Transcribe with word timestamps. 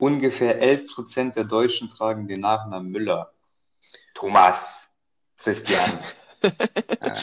ungefähr 0.00 0.62
11% 0.62 1.34
der 1.34 1.44
Deutschen 1.44 1.90
tragen 1.90 2.26
den 2.26 2.40
Nachnamen 2.40 2.90
Müller. 2.90 3.32
Thomas. 4.14 4.88
Christian. 5.36 5.98
ja. 6.42 7.14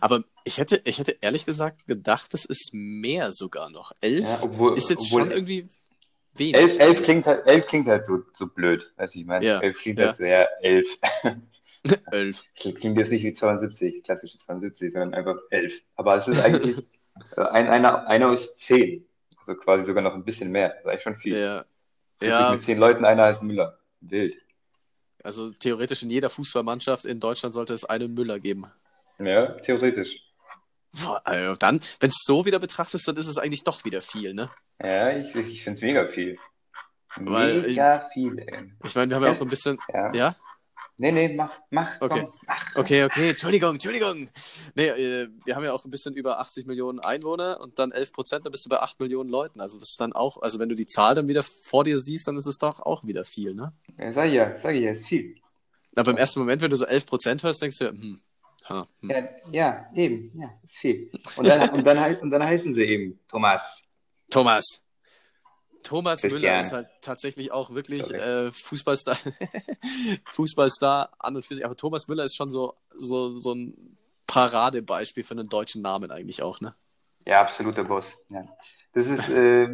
Aber 0.00 0.22
ich 0.44 0.58
hätte, 0.58 0.82
ich 0.84 0.98
hätte 0.98 1.16
ehrlich 1.20 1.46
gesagt 1.46 1.86
gedacht, 1.86 2.34
das 2.34 2.44
ist 2.44 2.70
mehr 2.72 3.32
sogar 3.32 3.70
noch. 3.70 3.92
Elf 4.00 4.26
ja, 4.26 4.38
obwohl, 4.42 4.76
ist 4.76 4.90
jetzt 4.90 5.08
schon 5.08 5.30
irgendwie 5.30 5.66
wenig. 6.34 6.54
Elf, 6.54 6.78
elf, 6.78 7.02
klingt, 7.02 7.26
halt, 7.26 7.46
elf 7.46 7.66
klingt 7.66 7.88
halt 7.88 8.04
so, 8.04 8.22
so 8.34 8.46
blöd, 8.46 8.92
weiß 8.96 9.14
ich 9.14 9.24
meine. 9.24 9.44
Ja, 9.44 9.60
elf 9.60 9.78
klingt 9.78 9.98
ja. 9.98 10.06
halt 10.06 10.16
so, 10.16 10.24
ja, 10.24 10.46
elf. 10.60 10.88
elf. 12.12 12.44
Klingt 12.54 12.98
jetzt 12.98 13.10
nicht 13.10 13.24
wie 13.24 13.32
72, 13.32 14.02
klassische 14.04 14.38
72, 14.38 14.92
sondern 14.92 15.14
einfach 15.14 15.36
elf. 15.50 15.80
Aber 15.96 16.16
es 16.16 16.28
ist 16.28 16.44
eigentlich 16.44 16.84
ein, 17.36 17.68
einer, 17.68 18.06
einer 18.06 18.28
aus 18.28 18.56
zehn. 18.58 19.06
Also 19.38 19.54
quasi 19.56 19.84
sogar 19.84 20.02
noch 20.02 20.14
ein 20.14 20.24
bisschen 20.24 20.52
mehr. 20.52 20.68
Das 20.68 20.80
ist 20.80 20.86
eigentlich 20.86 21.02
schon 21.02 21.16
viel. 21.16 21.36
Ja. 21.36 21.64
Ja. 22.28 22.52
Mit 22.52 22.62
zehn 22.62 22.78
Leuten, 22.78 23.04
einer 23.04 23.24
heißt 23.24 23.42
Müller. 23.42 23.78
Wild. 24.00 24.36
Also 25.22 25.52
theoretisch 25.52 26.02
in 26.02 26.10
jeder 26.10 26.30
Fußballmannschaft 26.30 27.04
in 27.04 27.20
Deutschland 27.20 27.54
sollte 27.54 27.72
es 27.72 27.84
einen 27.84 28.14
Müller 28.14 28.40
geben. 28.40 28.66
Ja, 29.18 29.52
theoretisch. 29.60 30.18
Boah, 30.92 31.22
also 31.24 31.56
dann, 31.56 31.80
wenn 32.00 32.10
es 32.10 32.20
so 32.24 32.44
wieder 32.44 32.58
betrachtest, 32.58 33.06
dann 33.08 33.16
ist 33.16 33.28
es 33.28 33.38
eigentlich 33.38 33.64
doch 33.64 33.84
wieder 33.84 34.00
viel, 34.00 34.34
ne? 34.34 34.50
Ja, 34.82 35.16
ich, 35.16 35.34
ich 35.34 35.64
finde 35.64 35.76
es 35.76 35.82
mega 35.82 36.08
viel. 36.08 36.38
Mega 37.18 38.06
ich, 38.06 38.12
viel, 38.12 38.38
ey. 38.38 38.72
Ich 38.84 38.94
meine, 38.94 39.10
wir 39.10 39.16
haben 39.16 39.24
ja 39.24 39.30
auch 39.30 39.36
so 39.36 39.44
ein 39.44 39.48
bisschen. 39.48 39.78
Ja? 39.92 40.12
ja? 40.12 40.36
Nee, 41.02 41.10
nee, 41.10 41.34
mach, 41.34 41.58
mach. 41.70 42.00
Okay. 42.00 42.20
Komm, 42.20 42.32
mach. 42.46 42.76
okay, 42.76 43.02
okay, 43.02 43.30
Entschuldigung, 43.30 43.72
Entschuldigung. 43.72 44.28
Nee, 44.76 44.86
äh, 44.86 45.28
wir 45.44 45.56
haben 45.56 45.64
ja 45.64 45.72
auch 45.72 45.84
ein 45.84 45.90
bisschen 45.90 46.14
über 46.14 46.38
80 46.38 46.64
Millionen 46.64 47.00
Einwohner 47.00 47.58
und 47.60 47.80
dann 47.80 47.90
11 47.90 48.12
Prozent, 48.12 48.46
dann 48.46 48.52
bist 48.52 48.66
du 48.66 48.68
bei 48.68 48.78
8 48.78 49.00
Millionen 49.00 49.28
Leuten. 49.28 49.60
Also 49.60 49.80
das 49.80 49.88
ist 49.88 50.00
dann 50.00 50.12
auch, 50.12 50.40
also 50.40 50.60
wenn 50.60 50.68
du 50.68 50.76
die 50.76 50.86
Zahl 50.86 51.16
dann 51.16 51.26
wieder 51.26 51.42
vor 51.42 51.82
dir 51.82 51.98
siehst, 51.98 52.28
dann 52.28 52.36
ist 52.36 52.46
es 52.46 52.58
doch 52.58 52.78
auch 52.78 53.04
wieder 53.04 53.24
viel, 53.24 53.52
ne? 53.52 53.72
Ja, 53.98 54.12
sag 54.12 54.28
ich 54.28 54.34
ja, 54.34 54.56
sag 54.56 54.76
ich 54.76 54.82
ja, 54.84 54.92
ist 54.92 55.04
viel. 55.04 55.34
Aber 55.96 56.12
im 56.12 56.18
ersten 56.18 56.38
Moment, 56.38 56.62
wenn 56.62 56.70
du 56.70 56.76
so 56.76 56.86
11 56.86 57.06
Prozent 57.06 57.42
hörst, 57.42 57.60
denkst 57.60 57.78
du, 57.78 57.88
hm, 57.88 58.20
ha, 58.68 58.86
hm. 59.00 59.10
Ja, 59.10 59.28
ja, 59.50 59.86
eben, 59.96 60.30
ja, 60.38 60.52
ist 60.64 60.78
viel. 60.78 61.10
Und 61.36 61.48
dann, 61.48 61.68
und, 61.70 61.84
dann, 61.84 62.16
und 62.18 62.30
dann 62.30 62.44
heißen 62.44 62.74
sie 62.74 62.84
eben 62.84 63.18
Thomas. 63.26 63.82
Thomas. 64.30 64.84
Thomas 65.82 66.20
Christian. 66.20 66.42
Müller 66.42 66.60
ist 66.60 66.72
halt 66.72 66.88
tatsächlich 67.00 67.52
auch 67.52 67.70
wirklich 67.70 68.12
äh, 68.12 68.50
Fußballstar, 68.50 69.18
Fußballstar 70.26 71.12
an 71.18 71.36
und 71.36 71.44
für 71.44 71.54
sich. 71.54 71.64
Aber 71.64 71.76
Thomas 71.76 72.08
Müller 72.08 72.24
ist 72.24 72.36
schon 72.36 72.50
so, 72.50 72.74
so, 72.90 73.38
so 73.38 73.54
ein 73.54 73.96
Paradebeispiel 74.26 75.24
für 75.24 75.32
einen 75.32 75.48
deutschen 75.48 75.82
Namen 75.82 76.10
eigentlich 76.10 76.42
auch, 76.42 76.60
ne? 76.60 76.74
Ja, 77.26 77.40
absoluter 77.40 77.84
Boss. 77.84 78.26
Ja. 78.30 78.44
Das 78.94 79.06
ist, 79.06 79.28
äh, 79.28 79.68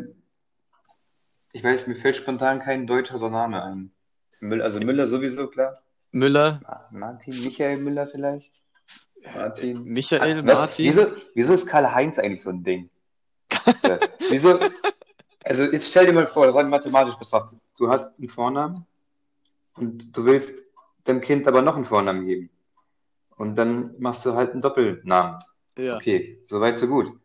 ich 1.52 1.64
weiß, 1.64 1.86
mir 1.86 1.96
fällt 1.96 2.16
spontan 2.16 2.60
kein 2.60 2.86
deutscher 2.86 3.18
Name 3.30 3.62
ein. 3.62 3.92
Müller, 4.40 4.64
also 4.64 4.78
Müller 4.80 5.06
sowieso, 5.06 5.48
klar. 5.48 5.82
Müller. 6.10 6.60
Martin, 6.90 7.34
Michael 7.44 7.78
Müller 7.78 8.06
vielleicht? 8.06 8.62
Martin. 9.34 9.82
Michael, 9.82 10.40
Ach, 10.40 10.44
Martin. 10.44 10.84
Wieso, 10.84 11.06
wieso 11.34 11.52
ist 11.52 11.66
Karl-Heinz 11.66 12.18
eigentlich 12.18 12.42
so 12.42 12.50
ein 12.50 12.62
Ding? 12.62 12.90
Wieso? 14.30 14.58
Also 15.48 15.62
jetzt 15.62 15.88
stell 15.88 16.04
dir 16.04 16.12
mal 16.12 16.26
vor, 16.26 16.44
das 16.44 16.54
rein 16.54 16.68
mathematisch 16.68 17.14
betrachtet. 17.14 17.58
Du 17.78 17.88
hast 17.88 18.18
einen 18.18 18.28
Vornamen 18.28 18.84
und 19.76 20.14
du 20.14 20.26
willst 20.26 20.70
dem 21.06 21.22
Kind 21.22 21.48
aber 21.48 21.62
noch 21.62 21.74
einen 21.74 21.86
Vornamen 21.86 22.26
geben. 22.26 22.50
Und 23.34 23.54
dann 23.56 23.98
machst 23.98 24.26
du 24.26 24.34
halt 24.34 24.52
einen 24.52 24.60
Doppelnamen. 24.60 25.38
Ja. 25.78 25.96
Okay, 25.96 26.38
soweit 26.42 26.76
so 26.76 26.86
gut. 26.86 27.18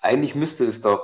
Eigentlich 0.00 0.36
müsste 0.36 0.64
es 0.64 0.80
doch, 0.80 1.02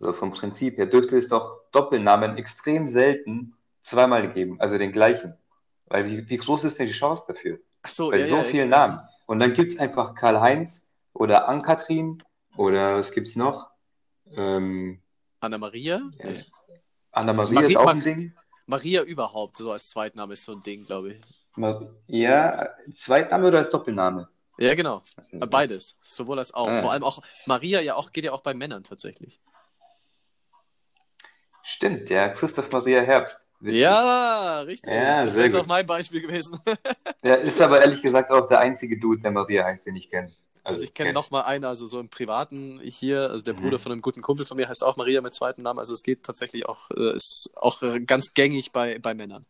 so 0.00 0.12
vom 0.12 0.32
Prinzip 0.32 0.76
her, 0.76 0.86
dürfte 0.86 1.16
es 1.16 1.28
doch 1.28 1.60
Doppelnamen 1.70 2.36
extrem 2.36 2.88
selten 2.88 3.54
zweimal 3.84 4.32
geben, 4.32 4.60
also 4.60 4.76
den 4.76 4.90
gleichen. 4.90 5.38
Weil 5.86 6.06
wie, 6.06 6.28
wie 6.28 6.36
groß 6.36 6.64
ist 6.64 6.80
denn 6.80 6.88
die 6.88 6.92
Chance 6.94 7.22
dafür? 7.28 7.60
Ach 7.84 7.90
so, 7.90 8.10
Bei 8.10 8.18
ja, 8.18 8.26
so 8.26 8.38
ja, 8.38 8.42
vielen 8.42 8.70
Namen. 8.70 8.98
Und 9.26 9.38
dann 9.38 9.54
gibt 9.54 9.70
es 9.70 9.78
einfach 9.78 10.16
Karl-Heinz 10.16 10.90
oder 11.12 11.48
Ann-Kathrin 11.48 12.24
oder 12.56 12.96
was 12.96 13.12
gibt 13.12 13.28
es 13.28 13.36
noch? 13.36 13.70
Ähm, 14.36 15.01
Anna-Maria? 15.42 16.00
Ja. 16.18 16.30
Anna-Maria 17.10 17.60
ist 17.60 17.76
auch 17.76 17.86
ein 17.86 18.00
Ding. 18.00 18.32
Maria 18.66 19.02
überhaupt, 19.02 19.56
so 19.56 19.72
als 19.72 19.88
Zweitname 19.88 20.34
ist 20.34 20.44
so 20.44 20.52
ein 20.52 20.62
Ding, 20.62 20.84
glaube 20.84 21.14
ich. 21.14 21.20
Ja, 22.06 22.70
Zweitname 22.94 23.48
oder 23.48 23.58
als 23.58 23.70
Doppelname? 23.70 24.28
Ja, 24.58 24.74
genau. 24.74 25.02
Beides. 25.32 25.96
Sowohl 26.04 26.38
als 26.38 26.54
auch. 26.54 26.68
Ah. 26.68 26.80
Vor 26.80 26.92
allem 26.92 27.02
auch 27.02 27.22
Maria 27.46 27.80
ja 27.80 27.96
auch, 27.96 28.12
geht 28.12 28.24
ja 28.24 28.32
auch 28.32 28.42
bei 28.42 28.54
Männern 28.54 28.84
tatsächlich. 28.84 29.40
Stimmt, 31.64 32.08
ja. 32.08 32.28
Christoph 32.28 32.70
Maria 32.70 33.02
Herbst. 33.02 33.48
Witzig. 33.60 33.80
Ja, 33.80 34.60
richtig. 34.60 34.92
Ja, 34.92 35.24
das 35.24 35.34
wäre 35.34 35.60
auch 35.60 35.66
mein 35.66 35.86
Beispiel 35.86 36.22
gewesen. 36.22 36.58
der 37.22 37.40
ist 37.40 37.60
aber 37.60 37.80
ehrlich 37.80 38.00
gesagt 38.00 38.30
auch 38.30 38.46
der 38.46 38.60
einzige 38.60 38.98
Dude, 38.98 39.22
der 39.22 39.32
Maria 39.32 39.64
heißt, 39.64 39.86
den 39.86 39.96
ich 39.96 40.08
kenne. 40.08 40.32
Also, 40.64 40.76
also 40.76 40.84
ich 40.84 40.94
kenne 40.94 41.12
noch 41.12 41.30
mal 41.30 41.42
einen, 41.42 41.64
also 41.64 41.86
so 41.86 41.98
im 41.98 42.08
Privaten 42.08 42.78
hier, 42.82 43.30
also 43.30 43.42
der 43.42 43.54
mhm. 43.54 43.58
Bruder 43.58 43.78
von 43.78 43.90
einem 43.90 44.00
guten 44.00 44.22
Kumpel 44.22 44.46
von 44.46 44.56
mir 44.56 44.68
heißt 44.68 44.84
auch 44.84 44.96
Maria 44.96 45.20
mit 45.20 45.34
zweiten 45.34 45.62
Namen. 45.62 45.80
Also 45.80 45.92
es 45.92 46.02
geht 46.02 46.22
tatsächlich 46.22 46.66
auch, 46.66 46.90
äh, 46.92 47.14
ist 47.14 47.50
auch 47.56 47.82
ganz 48.06 48.34
gängig 48.34 48.70
bei, 48.70 48.98
bei 48.98 49.12
Männern. 49.12 49.44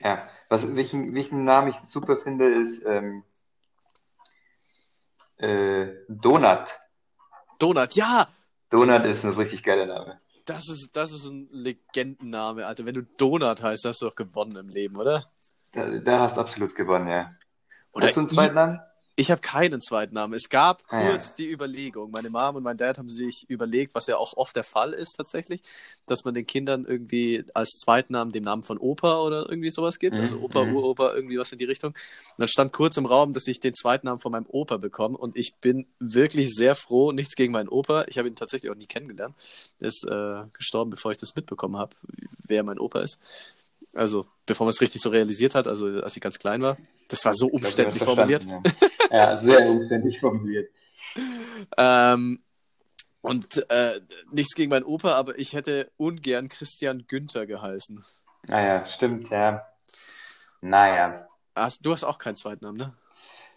Ja, 0.00 0.28
was, 0.48 0.74
welchen, 0.74 1.14
welchen 1.14 1.44
Namen 1.44 1.68
ich 1.68 1.76
super 1.76 2.16
finde, 2.18 2.52
ist 2.52 2.84
ähm, 2.84 3.22
äh, 5.38 5.88
Donut. 6.08 6.76
Donut, 7.58 7.94
ja! 7.94 8.28
Donut 8.70 9.04
ist 9.04 9.24
ein 9.24 9.32
richtig 9.32 9.62
geiler 9.62 9.86
Name. 9.86 10.20
Das 10.44 10.68
ist, 10.68 10.96
das 10.96 11.12
ist 11.12 11.24
ein 11.26 11.48
Legendenname, 11.50 12.66
Alter. 12.66 12.84
Wenn 12.84 12.94
du 12.94 13.02
Donut 13.02 13.62
heißt, 13.62 13.84
hast 13.84 14.02
du 14.02 14.06
doch 14.06 14.16
gewonnen 14.16 14.56
im 14.56 14.68
Leben, 14.68 14.96
oder? 14.96 15.24
Da, 15.72 15.98
da 15.98 16.20
hast 16.20 16.36
du 16.36 16.40
absolut 16.40 16.74
gewonnen, 16.74 17.08
ja. 17.08 17.34
Oder 17.92 18.08
hast 18.08 18.16
du 18.16 18.20
einen 18.20 18.28
zweiten 18.28 18.54
Namen? 18.54 18.80
Ich 19.18 19.30
habe 19.30 19.40
keinen 19.40 19.80
zweiten 19.80 20.14
Namen. 20.14 20.34
Es 20.34 20.50
gab 20.50 20.82
ah, 20.88 21.00
kurz 21.00 21.30
ja. 21.30 21.34
die 21.38 21.50
Überlegung. 21.50 22.10
Meine 22.10 22.28
Mom 22.28 22.56
und 22.56 22.62
mein 22.62 22.76
Dad 22.76 22.98
haben 22.98 23.08
sich 23.08 23.48
überlegt, 23.48 23.94
was 23.94 24.06
ja 24.08 24.18
auch 24.18 24.36
oft 24.36 24.54
der 24.54 24.62
Fall 24.62 24.92
ist 24.92 25.14
tatsächlich, 25.16 25.62
dass 26.04 26.26
man 26.26 26.34
den 26.34 26.44
Kindern 26.44 26.84
irgendwie 26.84 27.42
als 27.54 27.70
Zweitnamen 27.70 28.30
den 28.30 28.44
Namen 28.44 28.62
von 28.62 28.76
Opa 28.76 29.22
oder 29.22 29.48
irgendwie 29.48 29.70
sowas 29.70 29.98
gibt. 29.98 30.16
Mhm. 30.16 30.20
Also 30.20 30.36
Opa, 30.40 30.66
mhm. 30.66 30.76
Uropa, 30.76 31.14
irgendwie 31.14 31.38
was 31.38 31.50
in 31.50 31.58
die 31.58 31.64
Richtung. 31.64 31.92
Und 31.92 32.38
dann 32.38 32.48
stand 32.48 32.74
kurz 32.74 32.98
im 32.98 33.06
Raum, 33.06 33.32
dass 33.32 33.46
ich 33.46 33.58
den 33.58 33.72
Zweitnamen 33.72 34.20
von 34.20 34.32
meinem 34.32 34.46
Opa 34.48 34.76
bekomme. 34.76 35.16
Und 35.16 35.34
ich 35.34 35.54
bin 35.62 35.86
wirklich 35.98 36.54
sehr 36.54 36.74
froh. 36.74 37.10
Nichts 37.10 37.36
gegen 37.36 37.54
meinen 37.54 37.70
Opa. 37.70 38.04
Ich 38.08 38.18
habe 38.18 38.28
ihn 38.28 38.36
tatsächlich 38.36 38.70
auch 38.70 38.76
nie 38.76 38.84
kennengelernt. 38.84 39.34
Er 39.80 39.88
ist 39.88 40.06
äh, 40.06 40.42
gestorben, 40.52 40.90
bevor 40.90 41.10
ich 41.10 41.18
das 41.18 41.34
mitbekommen 41.34 41.78
habe, 41.78 41.96
wer 42.46 42.62
mein 42.62 42.78
Opa 42.78 43.00
ist. 43.00 43.18
Also, 43.94 44.26
bevor 44.44 44.66
man 44.66 44.72
es 44.72 44.80
richtig 44.82 45.00
so 45.00 45.08
realisiert 45.08 45.54
hat, 45.54 45.66
also 45.66 45.86
als 45.86 46.14
ich 46.14 46.22
ganz 46.22 46.38
klein 46.38 46.60
war. 46.60 46.76
Das 47.08 47.24
war 47.24 47.34
so 47.34 47.46
umständlich 47.46 48.02
formuliert. 48.02 48.44
Ja. 48.44 48.62
ja. 49.10 49.36
sehr 49.36 49.68
umständlich 49.68 50.20
formuliert. 50.20 50.70
ähm, 51.76 52.42
und 53.20 53.68
äh, 53.70 54.00
nichts 54.30 54.54
gegen 54.54 54.70
meinen 54.70 54.84
Opa, 54.84 55.14
aber 55.14 55.38
ich 55.38 55.54
hätte 55.54 55.90
ungern 55.96 56.48
Christian 56.48 57.06
Günther 57.08 57.46
geheißen. 57.46 58.04
Naja, 58.46 58.82
ah 58.82 58.86
stimmt, 58.86 59.30
ja. 59.30 59.66
Naja. 60.60 61.28
Hast, 61.54 61.84
du 61.84 61.92
hast 61.92 62.04
auch 62.04 62.18
keinen 62.18 62.36
Zweitnamen, 62.36 62.76
ne? 62.76 62.94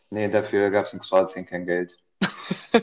Nee, 0.09 0.27
dafür 0.29 0.71
gab 0.71 0.85
es 0.85 0.93
in 0.93 0.99
Kroatien 0.99 1.45
kein 1.45 1.65
Geld. 1.65 1.99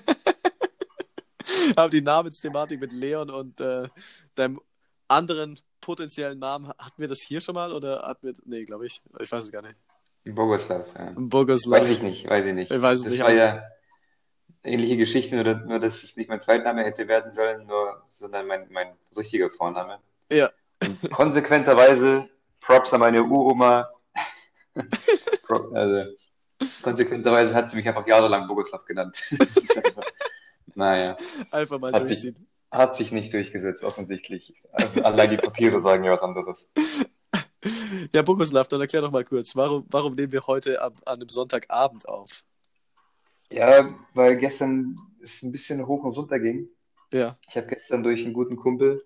Aber 1.77 1.89
die 1.89 2.03
Namensthematik 2.03 2.81
mit 2.81 2.93
Leon 2.93 3.31
und 3.31 3.61
äh, 3.61 3.89
deinem 4.37 4.61
anderen 5.09 5.59
potenziellen 5.81 6.39
Namen, 6.39 6.69
hatten 6.69 7.01
wir 7.01 7.09
das 7.09 7.21
hier 7.21 7.41
schon 7.41 7.55
mal 7.55 7.73
oder 7.73 8.03
hatten 8.03 8.27
wir. 8.27 8.35
Nee, 8.45 8.65
glaube 8.65 8.87
ich. 8.87 9.03
Ich 9.21 9.31
weiß 9.31 9.45
es 9.45 9.53
gar 9.53 9.63
nicht. 9.63 9.77
Bogoslav, 10.33 10.93
ja. 10.99 11.13
Bogoslav. 11.17 11.83
Weiß 11.83 11.91
ich 11.91 12.03
nicht, 12.03 12.29
weiß 12.29 12.47
ich 12.47 12.55
nicht. 12.55 12.71
Ich 12.71 12.83
weiß 12.83 12.99
es 12.99 13.05
das 13.05 13.13
nicht. 13.13 13.23
war 13.23 13.33
ja 13.33 13.63
ähnliche 14.67 14.97
Geschichte, 14.97 15.37
nur, 15.37 15.55
nur 15.55 15.79
dass 15.79 16.03
es 16.03 16.17
nicht 16.17 16.29
mein 16.29 16.41
Zweitname 16.41 16.85
hätte 16.85 17.09
werden 17.09 17.33
sollen, 17.33 17.67
nur, 17.67 18.03
sondern 18.07 18.47
mein, 18.47 18.67
mein 18.71 18.89
richtiger 19.17 19.51
Vorname. 19.51 20.01
Ja. 20.31 20.51
Und 20.83 21.11
konsequenterweise 21.11 22.29
Props 22.61 22.93
an 22.93 23.01
meine 23.01 23.23
Uroma. 23.23 23.89
also, 25.73 26.05
konsequenterweise 26.83 27.55
hat 27.55 27.71
sie 27.71 27.77
mich 27.77 27.89
einfach 27.89 28.07
jahrelang 28.07 28.49
Bogoslav 28.49 28.85
genannt. 28.85 29.23
naja. 30.75 31.17
Einfach 31.51 31.79
mal 31.79 31.93
hat 31.93 32.09
sich, 32.09 32.35
hat 32.71 32.97
sich 32.97 33.13
nicht 33.13 33.33
durchgesetzt, 33.33 33.85
offensichtlich. 33.85 34.55
Also, 34.73 35.03
allein 35.03 35.31
die 35.31 35.37
Papiere 35.37 35.81
sagen 35.81 36.05
ja 36.05 36.13
was 36.13 36.23
anderes. 36.23 36.73
Ja, 38.15 38.23
Boguslav, 38.23 38.69
dann 38.69 38.81
erklär 38.81 39.03
doch 39.03 39.11
mal 39.11 39.25
kurz, 39.25 39.57
warum, 39.57 39.87
warum 39.91 40.15
nehmen 40.15 40.33
wir 40.33 40.47
heute 40.47 40.81
am, 40.83 40.93
an 41.05 41.17
einem 41.17 41.29
Sonntagabend 41.29 42.09
auf? 42.09 42.45
Ja, 43.51 43.95
weil 44.15 44.37
gestern 44.37 44.99
es 45.23 45.43
ein 45.43 45.53
bisschen 45.53 45.87
hoch 45.87 46.05
und 46.05 46.17
runter 46.17 46.39
ging. 46.39 46.69
Ja. 47.13 47.39
Ich 47.49 47.57
habe 47.57 47.67
gestern 47.67 48.03
durch 48.03 48.25
einen 48.25 48.33
guten 48.33 48.57
Kumpel, 48.57 49.05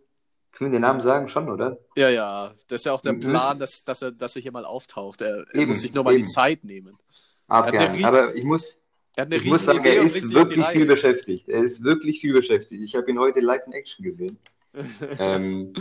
können 0.52 0.72
wir 0.72 0.78
den 0.78 0.82
Namen 0.82 1.00
sagen 1.00 1.28
schon, 1.28 1.48
oder? 1.48 1.78
Ja, 1.96 2.08
ja, 2.08 2.52
das 2.68 2.80
ist 2.80 2.84
ja 2.86 2.92
auch 2.92 3.00
der 3.00 3.12
Plan, 3.12 3.58
dass, 3.58 3.84
dass, 3.84 4.02
er, 4.02 4.12
dass 4.12 4.36
er 4.36 4.42
hier 4.42 4.52
mal 4.52 4.64
auftaucht. 4.64 5.20
Er, 5.20 5.44
er 5.52 5.66
muss 5.66 5.80
sich 5.80 5.94
nur 5.94 6.04
mal 6.04 6.16
die 6.16 6.24
Zeit 6.24 6.64
nehmen. 6.64 6.98
Abgern. 7.46 8.04
Aber 8.04 8.34
ich 8.34 8.44
muss, 8.44 8.82
ich 9.16 9.44
muss 9.44 9.64
sagen, 9.64 9.80
Idee 9.80 9.96
er 9.96 10.02
ist 10.04 10.32
wirklich 10.32 10.66
viel 10.68 10.86
beschäftigt. 10.86 11.48
Er 11.48 11.62
ist 11.62 11.82
wirklich 11.82 12.20
viel 12.20 12.32
beschäftigt. 12.32 12.82
Ich 12.82 12.94
habe 12.94 13.10
ihn 13.10 13.18
heute 13.18 13.40
live 13.40 13.66
in 13.66 13.72
Action 13.72 14.04
gesehen. 14.04 14.38
ähm, 15.18 15.72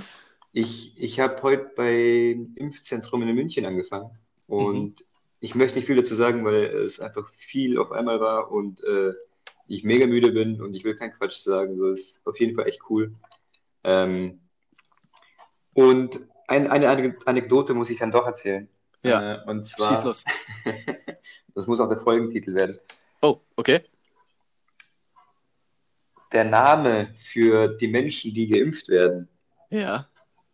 ich 0.60 0.94
ich 0.98 1.20
habe 1.20 1.42
heute 1.44 1.72
beim 1.76 2.54
Impfzentrum 2.56 3.22
in 3.22 3.36
München 3.36 3.66
angefangen 3.66 4.18
und 4.48 5.00
mhm. 5.00 5.06
ich 5.40 5.56
möchte 5.56 5.78
nicht 5.78 5.86
viel 5.86 5.96
dazu 5.96 6.16
sagen, 6.16 6.46
weil 6.46 6.66
es 6.66 7.00
einfach 7.00 7.30
viel 7.30 7.78
auf 7.78 7.92
einmal 7.92 8.20
war 8.20 8.52
und 8.52 8.84
äh, 8.84 9.14
ich 9.68 9.84
mega 9.84 10.08
müde 10.08 10.32
bin 10.32 10.62
und 10.62 10.74
ich 10.74 10.84
will 10.84 10.96
keinen 10.96 11.14
Quatsch 11.14 11.38
sagen. 11.38 11.78
So 11.78 11.92
ist 11.92 12.26
auf 12.26 12.40
jeden 12.40 12.56
Fall 12.56 12.68
echt 12.68 12.82
cool. 12.90 13.16
Ähm, 13.84 14.42
und 15.74 16.20
ein, 16.48 16.68
eine 16.68 17.16
Anekdote 17.26 17.74
muss 17.74 17.90
ich 17.90 18.00
dann 18.00 18.12
doch 18.12 18.26
erzählen. 18.26 18.68
Ja. 19.04 19.36
Äh, 19.36 19.50
und 19.50 19.66
zwar. 19.66 19.90
Schieß 19.90 20.04
los. 20.04 20.26
das 21.56 21.68
muss 21.68 21.80
auch 21.80 21.88
der 21.88 22.00
Folgentitel 22.00 22.56
werden. 22.56 22.80
Oh, 23.22 23.40
okay. 23.56 23.82
Der 26.34 26.44
Name 26.44 27.16
für 27.32 27.68
die 27.68 27.88
Menschen, 27.88 28.34
die 28.34 28.48
geimpft 28.48 28.90
werden. 28.90 29.30
Ja. 29.70 30.09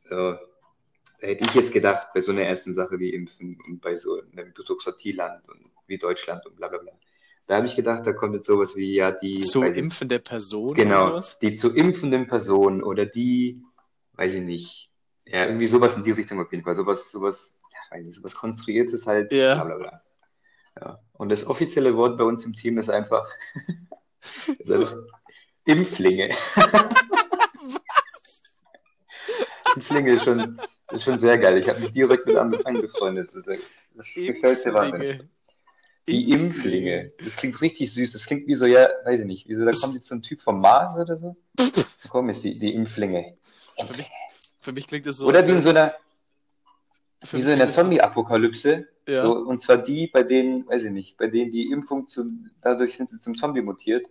So, 0.07 0.37
da 1.21 1.27
hätte 1.27 1.45
ich 1.45 1.53
jetzt 1.55 1.73
gedacht, 1.73 2.09
bei 2.13 2.21
so 2.21 2.31
einer 2.31 2.43
ersten 2.43 2.73
Sache 2.73 2.99
wie 2.99 3.13
Impfen 3.13 3.57
und 3.67 3.81
bei 3.81 3.95
so 3.95 4.21
einem 4.31 4.53
Bürokratieland 4.53 5.49
und 5.49 5.71
wie 5.87 5.97
Deutschland 5.97 6.45
und 6.45 6.55
bla 6.55 6.67
bla 6.67 6.79
bla. 6.79 6.91
Da 7.47 7.57
habe 7.57 7.67
ich 7.67 7.75
gedacht, 7.75 8.05
da 8.07 8.13
kommt 8.13 8.33
jetzt 8.33 8.47
sowas 8.47 8.75
wie 8.75 8.95
ja 8.95 9.11
die. 9.11 9.41
Zu 9.41 9.63
impfende 9.63 10.19
Person 10.19 10.73
genau? 10.73 11.19
Die 11.41 11.55
zu 11.55 11.75
impfenden 11.75 12.27
Person 12.27 12.83
oder 12.83 13.05
die, 13.05 13.61
weiß 14.13 14.33
ich 14.33 14.41
nicht. 14.41 14.89
Ja, 15.25 15.45
irgendwie 15.45 15.67
sowas 15.67 15.95
in 15.95 16.03
die 16.03 16.11
Richtung 16.11 16.39
auf 16.39 16.51
jeden 16.51 16.63
Fall. 16.63 16.75
Sowas, 16.75 17.11
sowas, 17.11 17.59
ja, 17.71 17.97
weiß 17.97 18.05
nicht, 18.05 18.15
sowas 18.15 18.35
Konstruiertes 18.35 19.05
halt, 19.05 19.31
ja. 19.31 19.55
bla 19.55 19.63
bla 19.63 19.77
bla. 19.77 20.01
Ja. 20.81 20.99
Und 21.13 21.29
das 21.29 21.45
offizielle 21.45 21.95
Wort 21.95 22.17
bei 22.17 22.23
uns 22.23 22.45
im 22.45 22.53
Team 22.53 22.77
ist 22.77 22.89
einfach, 22.89 23.27
ist 24.59 24.71
einfach 24.71 24.95
Impflinge. 25.65 26.29
Impflinge 29.75 30.13
ist 30.13 30.23
schon, 30.23 30.59
ist 30.91 31.03
schon 31.03 31.19
sehr 31.19 31.37
geil. 31.37 31.57
Ich 31.57 31.67
habe 31.67 31.79
mich 31.79 31.91
direkt 31.91 32.25
mit 32.25 32.37
angefreundet. 32.37 33.29
Das, 33.33 33.45
das 33.45 34.13
gefällt 34.13 34.65
mir 34.65 34.73
wahnsinnig. 34.73 35.21
Die 36.07 36.31
Impflinge. 36.31 37.13
Das 37.23 37.35
klingt 37.35 37.59
richtig 37.61 37.91
süß. 37.93 38.11
Das 38.13 38.25
klingt 38.25 38.47
wie 38.47 38.55
so, 38.55 38.65
ja, 38.65 38.87
weiß 39.05 39.21
ich 39.21 39.25
nicht, 39.25 39.47
wie 39.47 39.55
so, 39.55 39.65
da 39.65 39.71
kommt 39.71 39.95
jetzt 39.95 40.07
so 40.07 40.15
ein 40.15 40.21
Typ 40.21 40.41
vom 40.41 40.61
Mars 40.61 40.95
oder 40.97 41.17
so. 41.17 41.35
Komm, 42.09 42.29
ist 42.29 42.43
die, 42.43 42.59
die 42.59 42.73
Impflinge. 42.75 43.37
Für 43.85 43.97
mich, 43.97 44.09
für 44.59 44.71
mich 44.71 44.87
klingt 44.87 45.07
das 45.07 45.17
so. 45.17 45.27
Oder 45.27 45.45
wie 45.47 45.51
in 45.51 45.61
so 45.61 45.69
einer, 45.69 45.95
wie 47.31 47.41
so 47.41 47.49
in 47.49 47.57
der 47.59 47.69
Zombie-Apokalypse. 47.69 48.87
Ja. 49.07 49.23
So, 49.23 49.33
und 49.33 49.61
zwar 49.61 49.77
die, 49.77 50.07
bei 50.07 50.23
denen, 50.23 50.67
weiß 50.67 50.83
ich 50.83 50.91
nicht, 50.91 51.17
bei 51.17 51.27
denen 51.27 51.51
die 51.51 51.71
Impfung 51.71 52.07
zum, 52.07 52.49
dadurch 52.61 52.97
sind 52.97 53.09
sie 53.09 53.19
zum 53.19 53.35
Zombie 53.35 53.61
mutiert 53.61 54.07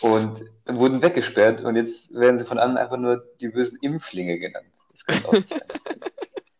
und 0.00 0.44
wurden 0.66 1.02
weggesperrt 1.02 1.62
und 1.64 1.76
jetzt 1.76 2.12
werden 2.12 2.38
sie 2.38 2.44
von 2.44 2.58
anderen 2.58 2.78
einfach 2.78 2.96
nur 2.96 3.24
die 3.40 3.48
bösen 3.48 3.78
Impflinge 3.80 4.38
genannt. 4.38 4.66
Das 5.06 5.22
kann 5.22 5.24
auch 5.26 5.32
nicht 5.32 5.52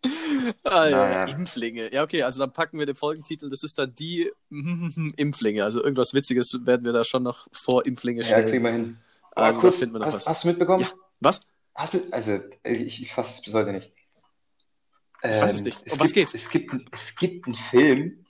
ah, 0.65 0.87
ja, 0.87 1.09
naja. 1.09 1.25
Impflinge. 1.25 1.93
Ja, 1.93 2.03
okay, 2.03 2.23
also 2.23 2.39
dann 2.39 2.53
packen 2.53 2.79
wir 2.79 2.87
den 2.87 2.95
Folgentitel, 2.95 3.51
das 3.51 3.63
ist 3.63 3.79
dann 3.79 3.95
die 3.95 4.31
Impflinge. 5.17 5.65
Also 5.65 5.83
irgendwas 5.83 6.15
Witziges 6.15 6.59
werden 6.65 6.85
wir 6.85 6.93
da 6.93 7.05
schon 7.05 7.23
noch 7.23 7.49
vor 7.53 7.85
Impflinge 7.87 8.23
stellen. 8.25 8.43
Ja, 8.43 8.49
kriegen 8.49 8.65
wir 8.65 8.73
hin. 8.73 8.99
Also 9.33 9.61
kurz, 9.61 9.79
finden 9.79 9.95
wir 9.95 10.01
noch 10.01 10.07
hast, 10.07 10.15
was. 10.15 10.27
Hast 10.29 10.45
du 10.45 10.49
mitbekommen? 10.49 10.83
Ja. 10.83 10.91
Was? 11.21 11.41
Hast 11.75 11.95
du, 11.95 12.01
also, 12.11 12.41
ich, 12.65 13.03
ich 13.03 13.13
fasse 13.13 13.35
es 13.35 13.43
bis 13.43 13.55
heute 13.55 13.73
nicht. 13.73 13.93
Ähm, 15.23 15.35
ich 15.35 15.43
weiß 15.43 15.55
es 15.55 15.63
nicht. 15.63 15.79
Um 15.79 15.87
es 15.87 16.01
was 16.01 16.13
gibt, 16.13 16.15
geht's? 16.15 16.35
Es 16.35 16.51
gibt, 16.51 16.75
es 16.93 17.17
gibt 17.17 17.47
einen 17.47 17.55
Film 17.55 18.27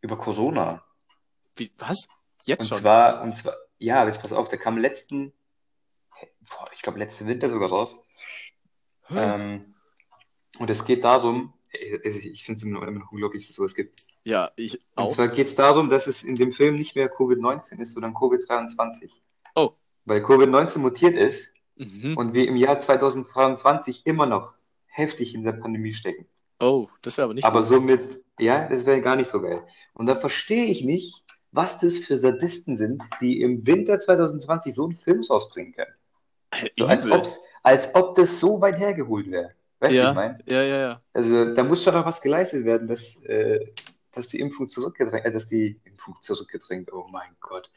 über 0.00 0.16
Corona. 0.16 0.84
Wie, 1.56 1.70
was? 1.78 2.08
Jetzt 2.44 2.62
und 2.62 2.68
schon? 2.68 2.80
Zwar, 2.80 3.22
und 3.22 3.36
zwar, 3.36 3.54
ja, 3.78 4.04
jetzt 4.06 4.20
pass 4.20 4.32
auf, 4.32 4.48
der 4.48 4.58
kam 4.58 4.78
letzten, 4.78 5.32
boah, 6.50 6.66
ich 6.72 6.82
glaube 6.82 6.98
letzten 6.98 7.26
Winter 7.26 7.48
sogar 7.48 7.68
raus. 7.68 7.96
Hm. 9.12 9.40
Ähm, 9.40 9.74
und 10.58 10.70
es 10.70 10.84
geht 10.84 11.04
darum, 11.04 11.52
ich 11.72 12.44
finde 12.44 12.58
es 12.58 12.62
immer 12.62 12.90
noch 12.90 13.12
unglaublich, 13.12 13.42
dass 13.42 13.50
es 13.50 13.56
sowas 13.56 13.74
gibt. 13.74 14.04
Ja, 14.24 14.50
ich 14.56 14.80
auch. 14.94 15.06
Und 15.06 15.12
zwar 15.12 15.28
geht 15.28 15.48
es 15.48 15.54
darum, 15.54 15.88
dass 15.88 16.06
es 16.06 16.22
in 16.22 16.36
dem 16.36 16.52
Film 16.52 16.76
nicht 16.76 16.94
mehr 16.94 17.12
Covid-19 17.12 17.80
ist, 17.80 17.94
sondern 17.94 18.14
Covid-23. 18.14 19.10
Oh. 19.54 19.72
Weil 20.04 20.22
Covid-19 20.24 20.78
mutiert 20.78 21.16
ist 21.16 21.52
mhm. 21.76 22.16
und 22.16 22.34
wir 22.34 22.46
im 22.46 22.56
Jahr 22.56 22.78
2023 22.78 24.06
immer 24.06 24.26
noch 24.26 24.54
heftig 24.86 25.34
in 25.34 25.42
der 25.42 25.52
Pandemie 25.52 25.94
stecken. 25.94 26.26
Oh, 26.60 26.88
das 27.02 27.18
wäre 27.18 27.24
aber 27.24 27.34
nicht 27.34 27.44
Aber 27.44 27.60
gut. 27.60 27.68
somit, 27.68 28.20
ja, 28.38 28.68
das 28.68 28.86
wäre 28.86 29.00
gar 29.00 29.16
nicht 29.16 29.28
so 29.28 29.40
geil. 29.40 29.66
Und 29.94 30.06
da 30.06 30.14
verstehe 30.14 30.66
ich 30.66 30.84
nicht, 30.84 31.24
was 31.50 31.78
das 31.78 31.98
für 31.98 32.18
Sadisten 32.18 32.76
sind, 32.76 33.02
die 33.20 33.40
im 33.40 33.66
Winter 33.66 33.98
2020 33.98 34.74
so 34.74 34.84
einen 34.84 34.96
Film 34.96 35.22
rausbringen 35.22 35.74
können. 35.74 35.92
So, 36.78 36.86
als, 36.86 37.40
als 37.62 37.94
ob 37.94 38.14
das 38.14 38.40
so 38.40 38.60
weit 38.60 38.78
hergeholt 38.78 39.30
wäre. 39.30 39.52
Weißt 39.80 39.94
ja, 39.94 40.04
du, 40.04 40.10
ich 40.10 40.14
meine? 40.14 40.38
Ja, 40.46 40.62
ja, 40.62 40.78
ja. 40.78 41.00
Also 41.12 41.54
da 41.54 41.62
muss 41.64 41.82
schon 41.82 41.94
noch 41.94 42.06
was 42.06 42.20
geleistet 42.20 42.64
werden, 42.64 42.86
dass, 42.86 43.16
äh, 43.24 43.66
dass 44.12 44.28
die 44.28 44.40
Impfung 44.40 44.68
zurückgedrängt, 44.68 45.24
äh, 45.24 45.32
dass 45.32 45.48
die 45.48 45.80
Impfung 45.84 46.16
zurückgedrängt, 46.20 46.92
oh 46.92 47.06
mein 47.10 47.34
Gott. 47.40 47.70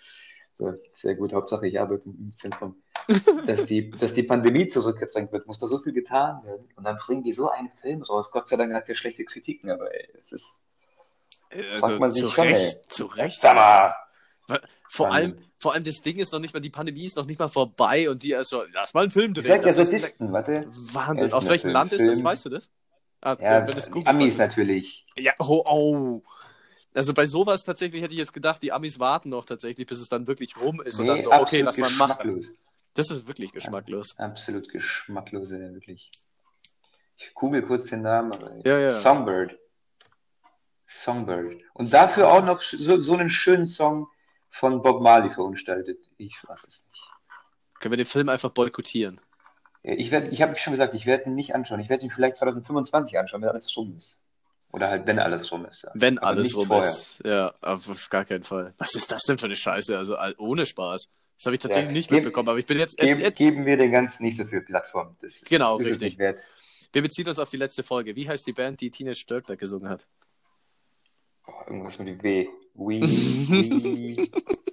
So, 0.54 0.74
sehr 0.94 1.16
gut, 1.16 1.34
Hauptsache 1.34 1.68
ich 1.68 1.80
arbeite 1.80 2.10
im 2.10 2.32
Zentrum. 2.32 2.82
dass, 3.46 3.66
die, 3.66 3.92
dass 3.92 4.14
die 4.14 4.24
Pandemie 4.24 4.68
zurückgedrängt 4.68 5.32
wird, 5.32 5.46
muss 5.48 5.60
da 5.60 5.68
so 5.68 5.80
viel 5.80 5.94
getan 5.94 6.44
werden. 6.44 6.68
Und 6.76 6.86
dann 6.86 6.98
bringen 6.98 7.24
die 7.24 7.34
so 7.34 7.50
einen 7.50 7.70
Film 7.82 8.02
raus. 8.02 8.32
Gott 8.32 8.48
sei 8.48 8.56
Dank 8.56 8.74
hat 8.74 8.88
der 8.88 8.96
schlechte 8.96 9.26
Kritiken, 9.26 9.70
aber 9.70 9.94
ey, 9.94 10.10
es 10.18 10.32
ist. 10.32 10.62
Also, 11.52 11.78
fragt 11.78 12.00
man 12.00 12.12
sich 12.12 12.24
zu 12.24 12.30
schon, 12.30 12.48
Recht, 12.48 12.78
ey. 12.78 12.82
zu 12.90 13.06
Recht. 13.06 13.42
Sag 13.42 13.56
mal, 13.56 13.94
vor 14.90 15.12
allem, 15.12 15.38
vor 15.58 15.74
allem 15.74 15.84
das 15.84 16.02
Ding 16.02 16.18
ist 16.18 16.32
noch 16.32 16.40
nicht 16.40 16.54
mal, 16.54 16.60
die 16.60 16.70
Pandemie 16.70 17.06
ist 17.06 17.18
noch 17.18 17.26
nicht 17.26 17.40
mal 17.40 17.48
vorbei 17.48 18.10
und 18.10 18.24
die, 18.24 18.36
also, 18.36 18.64
lass 18.74 18.94
mal 18.94 19.02
einen 19.02 19.12
Film 19.12 19.34
drehen. 19.34 19.48
Sag 19.48 19.66
ja 19.66 19.74
Sadisten, 19.74 20.32
warte. 20.32 20.68
Wahnsinn. 20.94 21.34
Aus 21.34 21.50
welchem 21.50 21.72
Land 21.72 21.94
ist 21.94 22.08
das, 22.08 22.24
weißt 22.24 22.46
du 22.46 22.50
das? 22.50 22.72
Ah, 23.22 23.36
ja, 23.40 23.68
wenn 23.68 23.76
das 23.76 23.92
Amis 24.06 24.38
natürlich. 24.38 25.06
Ja, 25.18 25.34
oh, 25.40 25.64
oh. 25.66 26.22
Also 26.94 27.14
bei 27.14 27.26
sowas 27.26 27.64
tatsächlich 27.64 28.02
hätte 28.02 28.14
ich 28.14 28.20
jetzt 28.20 28.34
gedacht, 28.34 28.62
die 28.62 28.72
Amis 28.72 29.00
warten 29.00 29.30
noch 29.30 29.46
tatsächlich, 29.46 29.88
bis 29.88 30.00
es 30.00 30.08
dann 30.08 30.28
wirklich 30.28 30.56
rum 30.58 30.82
ist 30.82 31.00
nee, 31.00 31.02
und 31.02 31.08
dann 31.08 31.24
so, 31.24 31.32
okay, 31.32 31.62
lass 31.62 31.78
mal 31.78 31.90
machen. 31.90 32.46
Das 32.94 33.10
ist 33.10 33.28
wirklich 33.28 33.52
geschmacklos. 33.52 34.16
Ja, 34.18 34.26
absolut 34.26 34.70
geschmacklos, 34.70 35.52
ja, 35.52 35.58
wirklich. 35.58 36.12
Ich 37.18 37.34
google 37.34 37.64
kurz 37.64 37.88
den 37.88 38.04
Namen, 38.04 38.62
ja, 38.66 38.80
ja. 38.80 38.92
Songbird. 38.92 39.58
Songbird. 40.88 41.62
Und 41.74 41.92
dafür 41.92 42.32
auch 42.32 42.44
noch 42.44 42.62
so, 42.62 43.02
so 43.02 43.14
einen 43.14 43.30
schönen 43.30 43.68
Song 43.68 44.08
von 44.56 44.82
Bob 44.82 45.02
Marley 45.02 45.30
verunstaltet. 45.30 46.00
Ich 46.18 46.38
weiß 46.48 46.64
es 46.64 46.88
nicht. 46.90 47.12
Können 47.80 47.92
wir 47.92 47.98
den 47.98 48.06
Film 48.06 48.30
einfach 48.30 48.52
boykottieren? 48.52 49.20
Ich, 49.84 50.12
ich 50.12 50.42
habe 50.42 50.58
schon 50.58 50.72
gesagt, 50.72 50.96
ich 50.96 51.06
werde 51.06 51.26
ihn 51.26 51.36
nicht 51.36 51.54
anschauen. 51.54 51.80
Ich 51.80 51.90
werde 51.90 52.06
ihn 52.06 52.10
vielleicht 52.10 52.38
2025 52.38 53.20
anschauen, 53.20 53.42
wenn 53.42 53.50
alles 53.50 53.76
rum 53.76 53.94
ist. 53.96 54.26
Oder 54.72 54.90
halt, 54.90 55.06
wenn 55.06 55.20
alles 55.20 55.52
rum 55.52 55.66
ist. 55.66 55.84
Ja. 55.84 55.92
Wenn 55.94 56.18
Aber 56.18 56.28
alles 56.28 56.56
rum 56.56 56.68
vorher. 56.68 56.90
ist. 56.90 57.22
Ja, 57.26 57.54
auf 57.62 58.10
gar 58.10 58.26
keinen 58.26 58.44
Fall. 58.44 58.74
Was 58.78 58.96
ist 58.96 59.12
das 59.12 59.24
denn 59.24 59.38
für 59.38 59.46
eine 59.46 59.56
Scheiße? 59.56 59.98
Also 59.98 60.18
ohne 60.38 60.66
Spaß. 60.66 61.10
Das 61.38 61.46
habe 61.46 61.56
ich 61.56 61.62
tatsächlich 61.62 61.90
ja, 61.90 61.94
nicht 61.94 62.10
geb, 62.10 62.16
mitbekommen, 62.18 62.48
aber 62.48 62.58
ich 62.58 62.66
bin 62.66 62.80
jetzt, 62.80 63.00
jetzt, 63.02 63.20
jetzt, 63.20 63.38
Geben 63.38 63.66
wir 63.66 63.76
den 63.76 63.92
ganzen 63.92 64.24
nicht 64.24 64.38
so 64.38 64.46
viel 64.46 64.62
Plattform. 64.62 65.18
Das 65.20 65.36
ist, 65.36 65.46
genau, 65.46 65.78
ist 65.80 66.02
richtig. 66.02 66.18
Wir 66.18 67.02
beziehen 67.02 67.28
uns 67.28 67.40
auf 67.40 67.50
die 67.50 67.58
letzte 67.58 67.84
Folge. 67.84 68.16
Wie 68.16 68.28
heißt 68.28 68.48
die 68.48 68.54
Band, 68.54 68.80
die 68.80 68.90
Teenage 68.90 69.26
Dirtbag 69.30 69.58
gesungen 69.60 69.90
hat? 69.90 70.08
Oh, 71.48 71.54
irgendwas 71.68 72.00
mit 72.00 72.24
W. 72.24 72.48
Wee, 72.78 73.00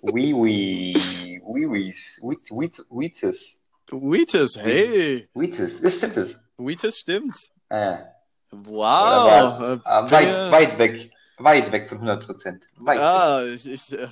wee, 0.02 0.34
wee, 0.34 1.40
wee, 1.46 1.66
wee, 1.68 1.94
wee, 2.20 2.70
Wheatus. 2.90 3.56
Wheatus, 3.92 4.56
hey. 4.56 5.28
Wheatus, 5.34 5.80
das 5.80 5.96
stimmt 5.96 6.16
es. 6.16 6.36
Wheatus 6.58 6.98
stimmt. 6.98 7.36
Ah. 7.70 8.00
Wow. 8.50 8.74
War, 8.74 9.72
äh, 9.86 10.10
weit, 10.10 10.52
weit 10.52 10.78
weg. 10.78 11.12
Weit 11.44 11.72
weg 11.72 11.88
von 11.88 11.98
100 11.98 12.26
Prozent. 12.26 12.64
Ah, 12.84 13.42
ich, 13.42 13.66
ich, 13.68 13.92
äh, 13.92 14.08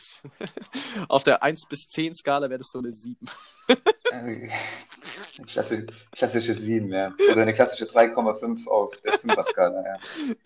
auf 1.09 1.23
der 1.23 1.43
1 1.43 1.67
bis 1.69 1.89
10 1.89 2.15
Skala 2.15 2.49
wäre 2.49 2.59
das 2.59 2.71
so 2.71 2.79
eine 2.79 2.93
7. 2.93 3.17
Klassisch, 5.47 5.85
klassische 6.13 6.55
7, 6.55 6.93
ja. 6.93 7.15
Oder 7.31 7.43
eine 7.43 7.55
klassische 7.55 7.85
3,5 7.85 8.67
auf 8.67 8.97
der 9.03 9.15
5er 9.15 9.43
Skala, 9.45 9.85
ja. 9.85 9.97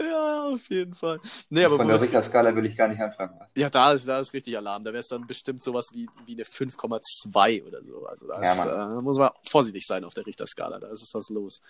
Ja, 0.05 0.45
auf 0.45 0.69
jeden 0.69 0.95
Fall. 0.95 1.21
Nee, 1.49 1.65
aber 1.65 1.77
von 1.77 1.89
der 1.89 2.01
Richter-Skala 2.01 2.55
will 2.55 2.67
ich 2.67 2.77
gar 2.77 2.89
nicht 2.89 3.01
anfangen. 3.01 3.41
Ja, 3.57 3.71
da 3.71 3.93
ist, 3.93 4.07
da 4.07 4.21
ist 4.21 4.33
richtig 4.33 4.57
Alarm. 4.57 4.85
Da 4.85 4.93
wäre 4.93 5.01
es 5.01 5.09
dann 5.09 5.27
bestimmt 5.27 5.63
sowas 5.63 5.89
wie, 5.93 6.09
wie 6.27 6.35
eine 6.35 6.45
5,2 6.45 7.67
oder 7.67 7.83
so. 7.83 8.07
Also 8.07 8.27
da 8.27 8.43
ja, 8.43 8.99
äh, 8.99 9.03
muss 9.03 9.19
man 9.19 9.31
vorsichtig 9.49 9.85
sein 9.87 10.05
auf 10.05 10.15
der 10.15 10.27
Richter-Skala. 10.27 10.79
Da 10.79 10.89
ist 10.89 11.15
was 11.15 11.31
los. 11.31 11.61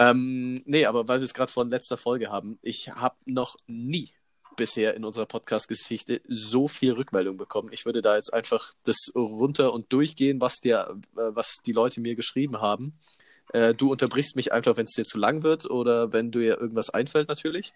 Ähm, 0.00 0.62
nee, 0.64 0.86
aber 0.86 1.08
weil 1.08 1.20
wir 1.20 1.26
es 1.26 1.34
gerade 1.34 1.52
von 1.52 1.68
letzter 1.68 1.98
Folge 1.98 2.30
haben, 2.30 2.58
ich 2.62 2.88
habe 2.88 3.16
noch 3.26 3.56
nie 3.66 4.10
bisher 4.56 4.94
in 4.94 5.04
unserer 5.04 5.26
Podcast-Geschichte 5.26 6.22
so 6.26 6.68
viel 6.68 6.92
Rückmeldung 6.92 7.36
bekommen. 7.36 7.68
Ich 7.70 7.84
würde 7.84 8.00
da 8.00 8.16
jetzt 8.16 8.32
einfach 8.32 8.72
das 8.84 9.12
runter 9.14 9.74
und 9.74 9.92
durchgehen, 9.92 10.40
was, 10.40 10.60
der, 10.60 10.96
äh, 11.16 11.20
was 11.34 11.58
die 11.66 11.72
Leute 11.72 12.00
mir 12.00 12.16
geschrieben 12.16 12.62
haben. 12.62 12.98
Äh, 13.52 13.74
du 13.74 13.92
unterbrichst 13.92 14.36
mich 14.36 14.52
einfach, 14.52 14.78
wenn 14.78 14.84
es 14.84 14.92
dir 14.92 15.04
zu 15.04 15.18
lang 15.18 15.42
wird 15.42 15.68
oder 15.70 16.14
wenn 16.14 16.30
dir 16.30 16.58
irgendwas 16.58 16.88
einfällt, 16.88 17.28
natürlich. 17.28 17.74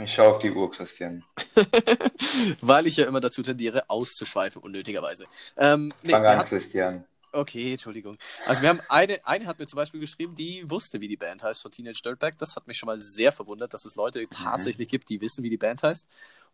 Ich 0.00 0.14
schaue 0.14 0.34
auf 0.34 0.38
die 0.38 0.52
Uhr, 0.52 0.70
Christian. 0.70 1.24
Weil 2.60 2.86
ich 2.86 2.96
ja 2.96 3.06
immer 3.06 3.20
dazu 3.20 3.42
tendiere, 3.42 3.88
auszuschweifen, 3.90 4.62
unnötigerweise. 4.62 5.24
Ähm, 5.56 5.92
nee, 6.02 6.10
Fang 6.10 6.24
an, 6.24 6.38
hat... 6.38 6.48
Christian. 6.48 7.04
Okay, 7.34 7.72
Entschuldigung. 7.72 8.16
Also 8.46 8.62
wir 8.62 8.68
haben 8.68 8.80
eine, 8.88 9.18
eine 9.26 9.46
hat 9.46 9.58
mir 9.58 9.66
zum 9.66 9.76
Beispiel 9.76 9.98
geschrieben, 9.98 10.36
die 10.36 10.70
wusste, 10.70 11.00
wie 11.00 11.08
die 11.08 11.16
Band 11.16 11.42
heißt 11.42 11.60
von 11.60 11.72
Teenage 11.72 12.00
Dirtbag. 12.02 12.38
Das 12.38 12.54
hat 12.54 12.68
mich 12.68 12.78
schon 12.78 12.86
mal 12.86 13.00
sehr 13.00 13.32
verwundert, 13.32 13.74
dass 13.74 13.84
es 13.84 13.96
Leute 13.96 14.20
mhm. 14.20 14.30
tatsächlich 14.30 14.88
gibt, 14.88 15.08
die 15.08 15.20
wissen, 15.20 15.42
wie 15.42 15.50
die 15.50 15.56
Band 15.56 15.82
heißt. 15.82 16.06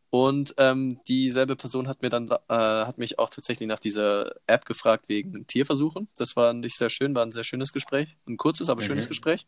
Und 0.08 0.54
ähm, 0.56 0.98
dieselbe 1.06 1.54
Person 1.54 1.86
hat 1.86 2.00
mir 2.02 2.08
dann 2.08 2.30
äh, 2.30 2.36
hat 2.48 2.96
mich 2.98 3.18
auch 3.18 3.28
tatsächlich 3.28 3.68
nach 3.68 3.78
dieser 3.78 4.32
App 4.46 4.64
gefragt 4.64 5.08
wegen 5.08 5.46
Tierversuchen. 5.46 6.08
Das 6.16 6.34
war 6.34 6.54
nicht 6.54 6.76
sehr 6.76 6.90
schön, 6.90 7.14
war 7.14 7.24
ein 7.24 7.32
sehr 7.32 7.44
schönes 7.44 7.72
Gespräch, 7.72 8.16
ein 8.26 8.38
kurzes, 8.38 8.70
aber 8.70 8.80
mhm. 8.80 8.86
schönes 8.86 9.08
Gespräch. 9.08 9.46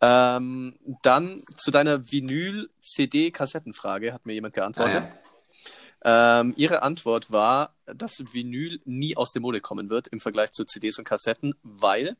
Ähm, 0.00 0.76
dann 1.02 1.42
zu 1.56 1.70
deiner 1.70 2.10
Vinyl-CD-Kassettenfrage 2.10 4.12
hat 4.12 4.26
mir 4.26 4.34
jemand 4.34 4.54
geantwortet. 4.54 5.04
Ah, 5.04 5.18
ja. 6.02 6.40
Ähm, 6.40 6.54
ihre 6.56 6.82
Antwort 6.82 7.30
war, 7.32 7.73
dass 7.86 8.24
Vinyl 8.32 8.80
nie 8.84 9.16
aus 9.16 9.32
dem 9.32 9.42
Mode 9.42 9.60
kommen 9.60 9.90
wird 9.90 10.08
im 10.08 10.20
Vergleich 10.20 10.52
zu 10.52 10.64
CDs 10.64 10.98
und 10.98 11.04
Kassetten, 11.04 11.54
weil, 11.62 12.16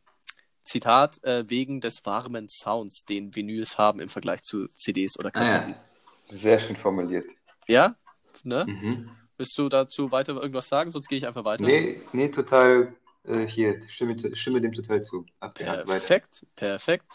Zitat, 0.65 1.23
äh, 1.25 1.49
wegen 1.49 1.81
des 1.81 2.05
warmen 2.05 2.49
Sounds, 2.49 3.05
den 3.05 3.35
Vinyls 3.35 3.79
haben 3.79 4.01
im 4.01 4.09
Vergleich 4.09 4.43
zu 4.43 4.69
CDs 4.69 5.19
oder 5.19 5.31
Kassetten. 5.31 5.75
Ah. 5.75 5.85
Sehr 6.31 6.59
schön 6.59 6.77
formuliert. 6.77 7.27
Ja? 7.67 7.97
Ne? 8.43 8.65
Mhm. 8.67 9.11
Willst 9.37 9.59
du 9.59 9.69
dazu 9.69 10.11
weiter 10.13 10.35
irgendwas 10.35 10.69
sagen? 10.69 10.91
Sonst 10.91 11.09
gehe 11.09 11.19
ich 11.19 11.27
einfach 11.27 11.45
weiter. 11.45 11.65
Nee, 11.65 12.01
nee 12.13 12.29
total 12.29 12.95
äh, 13.25 13.47
hier, 13.47 13.81
stimme, 13.89 14.17
stimme 14.37 14.61
dem 14.61 14.73
total 14.73 15.03
zu. 15.03 15.27
Ab, 15.41 15.55
perfekt, 15.55 16.47
perfekt. 16.55 17.07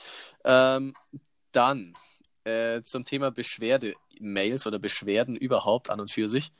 Ähm, 0.43 0.93
dann 1.51 1.93
äh, 2.43 2.81
zum 2.83 3.05
Thema 3.05 3.31
Beschwerde-Mails 3.31 4.67
oder 4.67 4.79
Beschwerden 4.79 5.35
überhaupt 5.35 5.89
an 5.89 5.99
und 5.99 6.11
für 6.11 6.27
sich. 6.27 6.51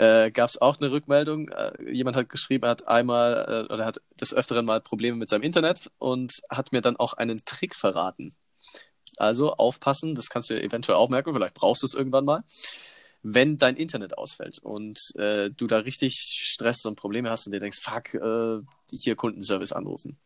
Äh, 0.00 0.30
Gab 0.30 0.48
es 0.48 0.56
auch 0.56 0.80
eine 0.80 0.90
Rückmeldung. 0.90 1.50
Äh, 1.50 1.92
jemand 1.92 2.16
hat 2.16 2.30
geschrieben, 2.30 2.64
er 2.64 2.70
hat 2.70 2.88
einmal 2.88 3.66
äh, 3.68 3.72
oder 3.72 3.84
hat 3.84 4.00
des 4.18 4.32
Öfteren 4.32 4.64
mal 4.64 4.80
Probleme 4.80 5.18
mit 5.18 5.28
seinem 5.28 5.42
Internet 5.42 5.90
und 5.98 6.40
hat 6.48 6.72
mir 6.72 6.80
dann 6.80 6.96
auch 6.96 7.12
einen 7.12 7.44
Trick 7.44 7.74
verraten. 7.76 8.34
Also 9.18 9.52
aufpassen, 9.52 10.14
das 10.14 10.30
kannst 10.30 10.48
du 10.48 10.54
eventuell 10.58 10.96
auch 10.96 11.10
merken, 11.10 11.34
vielleicht 11.34 11.52
brauchst 11.52 11.82
du 11.82 11.86
es 11.86 11.92
irgendwann 11.92 12.24
mal. 12.24 12.44
Wenn 13.22 13.58
dein 13.58 13.76
Internet 13.76 14.16
ausfällt 14.16 14.58
und 14.60 14.98
äh, 15.16 15.50
du 15.50 15.66
da 15.66 15.80
richtig 15.80 16.14
Stress 16.16 16.86
und 16.86 16.96
Probleme 16.96 17.28
hast 17.28 17.46
und 17.46 17.52
dir 17.52 17.60
denkst, 17.60 17.80
fuck, 17.82 18.14
äh, 18.14 18.60
hier 18.90 19.16
Kundenservice 19.16 19.72
anrufen, 19.72 20.18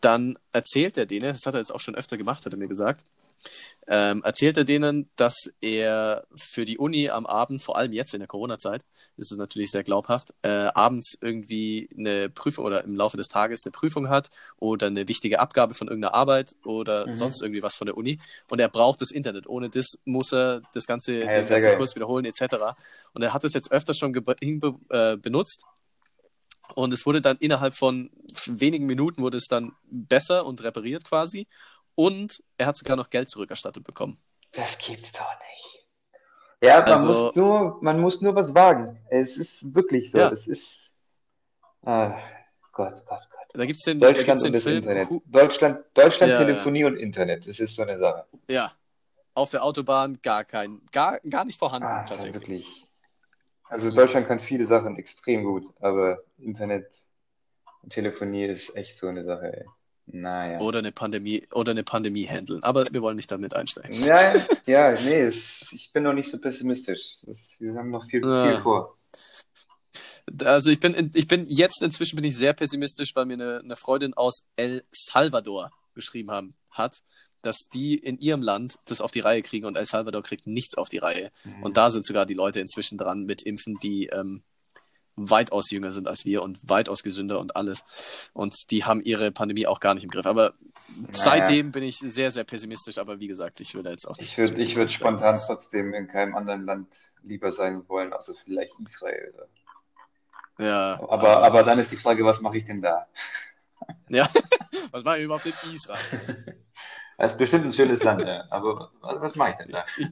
dann 0.00 0.38
erzählt 0.52 0.96
er 0.96 1.04
denen, 1.04 1.34
das 1.34 1.44
hat 1.44 1.52
er 1.52 1.60
jetzt 1.60 1.74
auch 1.74 1.80
schon 1.80 1.96
öfter 1.96 2.16
gemacht, 2.16 2.46
hat 2.46 2.54
er 2.54 2.58
mir 2.58 2.68
gesagt, 2.68 3.04
ähm, 3.88 4.22
erzählt 4.24 4.56
er 4.56 4.64
denen, 4.64 5.08
dass 5.16 5.50
er 5.60 6.26
für 6.34 6.64
die 6.64 6.78
Uni 6.78 7.08
am 7.08 7.24
Abend, 7.24 7.62
vor 7.62 7.76
allem 7.76 7.92
jetzt 7.92 8.14
in 8.14 8.20
der 8.20 8.26
Corona-Zeit, 8.26 8.84
ist 9.16 9.30
es 9.30 9.38
natürlich 9.38 9.70
sehr 9.70 9.84
glaubhaft, 9.84 10.34
äh, 10.42 10.48
abends 10.48 11.16
irgendwie 11.20 11.88
eine 11.96 12.28
Prüfung 12.28 12.64
oder 12.64 12.84
im 12.84 12.96
Laufe 12.96 13.16
des 13.16 13.28
Tages 13.28 13.62
eine 13.64 13.72
Prüfung 13.72 14.08
hat 14.08 14.30
oder 14.58 14.88
eine 14.88 15.08
wichtige 15.08 15.38
Abgabe 15.38 15.74
von 15.74 15.86
irgendeiner 15.88 16.14
Arbeit 16.14 16.56
oder 16.64 17.06
mhm. 17.06 17.14
sonst 17.14 17.42
irgendwie 17.42 17.62
was 17.62 17.76
von 17.76 17.86
der 17.86 17.96
Uni 17.96 18.18
und 18.48 18.60
er 18.60 18.68
braucht 18.68 19.00
das 19.00 19.12
Internet. 19.12 19.46
Ohne 19.46 19.70
das 19.70 19.98
muss 20.04 20.32
er 20.32 20.62
das 20.74 20.86
ganze, 20.86 21.20
ja, 21.20 21.26
den 21.26 21.48
ganzen 21.48 21.76
Kurs 21.76 21.94
wiederholen 21.94 22.24
etc. 22.24 22.56
Und 23.12 23.22
er 23.22 23.32
hat 23.32 23.44
es 23.44 23.54
jetzt 23.54 23.70
öfters 23.70 23.98
schon 23.98 24.12
äh, 24.14 25.16
benutzt 25.16 25.64
und 26.74 26.92
es 26.92 27.06
wurde 27.06 27.20
dann 27.20 27.36
innerhalb 27.38 27.74
von 27.74 28.10
wenigen 28.46 28.86
Minuten 28.86 29.22
wurde 29.22 29.38
es 29.38 29.46
dann 29.46 29.72
besser 29.90 30.44
und 30.44 30.62
repariert 30.62 31.04
quasi. 31.04 31.46
Und 31.96 32.42
er 32.58 32.66
hat 32.66 32.76
sogar 32.76 32.96
noch 32.96 33.10
Geld 33.10 33.28
zurückerstattet 33.28 33.82
bekommen. 33.82 34.18
Das 34.52 34.78
gibt's 34.78 35.12
doch 35.12 35.32
nicht. 35.40 35.88
Ja, 36.62 36.80
man, 36.80 36.88
also, 36.88 37.08
muss, 37.08 37.36
nur, 37.36 37.78
man 37.82 38.00
muss 38.00 38.20
nur 38.20 38.34
was 38.34 38.54
wagen. 38.54 38.98
Es 39.10 39.36
ist 39.36 39.74
wirklich 39.74 40.10
so. 40.10 40.18
Ja. 40.18 40.30
Es 40.30 40.46
ist. 40.46 40.94
Ah, 41.82 42.16
Gott, 42.72 43.04
Gott, 43.06 43.22
Gott. 43.30 43.46
Da 43.54 43.64
gibt's 43.64 43.84
den, 43.84 43.98
Deutschland 43.98 44.26
gibt's 44.26 44.42
den 44.42 44.54
und 44.54 44.60
Film. 44.60 44.76
Internet. 44.76 45.08
Deutschland, 45.26 45.84
Deutschland 45.94 46.32
ja, 46.32 46.38
Telefonie 46.38 46.80
ja. 46.80 46.86
und 46.86 46.96
Internet. 46.96 47.46
Das 47.46 47.58
ist 47.58 47.74
so 47.74 47.82
eine 47.82 47.98
Sache. 47.98 48.26
Ja. 48.48 48.72
Auf 49.34 49.50
der 49.50 49.64
Autobahn 49.64 50.18
gar 50.22 50.44
kein, 50.44 50.80
gar, 50.92 51.18
gar 51.20 51.44
nicht 51.44 51.58
vorhanden 51.58 51.88
ah, 51.88 52.04
tatsächlich. 52.04 52.34
Wirklich. 52.34 52.86
Also 53.64 53.90
Deutschland 53.90 54.26
kann 54.26 54.40
viele 54.40 54.64
Sachen 54.64 54.96
extrem 54.96 55.44
gut, 55.44 55.64
aber 55.80 56.22
Internet 56.38 56.86
und 57.82 57.92
Telefonie 57.92 58.44
ist 58.44 58.74
echt 58.76 58.98
so 58.98 59.08
eine 59.08 59.24
Sache, 59.24 59.56
ey. 59.56 59.66
Naja. 60.06 60.60
Oder 60.60 60.78
eine 60.78 60.92
Pandemie 60.92 61.46
oder 61.52 61.72
eine 61.72 61.82
Pandemie 61.82 62.26
handeln. 62.26 62.62
Aber 62.62 62.86
wir 62.90 63.02
wollen 63.02 63.16
nicht 63.16 63.30
damit 63.30 63.54
einsteigen. 63.54 63.92
Ja, 64.04 64.34
ja, 64.66 64.92
nee, 65.04 65.22
es, 65.22 65.68
ich 65.72 65.92
bin 65.92 66.04
noch 66.04 66.12
nicht 66.12 66.30
so 66.30 66.38
pessimistisch. 66.38 67.18
Das, 67.22 67.56
wir 67.58 67.74
haben 67.74 67.90
noch 67.90 68.08
viel, 68.08 68.22
ja. 68.24 68.50
viel 68.50 68.60
vor. 68.60 68.96
Also 70.44 70.70
ich 70.70 70.80
bin, 70.80 71.10
ich 71.14 71.28
bin 71.28 71.46
jetzt 71.46 71.82
inzwischen 71.82 72.16
bin 72.16 72.24
ich 72.24 72.36
sehr 72.36 72.52
pessimistisch, 72.52 73.14
weil 73.14 73.26
mir 73.26 73.34
eine, 73.34 73.60
eine 73.62 73.76
Freundin 73.76 74.14
aus 74.14 74.46
El 74.56 74.84
Salvador 74.92 75.70
geschrieben 75.94 76.30
haben, 76.30 76.54
hat, 76.70 77.02
dass 77.42 77.68
die 77.72 77.94
in 77.94 78.18
ihrem 78.18 78.42
Land 78.42 78.76
das 78.86 79.00
auf 79.00 79.12
die 79.12 79.20
Reihe 79.20 79.42
kriegen 79.42 79.66
und 79.66 79.76
El 79.76 79.86
Salvador 79.86 80.22
kriegt 80.22 80.46
nichts 80.46 80.76
auf 80.76 80.88
die 80.88 80.98
Reihe. 80.98 81.30
Mhm. 81.44 81.62
Und 81.62 81.76
da 81.76 81.90
sind 81.90 82.06
sogar 82.06 82.26
die 82.26 82.34
Leute 82.34 82.60
inzwischen 82.60 82.98
dran 82.98 83.24
mit 83.24 83.42
Impfen, 83.42 83.78
die 83.82 84.06
ähm, 84.06 84.42
weitaus 85.16 85.70
jünger 85.70 85.92
sind 85.92 86.08
als 86.08 86.24
wir 86.24 86.42
und 86.42 86.68
weitaus 86.68 87.02
gesünder 87.02 87.40
und 87.40 87.56
alles. 87.56 88.30
Und 88.32 88.70
die 88.70 88.84
haben 88.84 89.00
ihre 89.02 89.32
Pandemie 89.32 89.66
auch 89.66 89.80
gar 89.80 89.94
nicht 89.94 90.04
im 90.04 90.10
Griff. 90.10 90.26
Aber 90.26 90.54
naja. 90.88 91.08
seitdem 91.12 91.72
bin 91.72 91.82
ich 91.82 91.98
sehr, 91.98 92.30
sehr 92.30 92.44
pessimistisch. 92.44 92.98
Aber 92.98 93.18
wie 93.18 93.26
gesagt, 93.26 93.60
ich 93.60 93.74
würde 93.74 93.90
jetzt 93.90 94.06
auch 94.06 94.16
nicht. 94.18 94.30
Ich 94.30 94.38
würde 94.38 94.62
ich 94.62 94.76
würd 94.76 94.92
spontan 94.92 95.38
trotzdem 95.44 95.94
in 95.94 96.06
keinem 96.06 96.36
anderen 96.36 96.64
Land 96.64 97.12
lieber 97.22 97.50
sein 97.50 97.88
wollen, 97.88 98.12
außer 98.12 98.34
vielleicht 98.44 98.78
Israel. 98.84 99.32
Ja. 100.58 101.00
Aber, 101.08 101.42
aber 101.42 101.62
dann 101.62 101.78
ist 101.78 101.90
die 101.90 101.96
Frage, 101.96 102.24
was 102.24 102.40
mache 102.40 102.58
ich 102.58 102.64
denn 102.64 102.82
da? 102.82 103.06
Ja, 104.08 104.28
was 104.90 105.04
mache 105.04 105.18
ich 105.18 105.24
überhaupt 105.24 105.46
in 105.46 105.72
Israel? 105.72 106.56
Das 107.18 107.32
ist 107.32 107.38
bestimmt 107.38 107.64
ein 107.64 107.72
schönes 107.72 108.02
Land, 108.02 108.20
ja. 108.26 108.44
aber 108.50 108.90
was, 109.00 109.20
was 109.22 109.36
mache 109.36 109.52
ich 109.52 109.56
denn 109.56 109.70
da? 109.70 109.86
Ich, 109.96 110.08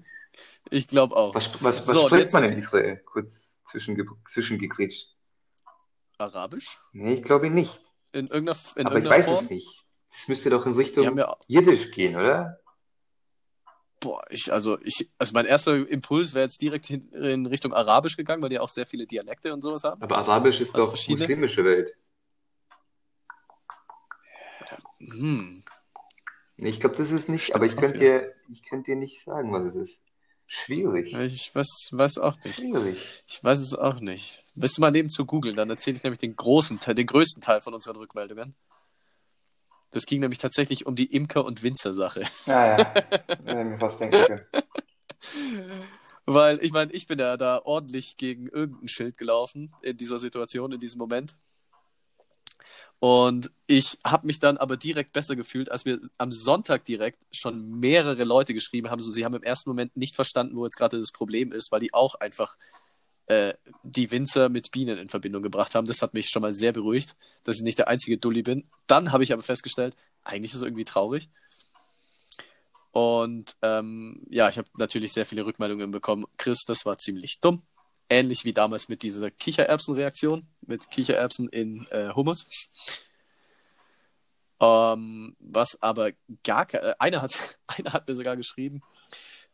ich 0.70 0.86
glaube 0.86 1.14
auch. 1.14 1.34
Was, 1.34 1.50
was, 1.60 1.86
was 1.86 1.94
so, 1.94 2.06
spricht 2.06 2.32
man 2.32 2.44
in 2.44 2.56
Israel? 2.56 2.96
Kurz 3.04 3.53
zwischenge 3.66 4.06
zwischengegrätscht. 4.30 5.14
Arabisch? 6.18 6.80
Nee, 6.92 7.14
ich 7.14 7.22
glaube 7.22 7.50
nicht. 7.50 7.82
In 8.12 8.26
irgendeiner, 8.26 8.58
in 8.76 8.86
Aber 8.86 8.96
irgendeiner 8.96 9.00
ich 9.00 9.10
weiß 9.10 9.24
Form? 9.24 9.44
es 9.44 9.50
nicht. 9.50 9.84
Das 10.10 10.28
müsste 10.28 10.50
doch 10.50 10.64
in 10.66 10.74
Richtung 10.74 11.18
ja... 11.18 11.36
Jiddisch 11.48 11.90
gehen, 11.90 12.14
oder? 12.14 12.60
Boah, 14.00 14.22
ich, 14.30 14.52
also 14.52 14.78
ich, 14.82 15.10
also 15.18 15.32
mein 15.32 15.46
erster 15.46 15.74
Impuls 15.88 16.34
wäre 16.34 16.44
jetzt 16.44 16.60
direkt 16.60 16.90
in, 16.90 17.10
in, 17.12 17.46
Richtung 17.46 17.72
Arabisch 17.72 18.16
gegangen, 18.16 18.42
weil 18.42 18.50
die 18.50 18.58
auch 18.58 18.68
sehr 18.68 18.86
viele 18.86 19.06
Dialekte 19.06 19.52
und 19.52 19.62
sowas 19.62 19.82
haben. 19.82 20.02
Aber 20.02 20.18
Arabisch 20.18 20.60
ist 20.60 20.74
also 20.74 20.86
doch 20.86 20.90
verschiedene... 20.90 21.20
muslimische 21.20 21.64
Welt. 21.64 21.96
Hm. 24.98 25.64
Ich 26.56 26.80
glaube, 26.80 26.96
das 26.96 27.10
ist 27.10 27.28
nicht, 27.28 27.44
Stimmt 27.44 27.56
aber 27.56 27.64
ich 27.64 27.76
könnte 27.76 27.98
dir, 27.98 28.34
ich 28.52 28.62
könnte 28.62 28.92
dir 28.92 28.96
nicht 28.96 29.24
sagen, 29.24 29.52
was 29.52 29.64
es 29.64 29.74
ist. 29.74 30.02
Schwierig. 30.46 31.14
Ich 31.14 31.54
weiß, 31.54 31.88
weiß 31.92 32.18
auch 32.18 32.36
nicht. 32.44 32.56
Schwierig. 32.56 33.24
Ich 33.26 33.42
weiß 33.42 33.58
es 33.58 33.74
auch 33.74 34.00
nicht. 34.00 34.42
Willst 34.54 34.76
du 34.76 34.80
mal 34.80 34.90
nebenzu 34.90 35.24
googeln? 35.26 35.56
Dann 35.56 35.70
erzähle 35.70 35.96
ich 35.96 36.02
nämlich 36.02 36.20
den 36.20 36.36
großen 36.36 36.80
Teil, 36.80 36.94
den 36.94 37.06
größten 37.06 37.42
Teil 37.42 37.60
von 37.60 37.74
unseren 37.74 37.96
Rückmeldungen. 37.96 38.54
Das 39.90 40.06
ging 40.06 40.20
nämlich 40.20 40.38
tatsächlich 40.38 40.86
um 40.86 40.96
die 40.96 41.14
Imker- 41.14 41.44
und 41.44 41.62
Winzer-Sache. 41.62 42.22
Ja, 42.46 42.78
ja. 42.78 42.94
mir 43.64 43.78
fast 43.78 44.00
denken 44.00 44.18
können. 44.18 44.46
Weil, 46.26 46.58
ich 46.62 46.72
meine, 46.72 46.92
ich 46.92 47.06
bin 47.06 47.18
ja 47.18 47.36
da 47.36 47.60
ordentlich 47.64 48.16
gegen 48.16 48.48
irgendein 48.48 48.88
Schild 48.88 49.18
gelaufen 49.18 49.72
in 49.82 49.96
dieser 49.96 50.18
Situation, 50.18 50.72
in 50.72 50.80
diesem 50.80 50.98
Moment. 50.98 51.36
Und 53.04 53.50
ich 53.66 53.98
habe 54.02 54.26
mich 54.26 54.40
dann 54.40 54.56
aber 54.56 54.78
direkt 54.78 55.12
besser 55.12 55.36
gefühlt, 55.36 55.70
als 55.70 55.84
wir 55.84 56.00
am 56.16 56.32
Sonntag 56.32 56.86
direkt 56.86 57.18
schon 57.32 57.78
mehrere 57.78 58.24
Leute 58.24 58.54
geschrieben 58.54 58.88
haben. 58.88 59.02
So, 59.02 59.12
sie 59.12 59.26
haben 59.26 59.34
im 59.34 59.42
ersten 59.42 59.68
Moment 59.68 59.94
nicht 59.94 60.16
verstanden, 60.16 60.56
wo 60.56 60.64
jetzt 60.64 60.78
gerade 60.78 60.98
das 60.98 61.12
Problem 61.12 61.52
ist, 61.52 61.70
weil 61.70 61.80
die 61.80 61.92
auch 61.92 62.14
einfach 62.14 62.56
äh, 63.26 63.52
die 63.82 64.10
Winzer 64.10 64.48
mit 64.48 64.70
Bienen 64.70 64.96
in 64.96 65.10
Verbindung 65.10 65.42
gebracht 65.42 65.74
haben. 65.74 65.86
Das 65.86 66.00
hat 66.00 66.14
mich 66.14 66.30
schon 66.30 66.40
mal 66.40 66.52
sehr 66.52 66.72
beruhigt, 66.72 67.14
dass 67.42 67.56
ich 67.56 67.62
nicht 67.62 67.78
der 67.78 67.88
einzige 67.88 68.16
Dulli 68.16 68.42
bin. 68.42 68.64
Dann 68.86 69.12
habe 69.12 69.22
ich 69.22 69.34
aber 69.34 69.42
festgestellt, 69.42 69.94
eigentlich 70.22 70.52
ist 70.52 70.60
es 70.60 70.62
irgendwie 70.62 70.86
traurig. 70.86 71.28
Und 72.92 73.54
ähm, 73.60 74.22
ja, 74.30 74.48
ich 74.48 74.56
habe 74.56 74.68
natürlich 74.78 75.12
sehr 75.12 75.26
viele 75.26 75.44
Rückmeldungen 75.44 75.90
bekommen. 75.90 76.24
Chris, 76.38 76.64
das 76.66 76.86
war 76.86 76.96
ziemlich 76.96 77.38
dumm. 77.42 77.60
Ähnlich 78.08 78.44
wie 78.44 78.52
damals 78.52 78.88
mit 78.88 79.02
dieser 79.02 79.30
Kichererbsen-Reaktion, 79.30 80.46
mit 80.66 80.90
Kichererbsen 80.90 81.48
in 81.48 81.86
äh, 81.90 82.10
Hummus. 82.14 82.46
Ähm, 84.60 85.36
was 85.40 85.82
aber 85.82 86.12
gar 86.44 86.66
keine, 86.66 86.84
äh, 86.84 86.94
einer 86.98 87.22
hat, 87.22 87.58
einer 87.66 87.92
hat 87.92 88.06
mir 88.06 88.14
sogar 88.14 88.36
geschrieben, 88.36 88.82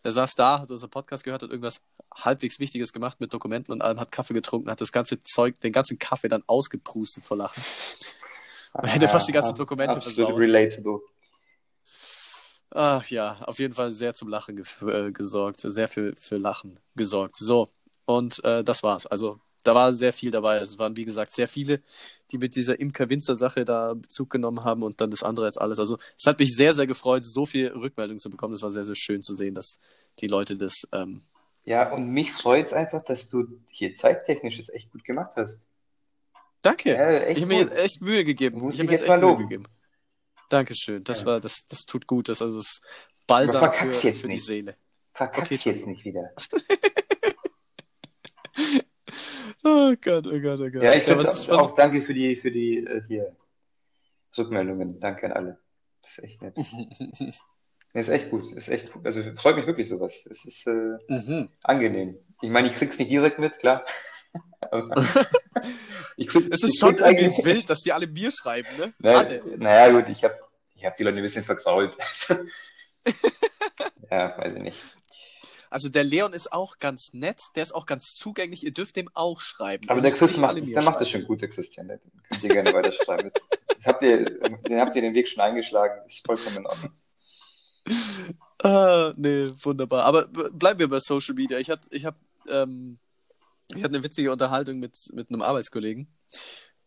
der 0.04 0.12
saß 0.12 0.34
da, 0.34 0.60
hat 0.60 0.70
unseren 0.70 0.90
Podcast 0.90 1.24
gehört, 1.24 1.42
hat 1.42 1.50
irgendwas 1.50 1.84
halbwegs 2.14 2.58
Wichtiges 2.58 2.92
gemacht 2.92 3.20
mit 3.20 3.32
Dokumenten 3.32 3.72
und 3.72 3.82
allem, 3.82 4.00
hat 4.00 4.12
Kaffee 4.12 4.34
getrunken, 4.34 4.70
hat 4.70 4.80
das 4.80 4.92
ganze 4.92 5.22
Zeug, 5.22 5.58
den 5.60 5.72
ganzen 5.72 5.98
Kaffee 5.98 6.28
dann 6.28 6.42
ausgeprustet 6.46 7.24
vor 7.24 7.36
Lachen. 7.36 7.62
Man 8.74 8.86
hätte 8.86 9.08
fast 9.08 9.28
die 9.28 9.32
ganzen 9.32 9.56
Dokumente 9.56 10.00
versaut. 10.00 10.38
relatable. 10.38 11.00
Ach 12.72 13.04
ja, 13.06 13.36
auf 13.42 13.58
jeden 13.58 13.74
Fall 13.74 13.90
sehr 13.90 14.14
zum 14.14 14.28
Lachen 14.28 14.56
ge 14.56 14.64
äh, 14.88 15.10
gesorgt, 15.10 15.60
sehr 15.60 15.88
für, 15.88 16.14
für 16.16 16.36
Lachen 16.36 16.78
gesorgt. 16.94 17.36
So, 17.36 17.68
und 18.16 18.42
äh, 18.44 18.64
das 18.64 18.82
war's. 18.82 19.06
Also 19.06 19.38
da 19.62 19.74
war 19.74 19.92
sehr 19.92 20.12
viel 20.12 20.30
dabei. 20.30 20.58
Also, 20.58 20.74
es 20.74 20.78
waren, 20.78 20.96
wie 20.96 21.04
gesagt, 21.04 21.32
sehr 21.32 21.46
viele, 21.46 21.82
die 22.32 22.38
mit 22.38 22.56
dieser 22.56 22.80
Imker-Winzer-Sache 22.80 23.64
da 23.64 23.94
Bezug 23.94 24.30
genommen 24.30 24.64
haben 24.64 24.82
und 24.82 25.00
dann 25.00 25.10
das 25.10 25.22
andere 25.22 25.46
jetzt 25.46 25.60
alles. 25.60 25.78
Also, 25.78 25.98
es 26.18 26.26
hat 26.26 26.38
mich 26.38 26.56
sehr, 26.56 26.74
sehr 26.74 26.86
gefreut, 26.86 27.26
so 27.26 27.46
viel 27.46 27.68
Rückmeldung 27.68 28.18
zu 28.18 28.30
bekommen. 28.30 28.54
Es 28.54 28.62
war 28.62 28.70
sehr, 28.70 28.84
sehr 28.84 28.96
schön 28.96 29.22
zu 29.22 29.34
sehen, 29.34 29.54
dass 29.54 29.78
die 30.20 30.28
Leute 30.28 30.56
das. 30.56 30.88
Ähm, 30.92 31.22
ja, 31.64 31.92
und 31.92 32.08
mich 32.08 32.32
freut 32.32 32.66
es 32.66 32.72
einfach, 32.72 33.02
dass 33.02 33.28
du 33.28 33.46
hier 33.68 33.94
zeittechnisch 33.94 34.58
es 34.58 34.70
echt 34.70 34.90
gut 34.90 35.04
gemacht 35.04 35.32
hast. 35.36 35.60
Danke. 36.62 36.90
Ja, 36.90 37.28
ich 37.28 37.36
habe 37.42 37.46
mir 37.46 37.70
echt 37.72 38.00
Mühe 38.00 38.24
gegeben. 38.24 38.60
Muss 38.60 38.74
ich 38.74 38.80
habe 38.80 38.86
mir 38.88 38.98
jetzt 38.98 39.06
echt 39.06 39.20
Mühe 39.20 39.36
gegeben. 39.36 39.64
Dankeschön. 40.48 41.04
Das 41.04 41.20
ja. 41.20 41.26
war, 41.26 41.40
das, 41.40 41.66
das 41.68 41.80
tut 41.80 42.06
gut. 42.06 42.28
Das 42.28 42.42
also 42.42 42.58
das 42.58 42.80
Balsam 43.26 43.72
für, 43.72 44.14
für 44.14 44.28
die 44.28 44.38
Seele. 44.38 44.76
Verkack's 45.12 45.52
okay, 45.52 45.70
jetzt 45.70 45.86
nicht 45.86 46.04
wieder. 46.04 46.32
oh 49.64 49.94
Gott, 50.00 50.26
oh 50.26 50.40
Gott, 50.40 50.60
oh 50.60 50.70
Gott. 50.70 50.82
Ja, 50.82 50.94
ich 50.94 51.06
ja, 51.06 51.16
was, 51.16 51.48
auch, 51.48 51.52
was... 51.52 51.60
auch 51.60 51.74
danke 51.74 52.02
für 52.02 52.14
die, 52.14 52.36
für 52.36 52.50
die 52.50 52.78
äh, 52.78 53.02
hier 53.06 53.36
Rückmeldungen. 54.36 55.00
Danke 55.00 55.26
an 55.26 55.32
alle. 55.32 55.58
Das 56.02 56.12
ist 56.12 56.24
echt 56.24 56.42
nett. 56.42 56.56
ist 57.94 58.08
echt 58.08 58.30
gut. 58.30 58.52
Ist 58.52 58.68
echt 58.68 58.92
gut. 58.92 59.04
Also 59.04 59.22
freut 59.36 59.56
mich 59.56 59.66
wirklich 59.66 59.88
sowas. 59.88 60.26
Es 60.30 60.44
ist 60.44 60.66
äh, 60.66 60.98
mhm. 61.08 61.48
angenehm. 61.62 62.18
Ich 62.40 62.50
meine, 62.50 62.68
ich 62.68 62.74
krieg's 62.74 62.98
nicht 62.98 63.10
direkt 63.10 63.38
mit, 63.38 63.58
klar. 63.58 63.84
krieg, 66.28 66.48
es 66.52 66.62
ist 66.62 66.78
schon 66.78 66.98
irgendwie 66.98 67.44
wild, 67.44 67.68
dass 67.68 67.80
die 67.80 67.92
alle 67.92 68.06
mir 68.06 68.30
schreiben, 68.30 68.68
ne? 68.76 68.92
Na, 68.98 69.18
alle. 69.18 69.42
Naja, 69.56 69.90
gut, 69.90 70.08
ich 70.08 70.22
habe 70.22 70.38
ich 70.74 70.84
hab 70.84 70.94
die 70.96 71.02
Leute 71.02 71.16
ein 71.16 71.22
bisschen 71.22 71.44
verkrault. 71.44 71.96
ja, 74.10 74.38
weiß 74.38 74.54
ich 74.56 74.62
nicht. 74.62 74.96
Also 75.70 75.88
der 75.88 76.02
Leon 76.02 76.32
ist 76.32 76.52
auch 76.52 76.78
ganz 76.80 77.12
nett, 77.12 77.40
der 77.54 77.62
ist 77.62 77.72
auch 77.72 77.86
ganz 77.86 78.14
zugänglich, 78.14 78.64
ihr 78.64 78.72
dürft 78.72 78.96
dem 78.96 79.08
auch 79.14 79.40
schreiben. 79.40 79.88
Aber 79.88 80.00
der 80.00 80.10
Chris 80.10 80.36
macht, 80.36 80.56
der 80.56 80.82
macht 80.82 81.00
das 81.00 81.08
schon 81.08 81.24
gut, 81.24 81.40
der 81.40 81.48
Christian. 81.48 81.86
Den 81.86 82.00
könnt 82.28 82.42
ihr 82.42 82.48
gerne 82.48 82.74
weiterschreiben. 82.74 83.30
habt 83.84 84.02
ihr, 84.02 84.24
den 84.24 84.80
habt 84.80 84.96
ihr 84.96 85.02
den 85.02 85.14
Weg 85.14 85.28
schon 85.28 85.40
eingeschlagen, 85.40 86.00
das 86.04 86.14
ist 86.14 86.26
vollkommen 86.26 86.56
in 86.58 86.66
Ordnung. 86.66 86.92
Ah, 88.62 89.14
nee, 89.16 89.50
wunderbar. 89.62 90.04
Aber 90.04 90.28
bleiben 90.28 90.80
wir 90.80 90.88
bei 90.90 90.98
Social 90.98 91.34
Media. 91.34 91.58
Ich 91.58 91.70
hatte 91.70 91.88
ich 91.92 92.04
hab, 92.04 92.16
ähm, 92.46 92.98
ich 93.74 93.82
hatte 93.82 93.94
eine 93.94 94.04
witzige 94.04 94.30
Unterhaltung 94.30 94.78
mit, 94.78 94.94
mit 95.14 95.30
einem 95.30 95.40
Arbeitskollegen. 95.40 96.14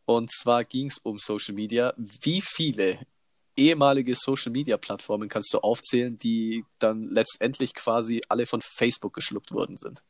Und 0.05 0.31
zwar 0.31 0.65
ging 0.65 0.87
es 0.87 0.99
um 0.99 1.17
Social 1.17 1.55
Media. 1.55 1.95
Wie 1.97 2.41
viele 2.41 2.99
ehemalige 3.55 4.15
Social 4.15 4.51
Media 4.51 4.77
Plattformen 4.77 5.29
kannst 5.29 5.53
du 5.53 5.59
aufzählen, 5.59 6.17
die 6.17 6.65
dann 6.79 7.09
letztendlich 7.09 7.73
quasi 7.73 8.21
alle 8.29 8.45
von 8.45 8.61
Facebook 8.61 9.13
geschluckt 9.13 9.51
worden 9.51 9.77
sind? 9.77 10.03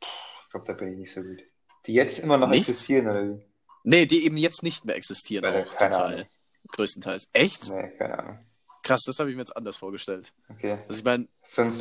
Ich 0.00 0.50
glaube, 0.50 0.66
da 0.66 0.72
bin 0.72 0.92
ich 0.92 0.98
nicht 0.98 1.12
so 1.12 1.22
gut. 1.22 1.42
Die 1.86 1.92
jetzt 1.92 2.18
immer 2.18 2.38
noch 2.38 2.48
nicht? 2.48 2.68
existieren, 2.68 3.08
oder 3.08 3.28
wie? 3.28 3.42
Nee, 3.84 4.06
die 4.06 4.24
eben 4.24 4.36
jetzt 4.36 4.62
nicht 4.62 4.84
mehr 4.84 4.96
existieren, 4.96 5.44
Weil, 5.44 5.62
auch 5.62 5.76
zum 5.76 5.90
Teil. 5.90 6.14
Ahnung. 6.14 6.26
Größtenteils. 6.72 7.28
Echt? 7.32 7.70
Nee, 7.70 7.90
keine 7.96 8.18
Ahnung. 8.18 8.38
Krass, 8.82 9.02
das 9.06 9.18
habe 9.18 9.30
ich 9.30 9.36
mir 9.36 9.42
jetzt 9.42 9.56
anders 9.56 9.76
vorgestellt. 9.76 10.32
Okay. 10.48 10.78
Also 10.88 10.98
ich 10.98 11.04
meine, 11.04 11.28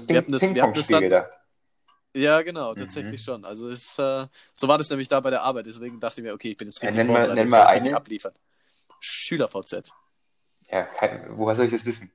wir 0.08 0.18
hatten 0.18 0.32
das, 0.32 0.42
wir 0.42 0.64
hatten 0.64 0.74
das 0.74 0.88
dann, 0.88 1.04
gedacht. 1.04 1.32
Ja, 2.16 2.42
genau, 2.44 2.72
mhm. 2.72 2.78
tatsächlich 2.78 3.22
mhm. 3.22 3.26
schon. 3.26 3.46
Also 3.46 3.70
es, 3.70 4.00
äh, 4.00 4.26
so 4.54 4.68
war 4.68 4.78
das 4.78 4.90
nämlich 4.90 5.08
da 5.08 5.20
bei 5.20 5.30
der 5.30 5.44
Arbeit. 5.44 5.66
Deswegen 5.66 6.00
dachte 6.00 6.22
ich 6.22 6.26
mir, 6.26 6.34
okay, 6.34 6.52
ich 6.52 6.58
bin 6.58 6.68
jetzt 6.68 6.82
richtig 6.82 6.98
ja, 6.98 7.04
nenn 7.04 7.12
mal, 7.12 7.34
nenn 7.34 7.50
mal 7.50 7.66
eine. 7.66 7.96
abliefern. 7.96 8.34
SchülerVZ. 9.00 9.92
Ja, 10.70 10.84
kein, 10.84 11.38
woher 11.38 11.56
soll 11.56 11.66
ich 11.66 11.72
das 11.72 11.86
wissen? 11.86 12.12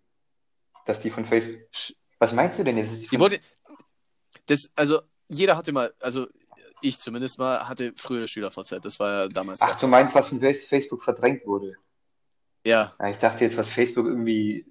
Dass 0.86 1.00
die 1.00 1.10
von 1.10 1.24
Facebook. 1.24 1.60
Was 2.18 2.32
meinst 2.32 2.58
du 2.58 2.64
denn 2.64 2.78
jetzt? 2.78 3.04
Die, 3.04 3.08
die 3.08 3.20
wurde. 3.20 3.40
Das, 4.46 4.70
also, 4.76 5.00
jeder 5.28 5.56
hatte 5.56 5.72
mal, 5.72 5.92
also 6.00 6.26
ich 6.82 6.98
zumindest 6.98 7.38
mal, 7.38 7.68
hatte 7.68 7.92
früher 7.96 8.26
SchülerVZ. 8.26 8.80
Das 8.82 8.98
war 8.98 9.22
ja 9.22 9.28
damals. 9.28 9.60
Ach, 9.62 9.78
du 9.78 9.86
meinst, 9.86 10.14
was 10.14 10.28
von 10.28 10.40
Facebook 10.40 11.02
verdrängt 11.02 11.46
wurde? 11.46 11.74
Ja. 12.64 12.94
ja. 12.98 13.08
Ich 13.08 13.18
dachte 13.18 13.44
jetzt, 13.44 13.56
was 13.56 13.70
Facebook 13.70 14.06
irgendwie 14.06 14.66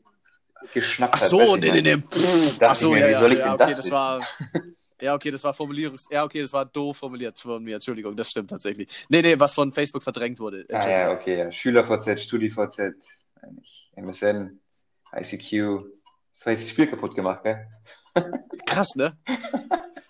geschnappt 0.73 1.15
Ach 1.15 1.19
so, 1.19 1.53
hat. 1.53 1.59
nee, 1.61 1.71
nee, 1.71 1.95
nee. 1.95 2.03
Ach 2.59 2.75
so, 2.75 2.91
mir, 2.91 2.99
ja, 2.99 3.09
wie 3.09 3.19
soll 3.19 3.33
ich 3.33 3.39
ja, 3.39 3.45
denn 3.45 3.53
okay, 3.53 3.75
das, 3.75 3.77
das 3.77 3.91
war. 3.91 4.21
Ja, 5.01 5.15
okay, 5.15 5.31
das 5.31 5.41
war 5.45 5.53
Formulierungs. 5.53 6.07
Ja, 6.11 6.25
okay, 6.25 6.41
das 6.41 6.51
war 6.51 6.65
doof 6.65 6.97
formuliert 6.97 7.39
von 7.39 7.63
mir. 7.63 7.75
Entschuldigung, 7.75 8.17
das 8.17 8.31
stimmt 8.31 8.49
tatsächlich. 8.49 9.05
Nee, 9.07 9.21
nee, 9.21 9.39
was 9.39 9.53
von 9.53 9.71
Facebook 9.71 10.03
verdrängt 10.03 10.41
wurde. 10.41 10.65
Ah, 10.69 10.89
ja, 10.89 11.11
okay, 11.11 11.37
ja. 11.37 11.49
SchülerVZ, 11.49 12.19
StudiVZ, 12.19 12.95
MSN, 13.95 14.59
ICQ. 15.13 15.85
Das 16.35 16.45
war 16.45 16.53
jetzt 16.53 16.63
das 16.63 16.69
Spiel 16.69 16.87
kaputt 16.87 17.15
gemacht, 17.15 17.43
gell? 17.43 17.67
Krass, 18.65 18.95
ne? 18.95 19.17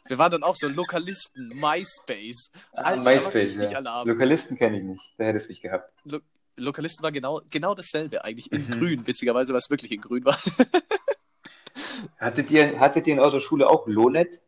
Wir 0.08 0.18
waren 0.18 0.32
dann 0.32 0.44
auch 0.44 0.56
so 0.56 0.68
Lokalisten, 0.68 1.50
MySpace. 1.50 2.52
Ah, 2.74 2.82
Alter, 2.82 3.10
MySpace, 3.12 3.56
ja. 3.72 4.04
Lokalisten 4.04 4.58
kenne 4.58 4.78
ich 4.78 4.84
nicht. 4.84 5.14
Da 5.18 5.26
hättest 5.26 5.48
du 5.48 5.52
mich 5.52 5.62
gehabt. 5.62 5.94
Lo 6.04 6.20
Lokalisten 6.58 7.04
war 7.04 7.12
genau, 7.12 7.42
genau 7.50 7.74
dasselbe 7.74 8.24
eigentlich. 8.24 8.52
In 8.52 8.66
mhm. 8.66 8.72
grün, 8.72 9.08
witzigerweise, 9.08 9.56
es 9.56 9.70
wirklich 9.70 9.92
in 9.92 10.02
grün 10.02 10.26
war. 10.26 10.38
hattet, 12.18 12.52
ihr, 12.52 12.80
hattet 12.80 13.08
ihr 13.08 13.14
in 13.14 13.20
eurer 13.20 13.40
Schule 13.40 13.70
auch 13.70 13.88
Lonet? 13.88 14.42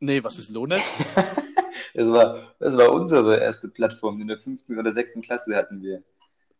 Nee, 0.00 0.24
was 0.24 0.38
ist 0.38 0.50
Lonet? 0.50 0.82
das, 1.94 2.08
war, 2.08 2.54
das 2.58 2.76
war 2.76 2.92
unsere 2.92 3.38
erste 3.38 3.68
Plattform. 3.68 4.20
In 4.20 4.28
der 4.28 4.38
fünften 4.38 4.78
oder 4.78 4.92
sechsten 4.92 5.22
Klasse 5.22 5.54
hatten 5.54 5.82
wir 5.82 6.02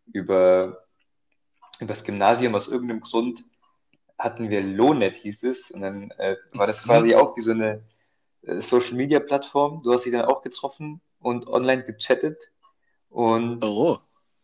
über, 0.07 0.85
über 1.79 1.89
das 1.89 2.05
Gymnasium 2.05 2.55
aus 2.55 2.69
irgendeinem 2.69 3.01
Grund 3.01 3.45
hatten 4.19 4.51
wir 4.51 4.63
Lonet, 4.63 5.17
hieß 5.17 5.43
es. 5.45 5.71
Und 5.71 5.83
dann 5.83 6.11
äh, 6.13 6.37
war 6.53 6.67
das 6.67 6.85
quasi 6.85 7.15
auch 7.15 7.37
wie 7.37 7.41
so 7.43 7.51
eine 7.51 7.83
äh, 8.43 8.61
Social 8.61 8.95
Media 8.95 9.21
Plattform. 9.21 9.83
Du 9.83 9.93
hast 9.93 10.05
dich 10.05 10.13
dann 10.13 10.25
auch 10.25 10.43
getroffen 10.43 11.01
und 11.19 11.47
online 11.47 11.85
gechattet. 11.85 12.51
Und 13.11 13.65
oh. 13.65 13.99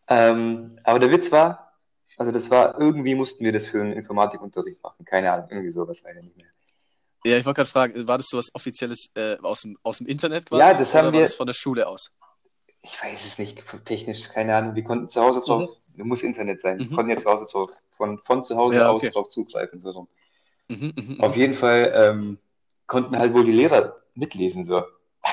ähm, 0.07 0.79
aber 0.83 0.99
der 0.99 1.11
Witz 1.11 1.31
war, 1.31 1.73
also 2.17 2.31
das 2.31 2.51
war, 2.51 2.79
irgendwie 2.79 3.15
mussten 3.15 3.43
wir 3.43 3.51
das 3.51 3.65
für 3.65 3.81
einen 3.81 3.93
Informatikunterricht 3.93 4.83
machen. 4.83 5.05
Keine 5.05 5.31
Ahnung, 5.31 5.47
irgendwie 5.49 5.69
sowas 5.69 6.03
weiß 6.03 6.17
ich 6.17 6.23
nicht 6.23 6.37
mehr. 6.37 6.47
Ja, 7.25 7.37
ich 7.37 7.45
wollte 7.45 7.57
gerade 7.57 7.69
fragen, 7.69 8.07
war 8.07 8.17
das 8.17 8.27
so 8.27 8.37
was 8.37 8.53
Offizielles 8.53 9.09
äh, 9.15 9.37
aus, 9.41 9.61
dem, 9.61 9.77
aus 9.83 9.97
dem 9.97 10.07
Internet 10.07 10.45
quasi? 10.45 10.61
Ja, 10.61 10.73
das 10.73 10.93
haben 10.93 11.11
wir. 11.11 11.21
das 11.21 11.35
von 11.35 11.47
der 11.47 11.53
Schule 11.53 11.87
aus? 11.87 12.11
Ich 12.81 13.01
weiß 13.01 13.25
es 13.25 13.37
nicht, 13.37 13.63
technisch, 13.85 14.29
keine 14.29 14.55
Ahnung. 14.55 14.75
Wir 14.75 14.83
konnten 14.83 15.09
zu 15.09 15.21
Hause 15.21 15.41
drauf, 15.41 15.69
mhm. 15.95 16.07
muss 16.07 16.23
Internet 16.23 16.61
sein. 16.61 16.77
Mhm. 16.77 16.89
Wir 16.89 16.95
konnten 16.95 17.11
ja 17.11 17.17
zu 17.17 17.29
Hause 17.29 17.45
drauf, 17.51 17.71
von, 17.91 18.19
von 18.19 18.43
zu 18.43 18.55
Hause 18.55 18.77
ja, 18.77 18.91
okay. 18.91 19.07
aus 19.07 19.13
drauf 19.13 19.29
zugreifen. 19.29 19.79
So. 19.79 20.07
Mhm, 20.69 20.93
mh, 20.95 21.23
Auf 21.23 21.35
jeden 21.35 21.55
Fall 21.55 21.91
ähm, 21.93 22.37
konnten 22.87 23.17
halt 23.17 23.33
wohl 23.33 23.45
die 23.45 23.51
Lehrer 23.51 23.97
mitlesen. 24.15 24.63
So. 24.63 24.83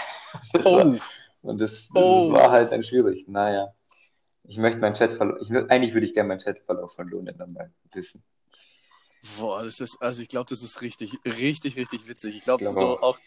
oh. 0.65 0.77
War, 0.77 0.99
und 1.43 1.61
das, 1.61 1.89
das 1.95 2.03
oh. 2.03 2.33
war 2.33 2.51
halt 2.51 2.73
dann 2.73 2.83
schwierig. 2.83 3.27
Naja. 3.29 3.73
Ich 4.49 4.59
möchte 4.59 4.79
meinen 4.79 4.95
Chatverlauf, 4.95 5.39
ich, 5.41 5.51
eigentlich 5.51 5.93
würde 5.93 6.07
ich 6.07 6.15
gerne 6.15 6.29
meinen 6.29 6.41
Chatverlauf 6.41 6.95
von 6.95 7.09
Lohnen 7.09 7.37
dann 7.37 7.53
mal 7.53 7.73
wissen. 7.93 8.23
Boah, 9.39 9.65
das 9.65 9.81
ist, 9.81 10.01
also 10.01 10.23
ich 10.23 10.29
glaube, 10.29 10.47
das 10.49 10.63
ist 10.63 10.83
richtig, 10.83 11.19
richtig, 11.25 11.77
richtig 11.77 12.07
witzig. 12.07 12.37
Ich 12.37 12.43
glaube, 12.43 12.63
glaub 12.63 12.75
so 12.75 13.01
auch. 13.01 13.19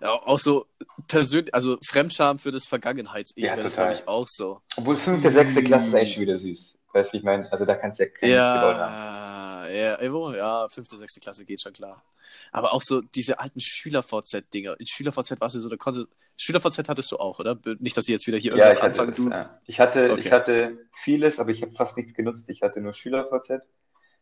Ja, 0.00 0.10
auch 0.10 0.38
so 0.38 0.66
persönlich, 1.08 1.54
also 1.54 1.78
Fremdscham 1.86 2.38
für 2.38 2.50
das 2.50 2.66
Vergangenheits-Ich 2.66 3.44
ja, 3.44 3.52
wäre 3.52 3.62
das, 3.62 3.74
glaube 3.74 3.92
ich, 3.92 4.08
auch 4.08 4.28
so. 4.28 4.60
Obwohl 4.76 4.96
fünfte, 4.96 5.30
sechste 5.30 5.62
Klasse 5.62 5.88
ist 5.88 5.94
eigentlich 5.94 6.14
schon 6.14 6.22
wieder 6.22 6.36
süß. 6.36 6.78
Weißt 6.92 7.10
du, 7.10 7.12
wie 7.14 7.18
ich 7.18 7.24
meine? 7.24 7.50
Also 7.50 7.64
da 7.64 7.74
kannst 7.74 7.98
du 7.98 8.04
ja 8.04 8.08
keine 8.10 8.32
ja, 8.32 9.68
ja, 9.68 10.34
ja, 10.34 10.68
fünfte, 10.68 10.96
sechste 10.96 11.20
Klasse 11.20 11.44
geht 11.44 11.60
schon 11.60 11.72
klar. 11.72 12.02
Aber 12.50 12.74
auch 12.74 12.82
so 12.82 13.00
diese 13.00 13.38
alten 13.40 13.60
Schüler-VZ-Dinger. 13.60 14.78
In 14.78 14.86
Schüler-VZ 14.86 15.40
warst 15.40 15.54
du 15.56 15.60
so, 15.60 15.68
da 15.68 15.76
konnte. 15.76 16.06
Schüler-VZ 16.36 16.88
hattest 16.88 17.12
du 17.12 17.16
auch, 17.18 17.38
oder? 17.38 17.58
Nicht, 17.78 17.96
dass 17.96 18.04
sie 18.04 18.12
jetzt 18.12 18.26
wieder 18.26 18.38
hier 18.38 18.52
irgendwas 18.52 18.76
ja, 18.76 18.82
anfangen. 18.82 19.14
Das, 19.30 19.38
ja. 19.38 19.60
Ich 19.66 19.80
hatte, 19.80 20.12
okay. 20.12 20.20
ich 20.20 20.32
hatte 20.32 20.78
vieles, 21.02 21.38
aber 21.38 21.50
ich 21.50 21.62
habe 21.62 21.72
fast 21.72 21.96
nichts 21.96 22.14
genutzt. 22.14 22.48
Ich 22.50 22.62
hatte 22.62 22.80
nur 22.80 22.94
Schüler-VZ. 22.94 23.62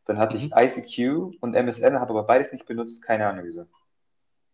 Dann 0.07 0.19
hatte 0.19 0.37
mhm. 0.37 0.51
ich 0.53 0.53
ICQ 0.53 1.37
und 1.41 1.55
MSN, 1.55 2.01
habe 2.01 2.11
aber 2.11 2.25
beides 2.25 2.53
nicht 2.53 2.67
benutzt, 2.67 3.03
keine 3.03 3.27
Ahnung 3.27 3.45
wieso. 3.45 3.67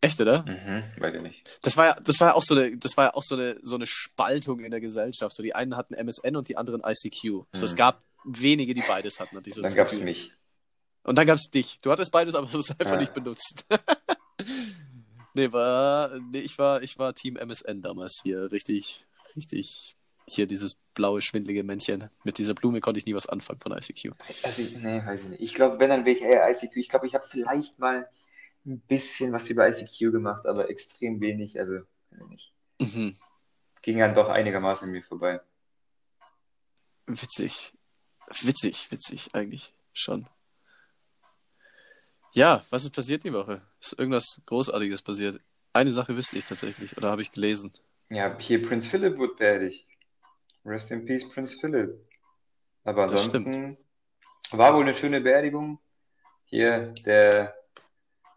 Echt, 0.07 0.21
oder? 0.21 0.45
Mhm, 0.45 0.85
weiß 1.01 1.15
ich 1.15 1.23
nicht. 1.23 1.61
Das 1.63 1.77
war 1.77 1.87
ja, 1.87 1.97
das 2.03 2.21
war 2.21 2.29
ja 2.29 2.35
auch 2.35 2.43
so 2.43 2.55
eine, 2.55 2.77
das 2.77 2.97
war 2.97 3.07
ja 3.07 3.15
auch 3.15 3.23
so 3.23 3.35
eine, 3.35 3.59
so 3.63 3.75
eine 3.75 3.87
Spaltung 3.87 4.61
in 4.61 4.71
der 4.71 4.81
Gesellschaft. 4.81 5.35
So 5.35 5.43
die 5.43 5.55
einen 5.55 5.77
hatten 5.77 5.95
MSN 5.95 6.37
und 6.37 6.49
die 6.49 6.57
anderen 6.57 6.83
ICQ. 6.85 7.25
Mhm. 7.25 7.45
So 7.53 7.67
es 7.67 7.75
gab 7.75 8.03
wenige, 8.25 8.75
die 8.75 8.85
beides 8.87 9.21
hatten. 9.21 9.43
Die 9.43 9.51
so 9.51 9.63
dann 9.63 9.75
gab 9.75 9.93
es 9.93 10.01
mich. 10.01 10.33
Und 11.03 11.17
dann 11.17 11.27
gab 11.27 11.37
es 11.37 11.51
dich. 11.51 11.79
Du 11.83 11.91
hattest 11.91 12.13
beides, 12.13 12.35
aber 12.35 12.47
du 12.47 12.59
hast 12.59 12.71
es 12.71 12.81
einfach 12.81 12.95
ja. 12.95 13.01
nicht 13.01 13.15
benutzt. 13.15 13.67
nee, 15.35 15.53
war, 15.53 16.19
nee, 16.33 16.41
ich 16.41 16.59
war, 16.59 16.83
ich 16.83 16.99
war 16.99 17.15
Team 17.15 17.37
MSN 17.37 17.83
damals 17.83 18.21
hier. 18.23 18.51
Richtig, 18.51 19.07
richtig 19.37 19.97
hier 20.29 20.47
dieses 20.47 20.77
blaue, 20.95 21.23
schwindelige 21.23 21.63
Männchen. 21.63 22.11
Mit 22.25 22.39
dieser 22.39 22.55
Blume 22.55 22.81
konnte 22.81 22.99
ich 22.99 23.07
nie 23.07 23.15
was 23.15 23.29
anfangen 23.29 23.61
von 23.61 23.73
ICQ. 23.73 24.13
Also, 24.43 24.63
nee, 24.63 25.05
weiß 25.05 25.23
ich 25.23 25.29
nicht. 25.29 25.43
Ich 25.43 25.55
glaube, 25.55 25.79
wenn, 25.79 25.91
dann 25.91 26.05
wäre 26.05 26.17
ich 26.17 26.23
eher 26.23 26.49
ICQ. 26.51 26.77
Ich 26.77 26.89
glaube, 26.89 27.07
ich 27.07 27.15
habe 27.15 27.27
vielleicht 27.29 27.79
mal 27.79 28.09
ein 28.67 28.81
bisschen 28.81 29.33
was 29.33 29.49
über 29.49 29.69
ICQ 29.69 30.13
gemacht, 30.13 30.47
aber 30.47 30.69
extrem 30.71 31.21
wenig. 31.21 31.59
Also, 31.59 31.75
weiß 32.11 32.21
ich 32.21 32.29
nicht. 32.29 32.53
Mhm. 32.81 33.17
Ging 33.83 33.99
dann 33.99 34.15
doch 34.15 34.29
einigermaßen 34.29 34.89
an 34.89 34.93
mir 34.93 35.03
vorbei. 35.03 35.41
Witzig. 37.07 37.73
Witzig, 38.29 38.91
witzig, 38.91 39.35
eigentlich 39.35 39.73
schon. 39.93 40.29
Ja, 42.33 42.63
was 42.71 42.85
ist 42.85 42.95
passiert 42.95 43.25
die 43.25 43.33
Woche? 43.33 43.63
Ist 43.81 43.99
irgendwas 43.99 44.43
Großartiges 44.47 45.01
passiert? 45.03 45.41
Eine 45.73 45.91
Sache 45.91 46.17
wüsste 46.17 46.37
ich 46.37 46.45
tatsächlich, 46.45 46.97
oder 46.97 47.11
habe 47.11 47.23
ich 47.23 47.31
gelesen. 47.31 47.73
Ja, 48.09 48.37
hier 48.39 48.63
Prinz 48.63 48.89
Philip 48.89 49.17
wurde 49.17 49.35
beerdigt. 49.37 49.87
Rest 50.65 50.91
in 50.91 51.07
Peace, 51.07 51.29
Prinz 51.29 51.55
Philip. 51.55 51.95
Aber 52.85 53.05
ansonsten 53.05 53.79
war 54.51 54.75
wohl 54.75 54.83
eine 54.83 54.95
schöne 54.95 55.21
Beerdigung. 55.21 55.79
Hier 56.45 56.93
der, 57.05 57.55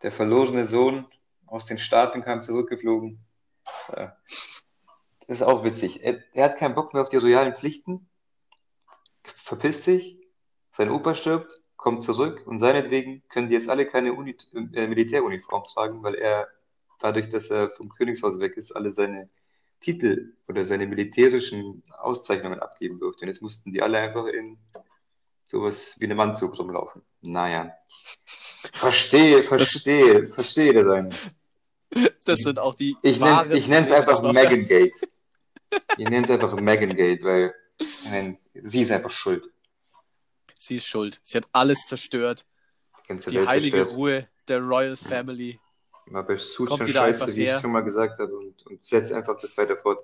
der 0.01 0.11
verlorene 0.11 0.65
Sohn 0.65 1.07
aus 1.45 1.65
den 1.65 1.77
Staaten 1.77 2.21
kam 2.21 2.41
zurückgeflogen. 2.41 3.19
Das 3.87 4.13
ist 5.27 5.41
auch 5.41 5.63
witzig. 5.63 6.03
Er, 6.03 6.23
er 6.33 6.45
hat 6.45 6.57
keinen 6.57 6.75
Bock 6.75 6.93
mehr 6.93 7.03
auf 7.03 7.09
die 7.09 7.17
royalen 7.17 7.55
Pflichten, 7.55 8.09
verpisst 9.23 9.83
sich, 9.83 10.19
sein 10.71 10.89
Opa 10.89 11.15
stirbt, 11.15 11.61
kommt 11.75 12.03
zurück 12.03 12.45
und 12.45 12.59
seinetwegen 12.59 13.23
können 13.29 13.47
die 13.47 13.53
jetzt 13.53 13.69
alle 13.69 13.85
keine 13.85 14.13
Uni 14.13 14.35
äh, 14.53 14.87
Militäruniform 14.87 15.63
tragen, 15.63 16.03
weil 16.03 16.15
er 16.15 16.47
dadurch, 16.99 17.29
dass 17.29 17.49
er 17.49 17.69
vom 17.71 17.89
Königshaus 17.89 18.39
weg 18.39 18.57
ist, 18.57 18.71
alle 18.73 18.91
seine 18.91 19.29
Titel 19.79 20.33
oder 20.47 20.65
seine 20.65 20.87
militärischen 20.87 21.83
Auszeichnungen 21.97 22.59
abgeben 22.59 22.99
durfte. 22.99 23.23
Und 23.23 23.29
jetzt 23.29 23.41
mussten 23.41 23.71
die 23.71 23.81
alle 23.81 23.97
einfach 23.97 24.25
in 24.25 24.57
sowas 25.47 25.95
wie 25.99 26.05
einem 26.05 26.19
Anzug 26.19 26.57
rumlaufen. 26.59 27.01
Naja. 27.21 27.73
Verstehe, 28.73 29.41
verstehe, 29.41 30.27
das, 30.27 30.33
verstehe 30.35 30.73
das 30.73 30.87
einen. 30.87 31.09
Das 32.25 32.39
sind 32.39 32.59
auch 32.59 32.75
die. 32.75 32.95
Ich 33.01 33.19
nenne 33.19 33.55
ich 33.55 33.69
es 33.69 33.91
einfach 33.91 34.21
Megan 34.21 34.67
Gate. 34.67 34.93
Ich 35.97 36.09
nenne 36.09 36.25
es 36.25 36.29
einfach 36.29 36.59
Megan 36.59 36.95
Gate, 36.95 37.23
weil 37.23 37.53
mein, 38.09 38.37
sie 38.53 38.81
ist 38.81 38.91
einfach 38.91 39.11
schuld. 39.11 39.43
Sie 40.59 40.75
ist 40.75 40.87
schuld. 40.87 41.19
Sie 41.23 41.37
hat 41.37 41.47
alles 41.53 41.85
zerstört. 41.87 42.45
Die, 43.09 43.15
die 43.29 43.47
heilige 43.47 43.77
zerstört. 43.77 43.97
Ruhe 43.97 44.27
der 44.47 44.59
Royal 44.59 44.97
Family. 44.97 45.59
Mal 46.07 46.23
bei 46.23 46.37
schon 46.37 46.85
scheiße, 46.85 47.35
wie 47.35 47.45
her. 47.45 47.55
ich 47.55 47.61
schon 47.61 47.71
mal 47.71 47.83
gesagt 47.83 48.19
habe, 48.19 48.35
und, 48.35 48.65
und 48.65 48.83
setzt 48.83 49.13
einfach 49.13 49.37
das 49.39 49.55
weiter 49.57 49.77
fort. 49.77 50.03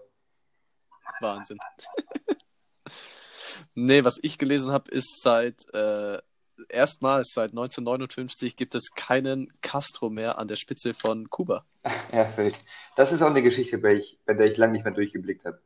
Wahnsinn. 1.19 1.57
nee, 3.73 4.03
was 4.03 4.19
ich 4.21 4.37
gelesen 4.37 4.71
habe, 4.71 4.91
ist 4.91 5.21
seit 5.21 5.65
äh, 5.73 6.19
erstmals 6.69 7.31
seit 7.33 7.51
1959 7.51 8.55
gibt 8.55 8.75
es 8.75 8.91
keinen 8.95 9.49
Castro 9.61 10.09
mehr 10.09 10.37
an 10.37 10.47
der 10.47 10.55
Spitze 10.55 10.93
von 10.93 11.29
Kuba. 11.29 11.65
Ja, 12.11 12.31
völlig. 12.31 12.55
Das 12.95 13.11
ist 13.11 13.21
auch 13.21 13.29
eine 13.29 13.43
Geschichte, 13.43 13.77
bei, 13.77 13.95
ich, 13.95 14.17
bei 14.25 14.33
der 14.33 14.47
ich 14.47 14.57
lange 14.57 14.73
nicht 14.73 14.85
mehr 14.85 14.93
durchgeblickt 14.93 15.45
habe. 15.45 15.59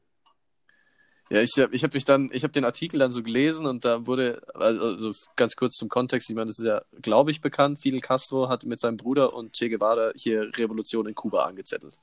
Ja, 1.31 1.41
ich 1.41 1.51
habe 1.59 1.75
ich 1.75 1.83
hab 1.83 1.93
mich 1.93 2.05
dann, 2.05 2.31
ich 2.33 2.43
habe 2.43 2.51
den 2.51 2.65
Artikel 2.65 2.99
dann 2.99 3.11
so 3.11 3.21
gelesen 3.21 3.67
und 3.67 3.85
da 3.85 4.07
wurde, 4.07 4.41
also 4.55 5.11
ganz 5.35 5.55
kurz 5.55 5.75
zum 5.75 5.87
Kontext, 5.87 6.29
ich 6.29 6.35
meine, 6.35 6.47
das 6.47 6.57
ist 6.57 6.65
ja, 6.65 6.81
glaube 7.03 7.29
ich, 7.29 7.39
bekannt, 7.39 7.79
Fidel 7.79 8.01
Castro 8.01 8.49
hat 8.49 8.63
mit 8.63 8.81
seinem 8.81 8.97
Bruder 8.97 9.33
und 9.33 9.53
Che 9.53 9.69
Guevara 9.69 10.11
hier 10.15 10.49
Revolution 10.57 11.07
in 11.07 11.13
Kuba 11.13 11.45
angezettelt. 11.45 11.93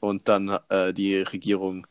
Und 0.00 0.28
dann 0.28 0.58
äh, 0.68 0.92
die 0.92 1.18
Regierung 1.18 1.86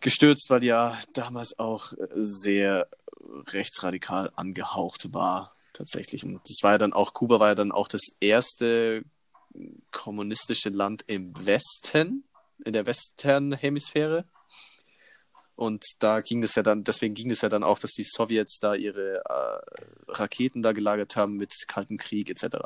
gestürzt, 0.00 0.48
weil 0.48 0.60
die 0.60 0.68
ja 0.68 0.98
damals 1.12 1.58
auch 1.58 1.92
sehr 2.10 2.88
rechtsradikal 3.46 4.32
angehaucht 4.36 5.12
war, 5.12 5.54
tatsächlich. 5.72 6.24
Und 6.24 6.40
das 6.44 6.58
war 6.62 6.72
ja 6.72 6.78
dann 6.78 6.92
auch, 6.92 7.14
Kuba 7.14 7.40
war 7.40 7.48
ja 7.48 7.54
dann 7.54 7.72
auch 7.72 7.88
das 7.88 8.02
erste 8.20 9.04
kommunistische 9.90 10.70
Land 10.70 11.04
im 11.06 11.32
Westen, 11.46 12.24
in 12.64 12.72
der 12.72 12.86
Western-Hemisphäre. 12.86 14.24
Und 15.54 15.84
da 16.00 16.20
ging 16.20 16.42
es 16.42 16.54
ja 16.54 16.62
dann, 16.62 16.82
deswegen 16.84 17.14
ging 17.14 17.30
es 17.30 17.42
ja 17.42 17.48
dann 17.48 17.62
auch, 17.62 17.78
dass 17.78 17.92
die 17.92 18.04
Sowjets 18.04 18.58
da 18.58 18.74
ihre 18.74 19.22
äh, 19.24 20.10
Raketen 20.10 20.62
da 20.62 20.72
gelagert 20.72 21.16
haben 21.16 21.36
mit 21.36 21.52
Kalten 21.68 21.98
Krieg 21.98 22.30
etc. 22.30 22.56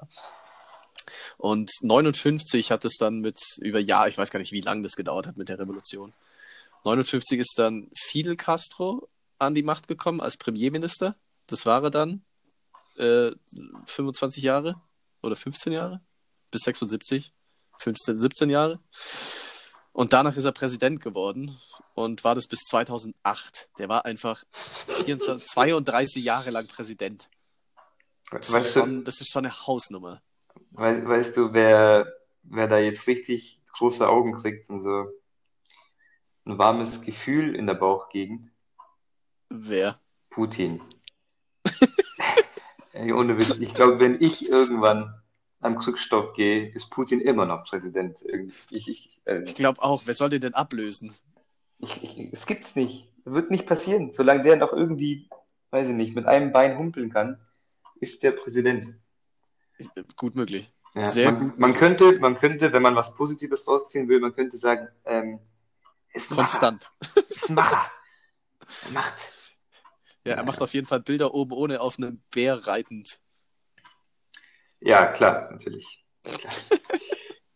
Und 1.37 1.71
59 1.83 2.71
hat 2.71 2.85
es 2.85 2.97
dann 2.99 3.21
mit 3.21 3.41
über 3.61 3.81
Jahr, 3.81 4.09
ich 4.09 4.17
weiß 4.17 4.31
gar 4.31 4.41
nicht, 4.41 4.53
wie 4.53 4.61
lange 4.61 4.83
das 4.83 4.93
gedauert 4.93 5.27
hat 5.27 5.37
mit 5.37 5.49
der 5.49 5.59
Revolution. 5.59 6.13
59 6.85 7.41
ist 7.41 7.55
dann 7.59 7.91
Fidel 7.99 8.37
Castro 8.37 9.09
an 9.39 9.55
die 9.55 9.63
Macht 9.63 9.89
gekommen 9.89 10.21
als 10.21 10.37
Premierminister. 10.37 11.17
Das 11.47 11.67
war 11.67 11.83
er 11.83 11.91
dann. 11.91 12.25
Äh, 12.97 13.33
25 13.85 14.43
Jahre 14.43 14.81
oder 15.23 15.37
15 15.37 15.73
Jahre 15.73 16.01
bis 16.51 16.63
76. 16.63 17.33
15, 17.79 18.19
17 18.19 18.51
Jahre. 18.51 18.81
Und 19.93 20.13
danach 20.13 20.37
ist 20.37 20.45
er 20.45 20.53
Präsident 20.53 21.01
geworden 21.01 21.57
und 21.95 22.25
war 22.25 22.35
das 22.35 22.47
bis 22.47 22.61
2008. 22.69 23.71
Der 23.79 23.89
war 23.89 24.05
einfach 24.05 24.45
24, 25.05 25.47
32 25.47 26.25
Jahre 26.25 26.51
lang 26.51 26.67
Präsident. 26.67 27.31
Das, 28.31 28.53
weißt 28.53 28.67
ist 28.67 28.73
schon, 28.75 28.99
du, 28.99 29.05
das 29.05 29.21
ist 29.21 29.31
schon 29.31 29.47
eine 29.47 29.67
Hausnummer. 29.67 30.21
Weißt, 30.73 31.07
weißt 31.07 31.37
du, 31.37 31.53
wer, 31.53 32.13
wer 32.43 32.69
da 32.69 32.79
jetzt 32.79 33.07
richtig 33.07 33.61
große 33.73 34.07
Augen 34.07 34.33
kriegt 34.33 34.69
und 34.69 34.81
so 34.81 35.07
ein 36.45 36.59
warmes 36.59 37.03
Gefühl 37.03 37.55
in 37.55 37.67
der 37.67 37.75
Bauchgegend? 37.75 38.51
Wer? 39.49 39.99
Putin. 40.31 40.81
Ey, 42.93 43.13
ohne 43.13 43.35
Witz. 43.35 43.57
Ich 43.59 43.75
glaube, 43.75 43.99
wenn 43.99 44.21
ich 44.21 44.49
irgendwann 44.49 45.15
am 45.61 45.77
Krückstoff 45.77 46.35
gehe, 46.35 46.69
ist 46.73 46.91
Putin 46.91 47.21
immer 47.21 47.47
noch 47.47 47.65
Präsident. 47.65 48.19
Ich, 48.71 48.89
ich, 48.89 49.21
äh, 49.25 49.43
ich 49.43 49.55
glaube 49.55 49.83
auch. 49.83 50.03
Wer 50.07 50.15
soll 50.15 50.31
den 50.31 50.41
denn 50.41 50.55
ablösen? 50.55 51.15
Es 52.33 52.47
gibt's 52.47 52.75
nicht. 52.77 53.13
Wird 53.25 53.51
nicht 53.51 53.67
passieren. 53.67 54.13
Solange 54.13 54.45
der 54.45 54.57
noch 54.57 54.73
irgendwie, 54.73 55.29
weiß 55.71 55.89
ich 55.89 55.95
nicht, 55.95 56.15
mit 56.15 56.27
einem 56.27 56.53
Bein 56.53 56.79
humpeln 56.79 57.13
kann, 57.13 57.41
ist 58.01 58.23
der 58.23 58.33
Präsident. 58.33 58.95
Gut 60.17 60.35
möglich. 60.35 60.73
Ja, 60.95 61.05
Sehr 61.07 61.33
man, 61.33 61.51
gut. 61.51 61.59
Man 61.59 61.75
könnte, 61.75 62.19
man 62.21 62.37
könnte, 62.37 62.73
wenn 62.73 62.83
man 62.83 62.95
was 62.95 63.15
Positives 63.15 63.69
rausziehen 63.69 64.09
will, 64.09 64.21
man 64.21 64.33
könnte 64.33 64.57
sagen, 64.57 64.89
ähm, 65.05 65.41
ist 66.15 66.31
Konstant. 66.31 66.91
Ist 67.29 67.51
Macher. 67.51 67.91
Er 68.87 68.93
macht. 68.93 69.15
Ja, 70.25 70.35
er 70.35 70.45
macht 70.45 70.61
auf 70.61 70.75
jeden 70.75 70.87
Fall 70.87 71.01
Bilder 71.01 71.35
oben 71.35 71.53
ohne 71.53 71.81
auf 71.81 71.99
einem 71.99 72.23
Bär 72.33 72.67
reitend. 72.67 73.21
Ja, 74.81 75.07
klar, 75.07 75.49
natürlich. 75.53 76.05
Klar. 76.25 76.53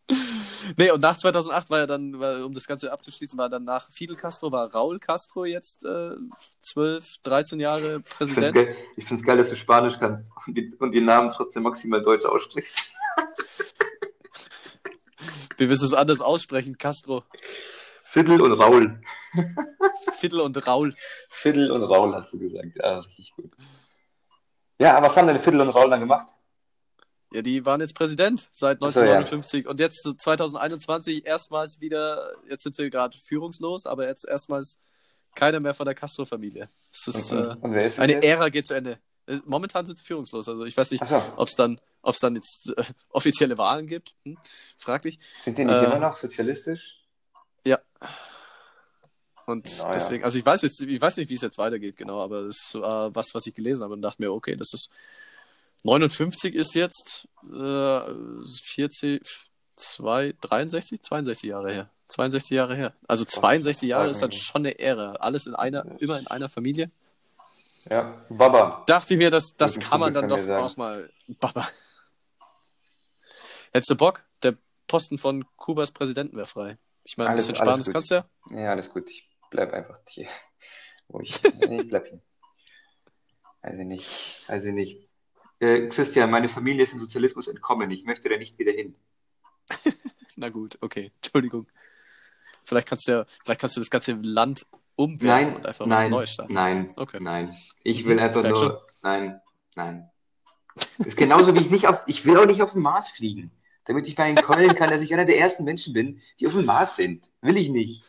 nee, 0.76 0.90
und 0.90 1.00
nach 1.00 1.16
2008 1.16 1.70
war 1.70 1.80
ja 1.80 1.86
dann, 1.86 2.14
um 2.14 2.54
das 2.54 2.66
Ganze 2.66 2.92
abzuschließen, 2.92 3.38
war 3.38 3.48
dann 3.48 3.64
nach 3.64 3.90
Fidel 3.90 4.16
Castro, 4.16 4.52
war 4.52 4.72
Raúl 4.72 4.98
Castro 5.00 5.44
jetzt 5.44 5.84
äh, 5.84 6.12
12, 6.62 7.18
13 7.22 7.60
Jahre 7.60 8.00
Präsident. 8.00 8.56
Ich 8.96 9.06
finde 9.06 9.20
es 9.20 9.26
geil, 9.26 9.38
dass 9.38 9.50
du 9.50 9.56
Spanisch 9.56 9.98
kannst 9.98 10.24
und 10.46 10.56
die, 10.56 10.72
und 10.78 10.92
die 10.92 11.00
Namen 11.00 11.30
trotzdem 11.30 11.64
maximal 11.64 12.02
deutsch 12.02 12.24
aussprichst. 12.24 12.78
Wie 15.56 15.68
wirst 15.68 15.82
du 15.82 15.86
es 15.86 15.94
anders 15.94 16.22
aussprechen, 16.22 16.78
Castro? 16.78 17.24
Fiddle 18.04 18.42
und 18.42 18.52
Raul. 18.52 19.00
Fiddle 20.20 20.42
und 20.42 20.66
Raul. 20.66 20.94
Fiddle 21.30 21.72
und 21.72 21.82
Raul 21.82 22.14
hast 22.14 22.32
du 22.32 22.38
gesagt. 22.38 22.76
Ja, 22.76 22.98
richtig 22.98 23.32
gut. 23.34 23.50
Ja, 24.78 24.96
aber 24.96 25.06
was 25.06 25.16
haben 25.16 25.26
denn 25.26 25.40
Fiddle 25.40 25.62
und 25.62 25.70
Raul 25.70 25.90
dann 25.90 26.00
gemacht? 26.00 26.28
Ja, 27.32 27.42
die 27.42 27.64
waren 27.64 27.80
jetzt 27.80 27.94
Präsident 27.94 28.48
seit 28.52 28.78
1959 28.82 29.62
so, 29.62 29.64
ja. 29.64 29.70
und 29.70 29.78
jetzt 29.78 30.02
2021 30.18 31.24
erstmals 31.26 31.80
wieder, 31.80 32.32
jetzt 32.48 32.64
sind 32.64 32.74
sie 32.74 32.90
gerade 32.90 33.16
führungslos, 33.16 33.86
aber 33.86 34.08
jetzt 34.08 34.26
erstmals 34.26 34.78
keiner 35.36 35.60
mehr 35.60 35.74
von 35.74 35.86
der 35.86 35.94
Castro-Familie. 35.94 36.68
Ist, 36.90 37.32
und, 37.32 37.72
äh, 37.72 37.86
ist 37.86 38.00
eine 38.00 38.14
jetzt? 38.14 38.24
Ära 38.24 38.48
geht 38.48 38.66
zu 38.66 38.74
Ende. 38.74 38.98
Äh, 39.26 39.38
momentan 39.46 39.86
sind 39.86 39.98
sie 39.98 40.04
führungslos, 40.04 40.48
also 40.48 40.64
ich 40.64 40.76
weiß 40.76 40.90
nicht, 40.90 41.06
so. 41.06 41.22
ob 41.36 41.46
es 41.46 41.54
dann, 41.54 41.80
ob's 42.02 42.18
dann 42.18 42.34
jetzt 42.34 42.72
äh, 42.76 42.82
offizielle 43.10 43.56
Wahlen 43.58 43.86
gibt. 43.86 44.16
Hm? 44.24 44.36
Fraglich. 44.76 45.20
Sind 45.42 45.56
die 45.56 45.64
nicht 45.64 45.76
äh, 45.76 45.84
immer 45.84 46.00
noch 46.00 46.16
sozialistisch? 46.16 46.96
Ja. 47.64 47.78
Und 49.50 49.66
naja. 49.78 49.90
deswegen, 49.92 50.24
also 50.24 50.38
ich 50.38 50.46
weiß 50.46 50.62
jetzt, 50.62 50.82
ich 50.82 51.00
weiß 51.00 51.16
nicht, 51.16 51.28
wie 51.28 51.34
es 51.34 51.42
jetzt 51.42 51.58
weitergeht, 51.58 51.96
genau, 51.96 52.20
aber 52.20 52.44
das 52.44 52.74
war 52.74 53.14
was, 53.14 53.34
was 53.34 53.46
ich 53.46 53.54
gelesen 53.54 53.82
habe 53.82 53.94
und 53.94 54.02
dachte 54.02 54.22
mir, 54.22 54.32
okay, 54.32 54.56
das 54.56 54.72
ist 54.72 54.90
59 55.84 56.54
ist 56.54 56.74
jetzt 56.74 57.28
äh, 57.44 58.00
40, 58.64 59.22
2, 59.76 60.34
63, 60.40 61.02
62 61.02 61.48
Jahre 61.48 61.72
her. 61.72 61.90
62 62.08 62.50
Jahre 62.50 62.76
her. 62.76 62.92
Also 63.06 63.24
62 63.24 63.88
Jahre 63.88 64.10
ist 64.10 64.20
dann 64.20 64.32
schon 64.32 64.62
eine 64.62 64.78
Ära. 64.78 65.12
Alles 65.12 65.46
in 65.46 65.54
einer, 65.54 65.84
immer 66.00 66.18
in 66.18 66.26
einer 66.26 66.48
Familie. 66.48 66.90
Ja, 67.88 68.26
Baba. 68.28 68.82
Dachte 68.86 69.14
ich 69.14 69.18
mir, 69.18 69.30
das, 69.30 69.56
das 69.56 69.78
kann 69.78 70.00
man 70.00 70.12
dann 70.12 70.28
doch 70.28 70.46
auch 70.48 70.76
mal. 70.76 71.10
Baba. 71.28 71.66
Hättest 73.72 73.90
du 73.90 73.96
Bock? 73.96 74.24
Der 74.42 74.56
Posten 74.86 75.18
von 75.18 75.44
Kubas 75.56 75.92
Präsidenten 75.92 76.36
wäre 76.36 76.46
frei. 76.46 76.78
Ich 77.04 77.16
meine, 77.16 77.30
ein 77.30 77.36
bisschen 77.36 77.56
Spanisch 77.56 77.86
kannst 77.90 78.10
du 78.10 78.16
ja. 78.16 78.24
Ja, 78.50 78.72
alles 78.72 78.90
gut. 78.90 79.08
Ich 79.08 79.29
bleib 79.50 79.72
einfach 79.72 79.98
hier. 80.08 80.28
Wo 81.08 81.20
ich, 81.20 81.44
ich 81.44 81.88
bleib 81.88 82.06
hier. 82.06 82.20
Ich 83.62 83.86
nicht. 83.86 84.48
Ich 84.48 84.64
nicht. 84.64 85.08
Äh, 85.58 85.88
Christian, 85.88 86.30
meine 86.30 86.48
Familie 86.48 86.84
ist 86.84 86.94
im 86.94 87.00
Sozialismus 87.00 87.48
entkommen. 87.48 87.90
Ich 87.90 88.04
möchte 88.04 88.28
da 88.28 88.38
nicht 88.38 88.58
wieder 88.58 88.72
hin. 88.72 88.94
Na 90.36 90.48
gut, 90.48 90.78
okay. 90.80 91.12
Entschuldigung. 91.16 91.68
Vielleicht 92.64 92.88
kannst 92.88 93.06
du 93.08 93.12
ja, 93.12 93.24
vielleicht 93.44 93.60
kannst 93.60 93.76
du 93.76 93.80
das 93.80 93.90
ganze 93.90 94.12
Land 94.22 94.66
umwerfen 94.96 95.48
nein, 95.48 95.56
und 95.56 95.66
einfach 95.66 95.86
nein, 95.86 96.04
was 96.04 96.10
Neues 96.10 96.32
starten. 96.32 96.52
Nein, 96.52 96.90
okay. 96.96 97.18
nein. 97.20 97.54
Ich 97.82 98.04
will 98.04 98.18
einfach 98.18 98.42
nur. 98.42 98.56
Schon? 98.56 98.76
Nein, 99.02 99.40
nein. 99.74 100.10
ist 100.98 101.16
genauso 101.16 101.54
wie 101.54 101.60
ich 101.60 101.70
nicht 101.70 101.88
auf. 101.88 102.00
Ich 102.06 102.24
will 102.24 102.38
auch 102.38 102.46
nicht 102.46 102.62
auf 102.62 102.72
den 102.72 102.82
Mars 102.82 103.10
fliegen. 103.10 103.50
damit 103.84 104.06
ich 104.06 104.14
bei 104.14 104.30
ihm 104.30 104.36
keulen 104.36 104.74
kann, 104.74 104.90
dass 104.90 105.02
ich 105.02 105.12
einer 105.12 105.24
der 105.24 105.38
ersten 105.38 105.64
Menschen 105.64 105.92
bin, 105.92 106.22
die 106.38 106.46
auf 106.46 106.52
dem 106.52 106.64
Mars 106.64 106.96
sind. 106.96 107.30
Will 107.40 107.56
ich 107.56 107.70
nicht. 107.70 108.04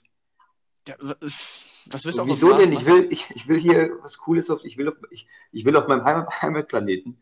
Ja, 0.87 0.95
was 0.99 2.05
willst 2.05 2.17
du 2.17 2.21
auch 2.21 2.27
Wieso 2.27 2.57
denn? 2.57 2.71
Ich 2.71 2.85
will, 2.85 3.07
ich, 3.09 3.27
ich 3.33 3.47
will 3.47 3.59
hier 3.59 3.97
was 4.01 4.17
Cooles 4.17 4.49
auf, 4.49 4.63
ich 4.65 4.77
will 4.77 4.89
auf, 4.89 4.95
ich, 5.09 5.27
ich 5.51 5.65
will 5.65 5.75
auf 5.75 5.87
meinem 5.87 6.03
Heimat, 6.03 6.29
Heimatplaneten 6.41 7.17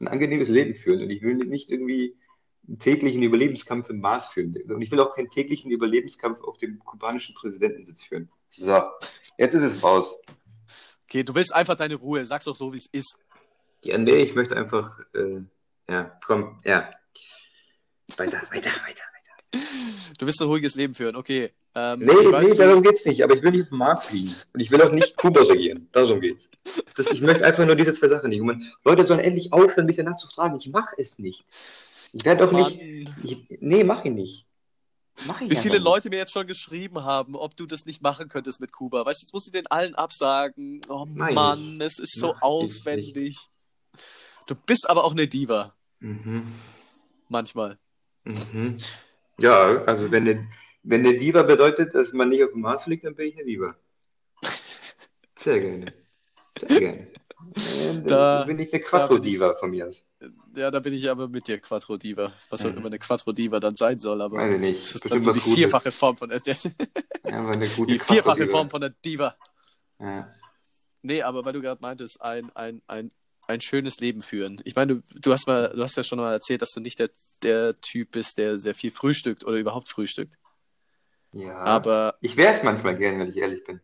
ein 0.00 0.08
angenehmes 0.08 0.48
Leben 0.48 0.74
führen 0.74 1.02
und 1.02 1.10
ich 1.10 1.22
will 1.22 1.34
nicht 1.34 1.70
irgendwie 1.70 2.16
einen 2.66 2.78
täglichen 2.78 3.22
Überlebenskampf 3.22 3.90
im 3.90 4.00
Mars 4.00 4.26
führen. 4.28 4.56
Und 4.70 4.82
ich 4.82 4.90
will 4.90 5.00
auch 5.00 5.14
keinen 5.14 5.30
täglichen 5.30 5.70
Überlebenskampf 5.70 6.42
auf 6.42 6.56
dem 6.58 6.78
kubanischen 6.78 7.34
Präsidentensitz 7.34 8.04
führen. 8.04 8.30
So, 8.48 8.80
jetzt 9.38 9.54
ist 9.54 9.62
es 9.62 9.84
raus. 9.84 10.22
Okay, 11.04 11.22
du 11.22 11.34
willst 11.34 11.54
einfach 11.54 11.76
deine 11.76 11.96
Ruhe. 11.96 12.24
Sag's 12.24 12.44
doch 12.44 12.56
so, 12.56 12.72
wie 12.72 12.76
es 12.76 12.86
ist. 12.86 13.18
Ja, 13.82 13.98
nee, 13.98 14.22
ich 14.22 14.34
möchte 14.34 14.56
einfach, 14.56 15.00
äh, 15.14 15.40
ja, 15.88 16.18
komm, 16.24 16.58
ja. 16.64 16.90
Weiter, 18.16 18.42
weiter, 18.50 18.70
weiter, 18.70 18.70
weiter. 18.86 19.02
Du 19.52 20.26
willst 20.26 20.40
ein 20.40 20.48
ruhiges 20.48 20.74
Leben 20.74 20.94
führen, 20.94 21.16
okay. 21.16 21.50
Ähm, 21.74 22.00
nee, 22.00 22.08
weiß, 22.08 22.48
nee, 22.48 22.54
darum 22.56 22.82
geht's 22.82 23.04
nicht. 23.04 23.22
Aber 23.22 23.34
ich 23.34 23.42
will 23.42 23.52
nicht 23.52 23.62
auf 23.62 23.68
den 23.68 23.78
Markt 23.78 24.04
fliegen. 24.04 24.34
Und 24.52 24.60
ich 24.60 24.70
will 24.70 24.82
auch 24.82 24.92
nicht 24.92 25.16
Kuba 25.16 25.42
regieren. 25.42 25.88
Darum 25.92 26.20
geht's. 26.20 26.50
Das, 26.96 27.06
ich 27.06 27.20
möchte 27.20 27.44
einfach 27.44 27.64
nur 27.64 27.76
diese 27.76 27.92
zwei 27.92 28.08
Sachen 28.08 28.30
nicht. 28.30 28.42
Man, 28.42 28.70
Leute 28.84 29.04
sollen 29.04 29.20
endlich 29.20 29.52
aufhören, 29.52 29.86
mich 29.86 29.96
danach 29.96 30.16
zu 30.16 30.28
fragen. 30.28 30.56
Ich 30.56 30.68
mache 30.68 30.94
es 30.98 31.18
nicht. 31.18 31.44
Ich 32.12 32.24
werde 32.24 32.46
auch 32.46 32.52
nicht. 32.52 32.80
Ich, 33.22 33.58
nee, 33.60 33.84
mach 33.84 34.04
ich 34.04 34.12
nicht. 34.12 34.46
Mach 35.26 35.40
ich 35.40 35.50
Wie 35.50 35.56
viele. 35.56 35.78
Leute 35.78 36.10
mir 36.10 36.16
jetzt 36.16 36.32
schon 36.32 36.46
geschrieben 36.46 37.04
haben, 37.04 37.36
ob 37.36 37.56
du 37.56 37.66
das 37.66 37.86
nicht 37.86 38.02
machen 38.02 38.28
könntest 38.28 38.60
mit 38.60 38.72
Kuba. 38.72 39.04
Weißt 39.04 39.22
du, 39.22 39.24
jetzt 39.24 39.32
muss 39.32 39.46
ich 39.46 39.52
den 39.52 39.66
allen 39.68 39.94
absagen. 39.94 40.80
Oh 40.88 41.06
Nein, 41.08 41.34
Mann, 41.34 41.80
es 41.80 41.98
ist 41.98 42.18
so 42.18 42.34
aufwendig. 42.40 43.38
Du 44.46 44.54
bist 44.54 44.88
aber 44.88 45.04
auch 45.04 45.12
eine 45.12 45.28
Diva. 45.28 45.74
Mhm. 46.00 46.52
Manchmal. 47.28 47.78
Mhm. 48.24 48.78
Ja, 49.40 49.84
also 49.84 50.10
wenn 50.10 50.28
eine, 50.28 50.48
wenn 50.82 51.06
eine 51.06 51.16
Diva 51.16 51.42
bedeutet, 51.42 51.94
dass 51.94 52.12
man 52.12 52.28
nicht 52.28 52.44
auf 52.44 52.52
dem 52.52 52.60
Mars 52.60 52.84
fliegt, 52.84 53.04
dann 53.04 53.14
bin 53.14 53.28
ich 53.28 53.36
eine 53.36 53.44
Diva. 53.44 53.76
Sehr 55.36 55.60
gerne. 55.60 55.92
Sehr 56.58 56.80
gerne. 56.80 57.06
Äh, 57.56 58.02
da, 58.06 58.44
bin 58.44 58.58
ich 58.58 58.72
eine 58.72 58.82
Quattro-Diva 58.82 59.54
von 59.56 59.70
mir 59.70 59.88
aus. 59.88 60.06
Ja, 60.54 60.70
da 60.70 60.80
bin 60.80 60.92
ich 60.92 61.08
aber 61.08 61.28
mit 61.28 61.48
dir 61.48 61.58
Quattro-Diva. 61.58 62.32
Was 62.50 62.64
auch 62.64 62.70
mhm. 62.70 62.78
immer 62.78 62.86
eine 62.86 62.98
Quattro-Diva 62.98 63.60
dann 63.60 63.74
sein 63.74 63.98
soll, 63.98 64.20
aber 64.20 64.36
Weiß 64.36 64.54
ich 64.54 64.60
nicht. 64.60 64.82
das 64.82 64.94
ist 64.96 65.02
Bestimmt 65.02 65.24
so 65.24 65.32
die 65.32 65.40
Gutes. 65.40 65.54
vierfache 65.54 65.90
Form 65.90 66.16
von 66.16 66.28
der, 66.28 66.40
ja, 66.44 67.38
aber 67.38 67.52
eine 67.52 67.66
gute 67.66 67.92
die 67.92 67.98
vierfache 67.98 68.46
Form 68.46 68.68
von 68.68 68.82
der 68.82 68.90
Diva. 68.90 69.36
Ja. 69.98 70.28
Nee, 71.02 71.22
aber 71.22 71.44
weil 71.44 71.54
du 71.54 71.62
gerade 71.62 71.80
meintest, 71.80 72.20
ein, 72.20 72.50
ein, 72.54 72.82
ein, 72.86 73.10
ein 73.50 73.60
schönes 73.60 74.00
Leben 74.00 74.22
führen. 74.22 74.60
Ich 74.64 74.74
meine, 74.74 74.96
du, 74.96 75.02
du 75.20 75.32
hast 75.32 75.46
mal, 75.46 75.72
du 75.74 75.82
hast 75.82 75.96
ja 75.96 76.04
schon 76.04 76.18
mal 76.18 76.32
erzählt, 76.32 76.62
dass 76.62 76.70
du 76.70 76.80
nicht 76.80 76.98
der, 76.98 77.10
der 77.42 77.78
Typ 77.80 78.12
bist, 78.12 78.38
der 78.38 78.58
sehr 78.58 78.74
viel 78.74 78.90
frühstückt 78.90 79.44
oder 79.44 79.58
überhaupt 79.58 79.88
frühstückt. 79.88 80.38
Ja. 81.32 81.58
Aber. 81.60 82.14
Ich 82.20 82.36
wäre 82.36 82.54
es 82.54 82.62
manchmal 82.62 82.96
gern, 82.96 83.18
wenn 83.18 83.28
ich 83.28 83.36
ehrlich 83.36 83.64
bin. 83.64 83.80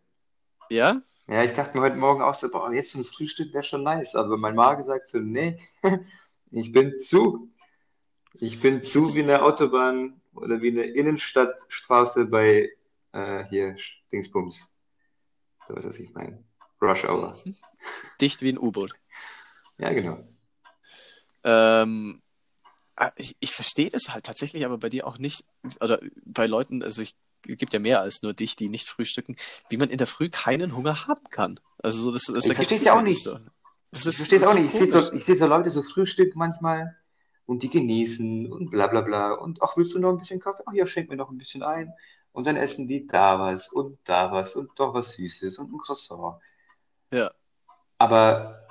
Ja? 0.70 1.02
Ja, 1.28 1.42
ich 1.42 1.52
dachte 1.52 1.76
mir 1.76 1.82
heute 1.82 1.96
Morgen 1.96 2.22
auch 2.22 2.34
so, 2.34 2.50
boah, 2.50 2.72
jetzt 2.72 2.94
ein 2.94 3.04
Frühstück 3.04 3.52
wäre 3.52 3.64
schon 3.64 3.82
nice. 3.82 4.14
Aber 4.14 4.36
mein 4.36 4.54
Magen 4.54 4.84
sagt 4.84 5.08
so, 5.08 5.18
nee, 5.18 5.58
ich 6.50 6.72
bin 6.72 6.98
zu. 6.98 7.50
Ich 8.34 8.60
bin 8.60 8.82
zu 8.82 9.14
wie 9.14 9.22
eine 9.22 9.42
Autobahn 9.42 10.20
oder 10.34 10.60
wie 10.60 10.70
eine 10.70 10.82
Innenstadtstraße 10.82 12.26
bei 12.26 12.70
äh, 13.12 13.44
hier 13.44 13.76
Dingsbums. 14.12 14.72
Du 15.66 15.74
weißt, 15.74 15.86
was 15.86 15.98
ich 15.98 16.12
meine. 16.12 16.44
Rush 16.80 17.04
Hour. 17.04 17.36
Mhm. 17.44 17.56
Dicht 18.20 18.42
wie 18.42 18.50
ein 18.50 18.58
U-Boot. 18.58 18.92
Ja, 19.78 19.92
genau. 19.92 20.18
Ähm, 21.44 22.22
ah, 22.96 23.10
ich, 23.16 23.36
ich 23.40 23.52
verstehe 23.52 23.90
das 23.90 24.08
halt 24.08 24.24
tatsächlich, 24.24 24.64
aber 24.64 24.78
bei 24.78 24.88
dir 24.88 25.06
auch 25.06 25.18
nicht, 25.18 25.44
oder 25.80 26.00
bei 26.24 26.46
Leuten, 26.46 26.82
also 26.82 27.02
ich 27.02 27.14
es 27.48 27.58
gibt 27.58 27.72
ja 27.72 27.78
mehr 27.78 28.00
als 28.00 28.22
nur 28.22 28.32
dich, 28.32 28.56
die 28.56 28.68
nicht 28.68 28.88
frühstücken, 28.88 29.36
wie 29.68 29.76
man 29.76 29.88
in 29.88 29.98
der 29.98 30.06
Früh 30.06 30.28
keinen 30.28 30.76
Hunger 30.76 31.06
haben 31.06 31.24
kann. 31.30 31.60
Also 31.82 32.02
so, 32.02 32.12
das, 32.12 32.24
das 32.24 32.46
ich 32.46 32.54
verstehe 32.54 32.78
es 32.78 32.84
ja 32.84 32.98
auch 32.98 33.02
nicht. 33.02 33.22
So. 33.22 33.38
Das 33.90 34.06
ist, 34.06 34.08
ich 34.08 34.16
verstehe 34.16 34.38
es 34.38 34.46
auch 34.46 34.54
nicht. 34.54 34.74
Ich 34.74 34.78
sehe, 34.78 35.00
so, 35.00 35.12
ich 35.12 35.24
sehe 35.24 35.34
so 35.34 35.46
Leute 35.46 35.70
so 35.70 35.82
frühstücken 35.82 36.38
manchmal 36.38 36.96
und 37.44 37.62
die 37.62 37.70
genießen 37.70 38.52
und 38.52 38.70
bla 38.70 38.88
bla 38.88 39.00
bla. 39.00 39.32
Und 39.32 39.62
ach, 39.62 39.76
willst 39.76 39.94
du 39.94 39.98
noch 39.98 40.10
ein 40.10 40.18
bisschen 40.18 40.40
Kaffee? 40.40 40.62
Ach 40.66 40.72
ja, 40.72 40.86
schenk 40.86 41.08
mir 41.08 41.16
noch 41.16 41.30
ein 41.30 41.38
bisschen 41.38 41.62
ein. 41.62 41.92
Und 42.32 42.46
dann 42.46 42.56
essen 42.56 42.86
die 42.88 43.06
da 43.06 43.38
was 43.38 43.68
und 43.68 43.98
da 44.04 44.32
was 44.32 44.56
und 44.56 44.70
doch 44.76 44.92
was 44.92 45.12
Süßes 45.12 45.58
und 45.58 45.72
ein 45.72 45.78
Croissant. 45.78 46.40
Ja. 47.12 47.30
Aber 47.98 48.65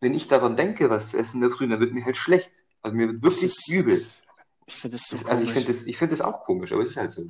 wenn 0.00 0.14
ich 0.14 0.28
daran 0.28 0.56
denke, 0.56 0.90
was 0.90 1.08
zu 1.08 1.16
essen 1.16 1.36
in 1.36 1.48
der 1.48 1.50
Früh, 1.50 1.68
dann 1.68 1.80
wird 1.80 1.92
mir 1.92 2.04
halt 2.04 2.16
schlecht. 2.16 2.50
Also 2.82 2.96
mir 2.96 3.08
wird 3.08 3.22
wirklich 3.22 3.44
ist, 3.44 3.70
übel. 3.70 4.00
Ich 4.66 4.74
finde 4.74 4.96
das 4.96 5.06
so 5.08 5.16
Also 5.26 5.44
ich 5.44 5.52
finde 5.52 5.72
das, 5.72 5.96
find 5.96 6.12
das 6.12 6.20
auch 6.20 6.44
komisch, 6.44 6.72
aber 6.72 6.82
es 6.82 6.90
ist 6.90 6.96
halt 6.96 7.12
so. 7.12 7.28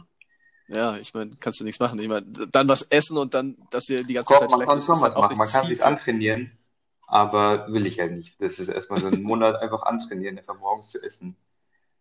Ja, 0.69 0.97
ich 0.97 1.15
meine, 1.15 1.31
kannst 1.39 1.61
du 1.61 1.65
nichts 1.65 1.79
machen. 1.79 1.99
Ich 2.01 2.09
meine, 2.09 2.27
dann 2.27 2.69
was 2.69 2.83
essen 2.83 3.17
und 3.19 3.35
dann, 3.35 3.57
dass 3.71 3.85
dir 3.85 4.03
die 4.03 4.15
ganze 4.15 4.35
Komm, 4.35 4.41
Zeit 4.41 4.53
schlecht 4.53 4.75
ist, 4.75 4.89
ist 4.89 5.03
halt 5.03 5.17
auch 5.17 5.37
Man 5.37 5.49
kann 5.49 5.69
sich 5.69 5.85
antrainieren, 5.85 6.59
aber 7.07 7.73
will 7.73 7.87
ich 7.87 8.01
halt 8.01 8.13
nicht. 8.13 8.41
Das 8.41 8.59
ist 8.59 8.69
erstmal 8.69 9.01
so 9.01 9.07
einen 9.07 9.23
Monat 9.23 9.63
einfach 9.63 9.83
antrainieren, 9.83 10.39
einfach 10.39 10.59
morgens 10.59 10.91
zu 10.91 11.03
essen. 11.03 11.37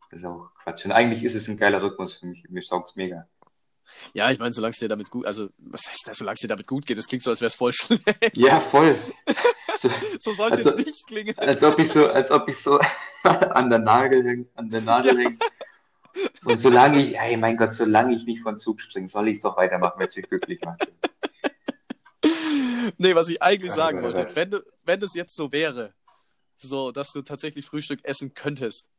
Das 0.10 0.20
ist 0.20 0.26
auch 0.26 0.50
Quatsch. 0.64 0.86
Und 0.86 0.92
eigentlich 0.92 1.24
ist 1.24 1.36
es 1.36 1.48
ein 1.48 1.58
geiler 1.58 1.82
Rhythmus 1.82 2.14
für 2.14 2.26
mich. 2.26 2.50
Mir 2.50 2.64
taugt 2.64 2.90
es 2.90 2.96
mega. 2.96 3.28
Ja, 4.14 4.32
ich 4.32 4.40
meine, 4.40 4.54
solange 4.54 4.72
es 4.72 4.80
dir 4.80 4.90
damit 4.90 5.12
gut, 5.12 5.28
also, 5.28 5.50
was 5.60 5.82
heißt 5.88 6.08
das, 6.08 6.18
solange 6.18 6.34
es 6.36 6.40
dir 6.40 6.48
damit 6.48 6.66
gut 6.66 6.88
geht? 6.88 6.98
Das 6.98 7.06
klingt 7.06 7.22
so, 7.22 7.30
als 7.30 7.42
wäre 7.42 7.48
es 7.48 7.56
voll 7.56 7.72
schlecht. 7.74 8.36
Ja, 8.36 8.60
voll. 8.60 8.96
So, 9.86 9.92
so 10.20 10.34
soll 10.34 10.52
es 10.54 10.64
jetzt 10.64 10.78
nicht 10.78 11.08
klingen. 11.08 11.38
Als 11.38 11.64
ob 11.64 11.78
ich 11.80 11.92
so, 11.92 12.08
als 12.08 12.32
ob 12.32 12.48
ich 12.50 12.58
so 12.58 12.80
an 13.24 13.70
der 13.70 13.80
Nagel 13.80 14.24
häng, 14.24 14.48
an 14.56 14.70
der 14.70 14.82
Nadel 14.82 15.16
ja. 15.16 15.30
hänge 15.30 15.38
und 16.46 16.60
solange 16.60 17.04
ich, 17.04 17.18
ey, 17.18 17.38
mein 17.38 17.58
Gott, 17.58 17.74
solange 17.74 18.16
ich 18.16 18.26
nicht 18.26 18.42
von 18.42 18.58
Zug 18.58 18.82
springe, 18.82 19.08
soll 19.08 19.28
ich 19.28 19.38
es 19.38 19.44
doch 19.44 19.58
weitermachen, 19.58 20.00
wenn 20.00 20.08
es 20.08 20.16
mich 20.16 20.28
glücklich 20.28 20.62
macht. 20.62 20.88
nee, 22.98 23.16
was 23.16 23.30
ich 23.30 23.42
eigentlich 23.42 23.72
sagen 23.72 24.02
wollte, 24.02 24.30
wenn 24.34 24.52
du, 24.52 24.64
wenn 24.84 25.02
es 25.02 25.14
jetzt 25.14 25.36
so 25.36 25.52
wäre, 25.52 25.94
so, 26.56 26.92
dass 26.92 27.12
du 27.12 27.22
tatsächlich 27.22 27.66
Frühstück 27.66 28.00
essen 28.04 28.34
könntest, 28.34 28.90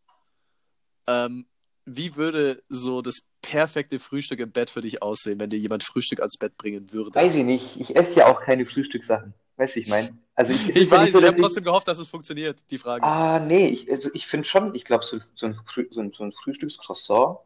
ähm, 1.07 1.46
wie 1.87 2.16
würde 2.16 2.62
so 2.68 3.01
das 3.01 3.20
perfekte 3.42 3.99
Frühstück 3.99 4.40
im 4.40 4.51
Bett 4.51 4.70
für 4.70 4.83
dich 4.83 5.03
aussehen, 5.03 5.38
wenn 5.38 5.51
dir 5.51 5.59
jemand 5.59 5.85
Frühstück 5.85 6.18
ans 6.18 6.37
Bett 6.37 6.57
bringen 6.57 6.92
würde? 6.92 7.14
Weiß 7.14 7.35
ich 7.35 7.44
nicht. 7.44 7.81
Ich 7.81 7.94
esse 7.94 8.16
ja 8.16 8.27
auch 8.27 8.40
keine 8.40 8.66
Frühstückssachen. 8.66 9.35
Weißt 9.57 9.77
du, 9.77 9.81
ich 9.81 9.88
meine? 9.88 10.18
Also 10.37 10.53
ich, 10.53 10.77
ich 10.77 10.90
weiß, 10.90 11.12
so, 11.12 11.20
ich 11.20 11.27
habe 11.27 11.37
trotzdem 11.38 11.64
gehofft, 11.64 11.88
dass 11.88 11.99
es 11.99 12.11
funktioniert, 12.11 12.70
die 12.70 12.77
Frage. 12.77 13.03
Ah, 13.03 13.38
nee, 13.38 13.68
ich, 13.68 13.90
also 13.90 14.11
ich 14.12 14.27
finde 14.27 14.46
schon, 14.46 14.75
ich 14.75 14.85
glaube, 14.85 15.03
so, 15.03 15.18
so, 15.35 15.46
ein, 15.46 15.59
so, 15.90 16.01
ein, 16.01 16.12
so 16.12 16.25
ein 16.25 16.33
Frühstückscroissant, 16.33 17.38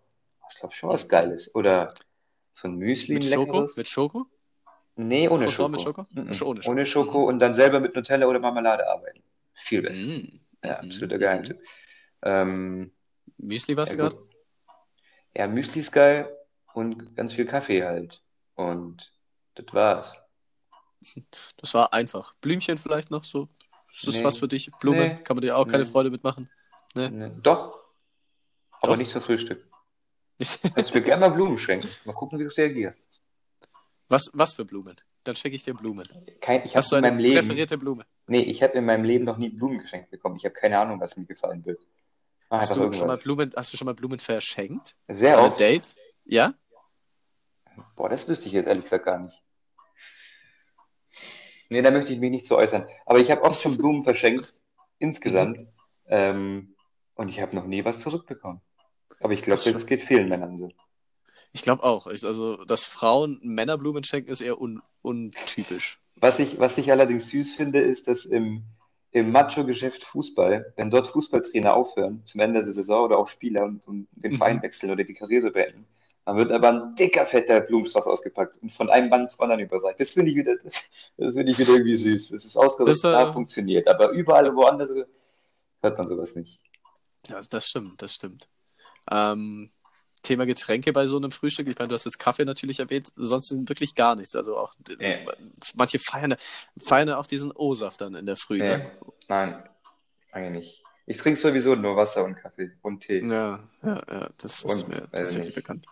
ich 0.50 0.58
glaube 0.58 0.74
schon 0.74 0.90
was 0.90 1.08
Geiles. 1.08 1.54
Oder 1.54 1.94
so 2.52 2.66
ein 2.66 2.74
Müsli, 2.74 3.14
mit 3.14 3.24
Schoko? 3.24 3.68
Mit 3.76 3.88
Schoko? 3.88 4.26
Nee, 4.96 5.28
ohne 5.28 5.44
Croissant 5.44 5.80
Schoko. 5.80 6.06
mit 6.10 6.10
Schoko? 6.10 6.10
Mm 6.10 6.18
-mm. 6.18 6.42
Ohne 6.42 6.62
Schoko. 6.62 6.70
Ohne 6.70 6.86
Schoko 6.86 7.24
und 7.28 7.38
dann 7.38 7.54
selber 7.54 7.78
mit 7.78 7.94
Nutella 7.94 8.26
oder 8.26 8.40
Marmelade 8.40 8.88
arbeiten. 8.88 9.22
Viel 9.54 9.82
besser. 9.82 9.96
Mm. 9.96 10.40
Ja, 10.64 10.80
absoluter 10.80 11.16
mhm. 11.16 11.20
Geheimtipp. 11.20 11.60
Ähm, 12.22 12.92
Müsli 13.38 13.76
warst 13.76 13.92
ja, 13.92 13.96
du 13.96 14.02
gerade? 14.02 14.28
Ja, 15.36 15.46
Müsli 15.46 15.80
ist 15.80 15.92
geil 15.92 16.28
und 16.74 17.14
ganz 17.16 17.32
viel 17.34 17.46
Kaffee 17.46 17.84
halt. 17.84 18.20
Und 18.56 19.12
das 19.54 19.66
war's. 19.72 20.14
Das 21.56 21.74
war 21.74 21.92
einfach. 21.92 22.34
Blümchen 22.40 22.78
vielleicht 22.78 23.10
noch 23.10 23.24
so? 23.24 23.48
Ist 23.90 24.06
das 24.06 24.16
nee. 24.16 24.24
was 24.24 24.38
für 24.38 24.48
dich? 24.48 24.70
Blumen? 24.80 25.08
Nee. 25.08 25.22
Kann 25.24 25.36
man 25.36 25.42
dir 25.42 25.56
auch 25.56 25.66
keine 25.66 25.84
nee. 25.84 25.88
Freude 25.88 26.10
mitmachen? 26.10 26.48
Nee. 26.94 27.08
nee. 27.08 27.30
Doch. 27.42 27.78
Aber 28.80 28.92
Doch. 28.92 28.96
nicht 28.96 29.10
zum 29.10 29.22
Frühstück. 29.22 29.66
Kannst 30.38 30.64
mir 30.94 31.02
gerne 31.02 31.20
mal 31.20 31.34
Blumen 31.34 31.58
schenken. 31.58 31.88
Mal 32.04 32.14
gucken, 32.14 32.38
wie 32.38 32.44
du 32.44 32.56
reagierst. 32.56 32.98
Was, 34.08 34.30
was 34.32 34.54
für 34.54 34.64
Blumen? 34.64 34.96
Dann 35.24 35.36
schenke 35.36 35.56
ich 35.56 35.62
dir 35.62 35.74
Blumen. 35.74 36.08
Kein, 36.40 36.64
ich 36.64 36.74
Hast 36.74 36.90
du 36.90 36.96
eine 36.96 37.10
Leben, 37.10 37.34
präferierte 37.34 37.76
Blume? 37.76 38.06
Nee, 38.26 38.40
ich 38.40 38.62
habe 38.62 38.72
in 38.74 38.86
meinem 38.86 39.04
Leben 39.04 39.24
noch 39.24 39.36
nie 39.36 39.50
Blumen 39.50 39.78
geschenkt 39.78 40.10
bekommen. 40.10 40.36
Ich 40.36 40.44
habe 40.44 40.54
keine 40.54 40.78
Ahnung, 40.78 40.98
was 40.98 41.16
mir 41.16 41.26
gefallen 41.26 41.64
wird. 41.66 41.80
Hast 42.48 42.74
du, 42.74 42.92
schon 42.92 43.06
mal 43.06 43.18
Blumen, 43.18 43.52
hast 43.54 43.72
du 43.72 43.76
schon 43.76 43.86
mal 43.86 43.94
Blumen 43.94 44.18
verschenkt? 44.18 44.96
Sehr 45.08 45.40
oft. 45.40 45.60
Date? 45.60 45.88
Ja? 46.24 46.54
Boah, 47.94 48.08
das 48.08 48.26
wüsste 48.26 48.46
ich 48.46 48.52
jetzt 48.52 48.66
ehrlich 48.66 48.84
gesagt 48.84 49.04
gar 49.04 49.18
nicht. 49.18 49.40
Nee, 51.70 51.82
da 51.82 51.90
möchte 51.92 52.12
ich 52.12 52.18
mich 52.18 52.32
nicht 52.32 52.46
so 52.46 52.56
äußern. 52.56 52.86
Aber 53.06 53.20
ich 53.20 53.30
habe 53.30 53.42
oft 53.42 53.62
schon 53.62 53.76
Blumen 53.78 54.02
verschenkt, 54.02 54.60
insgesamt. 54.98 55.66
Ähm, 56.06 56.74
und 57.14 57.28
ich 57.28 57.40
habe 57.40 57.54
noch 57.54 57.66
nie 57.66 57.84
was 57.84 58.00
zurückbekommen. 58.00 58.60
Aber 59.20 59.32
ich 59.32 59.42
glaube, 59.42 59.60
das, 59.62 59.72
das, 59.72 59.86
geht 59.86 60.02
vielen 60.02 60.28
Männern 60.28 60.58
so. 60.58 60.70
Ich 61.52 61.62
glaube 61.62 61.84
auch. 61.84 62.06
Ich, 62.08 62.24
also, 62.24 62.64
dass 62.64 62.84
Frauen 62.84 63.38
Männerblumen 63.42 64.02
schenken, 64.02 64.30
ist 64.30 64.40
eher 64.40 64.60
un 64.60 64.82
untypisch. 65.02 66.00
Was 66.16 66.38
ich, 66.38 66.58
was 66.58 66.76
ich 66.76 66.90
allerdings 66.90 67.30
süß 67.30 67.54
finde, 67.54 67.80
ist, 67.80 68.08
dass 68.08 68.24
im, 68.24 68.64
im 69.12 69.30
Macho-Geschäft 69.30 70.04
Fußball, 70.04 70.72
wenn 70.76 70.90
dort 70.90 71.08
Fußballtrainer 71.08 71.74
aufhören, 71.74 72.22
zum 72.24 72.40
Ende 72.40 72.62
der 72.64 72.72
Saison 72.72 73.04
oder 73.04 73.18
auch 73.18 73.28
Spieler 73.28 73.64
und, 73.64 73.86
und 73.86 74.08
den 74.12 74.32
mhm. 74.32 74.36
Verein 74.36 74.62
wechseln 74.62 74.90
oder 74.90 75.04
die 75.04 75.14
Karriere 75.14 75.50
beenden, 75.50 75.86
dann 76.30 76.36
wird 76.36 76.52
aber 76.52 76.68
ein 76.68 76.94
dicker, 76.94 77.26
fetter 77.26 77.60
Blumenstrauß 77.60 78.06
ausgepackt 78.06 78.56
und 78.62 78.70
von 78.70 78.88
einem 78.88 79.10
Band 79.10 79.32
zum 79.32 79.40
anderen 79.40 79.62
überreicht. 79.62 79.98
Das 79.98 80.12
finde 80.12 80.30
ich 80.30 80.36
wieder, 80.36 80.54
das, 80.62 80.72
das 81.16 81.34
finde 81.34 81.50
ich 81.50 81.58
wieder 81.58 81.72
irgendwie 81.72 81.96
süß. 81.96 82.28
Das 82.28 82.44
ist 82.44 82.56
ausgerüstet, 82.56 83.12
das, 83.12 83.30
äh, 83.30 83.32
funktioniert. 83.32 83.88
Aber 83.88 84.10
überall 84.10 84.54
woanders 84.54 84.90
hört 85.82 85.98
man 85.98 86.06
sowas 86.06 86.36
nicht. 86.36 86.60
Ja, 87.26 87.40
das 87.50 87.66
stimmt, 87.66 88.00
das 88.00 88.14
stimmt. 88.14 88.48
Ähm, 89.10 89.72
Thema 90.22 90.46
Getränke 90.46 90.92
bei 90.92 91.04
so 91.06 91.16
einem 91.16 91.32
Frühstück. 91.32 91.66
Ich 91.66 91.76
meine, 91.76 91.88
du 91.88 91.94
hast 91.94 92.04
jetzt 92.04 92.20
Kaffee 92.20 92.44
natürlich 92.44 92.78
erwähnt, 92.78 93.08
sonst 93.16 93.50
wirklich 93.68 93.96
gar 93.96 94.14
nichts. 94.14 94.36
Also 94.36 94.56
auch 94.56 94.72
ja. 95.00 95.16
manche 95.74 95.98
feiern, 95.98 96.36
feiern 96.78 97.10
auch 97.10 97.26
diesen 97.26 97.50
O-Saft 97.50 98.02
dann 98.02 98.14
in 98.14 98.26
der 98.26 98.36
Früh. 98.36 98.58
Nee. 98.58 98.68
Ne? 98.68 98.90
Nein, 99.26 99.64
eigentlich 100.30 100.52
nicht. 100.52 100.84
Ich 101.06 101.16
trinke 101.16 101.40
sowieso 101.40 101.74
nur 101.74 101.96
Wasser 101.96 102.24
und 102.24 102.36
Kaffee 102.36 102.70
und 102.82 103.00
Tee. 103.00 103.18
Ja, 103.18 103.68
ja, 103.82 104.00
ja, 104.08 104.28
das 104.38 104.62
ist 104.62 104.84
und, 104.84 104.88
mir 104.90 105.10
tatsächlich 105.10 105.56
bekannt. 105.56 105.86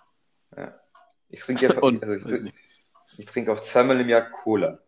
Ja. 0.59 0.75
Ich 1.29 1.41
trinke 1.41 1.67
ja, 1.67 1.79
und, 1.81 2.03
also 2.03 2.15
ich, 2.35 2.53
ich 3.19 3.27
trinke 3.27 3.53
auch 3.53 3.61
zweimal 3.61 4.01
im 4.01 4.09
Jahr 4.09 4.29
Cola. 4.31 4.79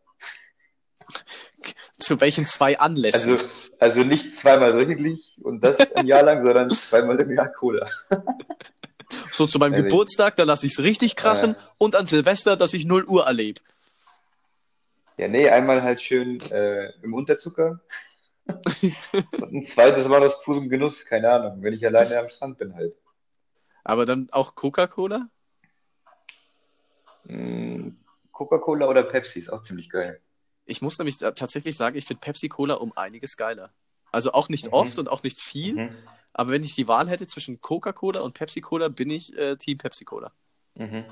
Zu 1.99 2.21
welchen 2.21 2.47
zwei 2.47 2.79
Anlässen? 2.79 3.33
Also, 3.33 3.45
also 3.79 4.03
nicht 4.03 4.37
zweimal 4.37 4.75
wöchentlich 4.75 5.39
und 5.43 5.63
das 5.63 5.93
ein 5.95 6.07
Jahr 6.07 6.23
lang, 6.23 6.43
sondern 6.43 6.71
zweimal 6.71 7.21
im 7.21 7.31
Jahr 7.33 7.53
Cola. 7.53 7.89
So 9.31 9.47
zu 9.47 9.59
meinem 9.59 9.75
Ehrlich? 9.75 9.91
Geburtstag, 9.91 10.37
da 10.37 10.45
lasse 10.45 10.67
ich 10.67 10.73
es 10.73 10.83
richtig 10.83 11.15
krachen 11.17 11.57
ja. 11.59 11.73
und 11.79 11.95
an 11.97 12.07
Silvester, 12.07 12.57
dass 12.57 12.75
ich 12.75 12.85
0 12.87 13.05
Uhr 13.05 13.27
erlebe. 13.27 13.61
Ja, 15.19 15.29
nee, 15.29 15.49
einmal 15.49 15.83
halt 15.83 16.01
schön 16.01 16.41
äh, 16.51 16.91
im 17.03 17.13
Unterzucker. 17.13 17.81
und 18.47 19.53
ein 19.53 19.65
zweites 19.65 20.09
Mal 20.09 20.23
aus 20.23 20.43
purem 20.43 20.69
Genuss, 20.71 21.05
keine 21.05 21.31
Ahnung, 21.31 21.63
wenn 21.63 21.75
ich 21.75 21.85
alleine 21.85 22.19
am 22.19 22.29
Strand 22.29 22.59
bin 22.59 22.75
halt. 22.75 22.95
Aber 23.85 24.07
dann 24.07 24.29
auch 24.33 24.55
Coca-Cola? 24.55 25.29
Mm, 27.25 27.91
Coca-Cola 28.33 28.89
oder 28.89 29.03
Pepsi 29.03 29.39
ist 29.39 29.51
auch 29.51 29.63
ziemlich 29.63 29.91
geil. 29.91 30.21
Ich 30.65 30.83
muss 30.83 30.99
nämlich 30.99 31.19
tatsächlich 31.19 31.77
sagen, 31.77 31.97
ich 31.97 32.05
finde 32.07 32.21
Pepsi-Cola 32.21 32.75
um 32.75 32.93
einiges 32.97 33.37
geiler. 33.37 33.73
Also 34.13 34.33
auch 34.33 34.49
nicht 34.49 34.67
mhm. 34.67 34.73
oft 34.73 34.99
und 34.99 35.09
auch 35.09 35.23
nicht 35.23 35.41
viel, 35.41 35.75
mhm. 35.75 35.97
Aber 36.33 36.53
wenn 36.53 36.63
ich 36.63 36.75
die 36.75 36.89
Wahl 36.89 37.09
hätte 37.09 37.27
zwischen 37.27 37.61
Coca-Cola 37.61 38.21
und 38.21 38.35
Pepsi-Cola, 38.35 38.89
bin 38.89 39.11
ich 39.11 39.37
äh, 39.37 39.57
Team 39.57 39.79
Pepsi-Cola. 39.79 40.33
Mhm. 40.75 41.05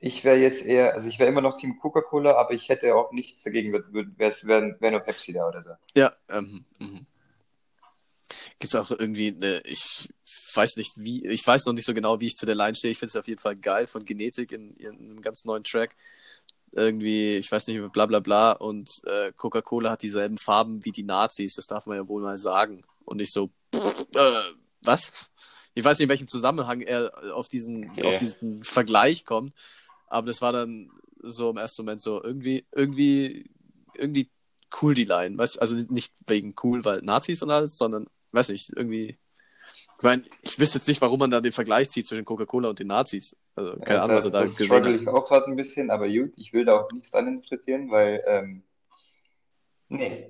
Ich 0.00 0.24
wäre 0.24 0.36
jetzt 0.36 0.64
eher, 0.64 0.94
also 0.94 1.06
ich 1.06 1.20
wäre 1.20 1.28
immer 1.28 1.40
noch 1.40 1.56
Team 1.56 1.78
Coca-Cola, 1.78 2.34
aber 2.34 2.50
ich 2.52 2.68
hätte 2.68 2.94
auch 2.96 3.12
nichts 3.12 3.44
dagegen, 3.44 3.72
wäre 3.72 3.84
wär, 4.16 4.80
wär 4.80 4.90
nur 4.90 5.00
Pepsi 5.00 5.32
da 5.32 5.46
oder 5.46 5.62
so. 5.62 5.70
Ja, 5.94 6.12
ähm, 6.28 6.64
mhm. 6.78 7.06
Gibt 8.58 8.74
es 8.74 8.80
auch 8.80 8.90
irgendwie, 8.90 9.28
eine, 9.28 9.60
ich 9.64 10.08
weiß 10.56 10.76
nicht, 10.76 10.92
wie, 10.96 11.26
ich 11.26 11.46
weiß 11.46 11.66
noch 11.66 11.72
nicht 11.72 11.86
so 11.86 11.94
genau, 11.94 12.20
wie 12.20 12.26
ich 12.26 12.36
zu 12.36 12.46
der 12.46 12.54
Line 12.54 12.74
stehe. 12.74 12.92
Ich 12.92 12.98
finde 12.98 13.10
es 13.10 13.16
auf 13.16 13.28
jeden 13.28 13.40
Fall 13.40 13.56
geil 13.56 13.86
von 13.86 14.04
Genetik 14.04 14.52
in, 14.52 14.74
in 14.76 14.90
einem 14.90 15.22
ganz 15.22 15.44
neuen 15.44 15.64
Track. 15.64 15.94
Irgendwie, 16.72 17.36
ich 17.36 17.52
weiß 17.52 17.66
nicht, 17.66 17.92
bla 17.92 18.06
bla 18.06 18.20
bla. 18.20 18.52
Und 18.52 18.90
äh, 19.04 19.32
Coca-Cola 19.36 19.90
hat 19.90 20.02
dieselben 20.02 20.38
Farben 20.38 20.84
wie 20.84 20.92
die 20.92 21.04
Nazis, 21.04 21.54
das 21.54 21.66
darf 21.66 21.86
man 21.86 21.96
ja 21.96 22.08
wohl 22.08 22.22
mal 22.22 22.36
sagen. 22.36 22.84
Und 23.04 23.20
ich 23.20 23.30
so, 23.30 23.50
äh, 23.74 24.40
was? 24.82 25.12
Ich 25.74 25.84
weiß 25.84 25.98
nicht, 25.98 26.04
in 26.04 26.10
welchem 26.10 26.28
Zusammenhang 26.28 26.80
er 26.80 27.12
auf 27.34 27.48
diesen, 27.48 27.90
okay. 27.90 28.04
auf 28.04 28.16
diesen 28.18 28.62
Vergleich 28.62 29.24
kommt, 29.24 29.54
aber 30.06 30.26
das 30.26 30.42
war 30.42 30.52
dann 30.52 30.90
so 31.22 31.50
im 31.50 31.56
ersten 31.56 31.82
Moment 31.82 32.02
so 32.02 32.22
irgendwie, 32.22 32.66
irgendwie, 32.72 33.50
irgendwie 33.94 34.28
cool 34.80 34.94
die 34.94 35.04
Line, 35.04 35.38
weißt 35.38 35.60
also 35.60 35.76
nicht 35.76 36.12
wegen 36.26 36.54
cool, 36.62 36.84
weil 36.84 37.00
Nazis 37.02 37.42
und 37.42 37.50
alles, 37.50 37.76
sondern, 37.76 38.06
weiß 38.32 38.50
nicht, 38.50 38.70
irgendwie, 38.76 39.18
ich 40.02 40.04
meine, 40.04 40.22
ich 40.42 40.58
wüsste 40.58 40.78
jetzt 40.78 40.88
nicht, 40.88 41.00
warum 41.00 41.20
man 41.20 41.30
da 41.30 41.40
den 41.40 41.52
Vergleich 41.52 41.88
zieht 41.90 42.08
zwischen 42.08 42.24
Coca-Cola 42.24 42.70
und 42.70 42.78
den 42.80 42.88
Nazis. 42.88 43.36
Also 43.54 43.76
keine 43.76 43.98
ja, 43.98 44.02
Ahnung, 44.02 44.16
was 44.16 44.24
er 44.24 44.32
da 44.32 44.42
gesehen 44.42 44.68
hat. 44.68 45.00
ich 45.00 45.06
auch 45.06 45.28
gerade 45.28 45.46
ein 45.46 45.54
bisschen, 45.54 45.90
aber 45.90 46.08
gut, 46.08 46.32
ich 46.36 46.52
will 46.52 46.64
da 46.64 46.80
auch 46.80 46.90
nichts 46.90 47.12
dran 47.12 47.28
interpretieren, 47.28 47.88
weil, 47.88 48.20
ähm, 48.26 48.64
nee. 49.88 50.28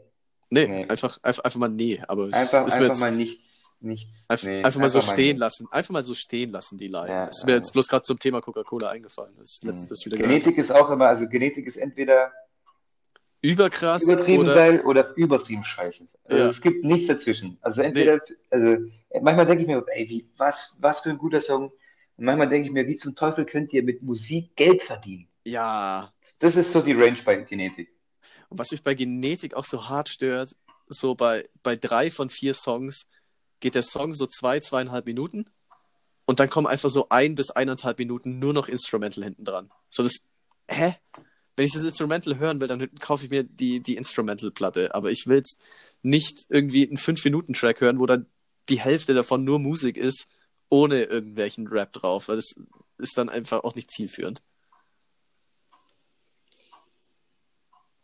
Nee, 0.50 0.66
nee. 0.66 0.86
Einfach, 0.90 1.18
einfach, 1.22 1.44
einfach 1.44 1.58
mal 1.58 1.70
nee, 1.70 2.02
aber 2.06 2.24
einfach, 2.24 2.64
einfach 2.64 2.80
jetzt... 2.82 3.00
mal 3.00 3.12
nichts 3.12 3.62
nichts. 3.80 4.26
Einf 4.28 4.44
nee, 4.44 4.62
einfach 4.62 4.78
mal 4.78 4.88
so 4.90 5.00
stehen 5.00 5.38
lassen. 5.38 5.66
Einfach 5.70 5.90
mal 5.90 6.04
so 6.04 6.14
stehen 6.14 6.52
lassen, 6.52 6.76
die 6.76 6.88
Line. 6.88 7.08
Ja, 7.08 7.26
das 7.26 7.38
ist 7.38 7.46
mir 7.46 7.52
ja. 7.52 7.56
jetzt 7.56 7.72
bloß 7.72 7.88
gerade 7.88 8.02
zum 8.02 8.18
Thema 8.18 8.42
Coca-Cola 8.42 8.90
eingefallen. 8.90 9.34
Das 9.38 9.52
ist 9.52 9.64
letztes 9.64 10.04
wieder 10.04 10.18
Genetik 10.18 10.54
gehört. 10.54 10.70
ist 10.70 10.76
auch 10.76 10.90
immer, 10.90 11.08
also 11.08 11.26
Genetik 11.26 11.66
ist 11.66 11.78
entweder 11.78 12.30
überkrass 13.42 14.04
übertrieben 14.04 14.44
oder... 14.44 14.54
geil 14.54 14.80
oder 14.82 15.14
übertrieben 15.16 15.64
scheiße. 15.64 16.06
Also 16.24 16.42
ja. 16.42 16.50
Es 16.50 16.60
gibt 16.60 16.84
nichts 16.84 17.08
dazwischen. 17.08 17.58
Also 17.60 17.82
entweder, 17.82 18.16
nee. 18.16 18.34
also 18.50 18.76
manchmal 19.20 19.46
denke 19.46 19.62
ich 19.62 19.68
mir, 19.68 19.84
ey, 19.94 20.08
wie, 20.08 20.28
was, 20.36 20.74
was 20.78 21.00
für 21.00 21.10
ein 21.10 21.18
guter 21.18 21.40
Song. 21.40 21.72
Und 22.16 22.24
manchmal 22.24 22.48
denke 22.48 22.68
ich 22.68 22.72
mir, 22.72 22.86
wie 22.86 22.96
zum 22.96 23.14
Teufel 23.14 23.44
könnt 23.44 23.72
ihr 23.72 23.82
mit 23.82 24.02
Musik 24.02 24.56
Geld 24.56 24.82
verdienen? 24.82 25.28
Ja. 25.44 26.12
Das 26.38 26.56
ist 26.56 26.72
so 26.72 26.80
die 26.80 26.92
Range 26.92 27.18
bei 27.24 27.36
Genetik. 27.36 27.90
Und 28.48 28.58
was 28.58 28.70
mich 28.70 28.82
bei 28.82 28.94
Genetik 28.94 29.54
auch 29.54 29.64
so 29.64 29.88
hart 29.88 30.08
stört, 30.08 30.54
so 30.86 31.14
bei, 31.14 31.48
bei 31.62 31.74
drei 31.74 32.10
von 32.10 32.30
vier 32.30 32.54
Songs, 32.54 33.06
geht 33.60 33.74
der 33.74 33.82
Song 33.82 34.12
so 34.12 34.26
zwei, 34.26 34.60
zweieinhalb 34.60 35.06
Minuten 35.06 35.46
und 36.26 36.40
dann 36.40 36.50
kommen 36.50 36.66
einfach 36.66 36.90
so 36.90 37.06
ein 37.08 37.34
bis 37.34 37.50
eineinhalb 37.50 37.98
Minuten 37.98 38.38
nur 38.38 38.52
noch 38.52 38.68
Instrumental 38.68 39.24
hinten 39.24 39.44
dran. 39.44 39.70
So 39.88 40.02
das, 40.02 40.24
hä? 40.68 40.96
Wenn 41.56 41.66
ich 41.66 41.72
das 41.72 41.84
Instrumental 41.84 42.38
hören 42.38 42.60
will, 42.60 42.68
dann 42.68 42.94
kaufe 42.96 43.24
ich 43.24 43.30
mir 43.30 43.42
die, 43.42 43.80
die 43.80 43.96
Instrumental-Platte. 43.96 44.94
Aber 44.94 45.10
ich 45.10 45.26
will 45.26 45.36
jetzt 45.36 45.62
nicht 46.02 46.46
irgendwie 46.48 46.86
einen 46.86 46.96
5-Minuten-Track 46.96 47.80
hören, 47.80 47.98
wo 47.98 48.06
dann 48.06 48.26
die 48.68 48.80
Hälfte 48.80 49.12
davon 49.12 49.44
nur 49.44 49.58
Musik 49.58 49.96
ist, 49.96 50.28
ohne 50.70 51.04
irgendwelchen 51.04 51.66
Rap 51.66 51.92
drauf. 51.92 52.28
Weil 52.28 52.36
das 52.36 52.54
ist 52.98 53.18
dann 53.18 53.28
einfach 53.28 53.64
auch 53.64 53.74
nicht 53.74 53.90
zielführend. 53.90 54.42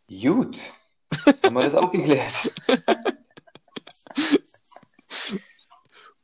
Gut. 0.09 0.59
Haben 1.43 1.55
wir 1.55 1.63
das 1.63 1.75
auch 1.75 1.91
geklärt. 1.91 2.51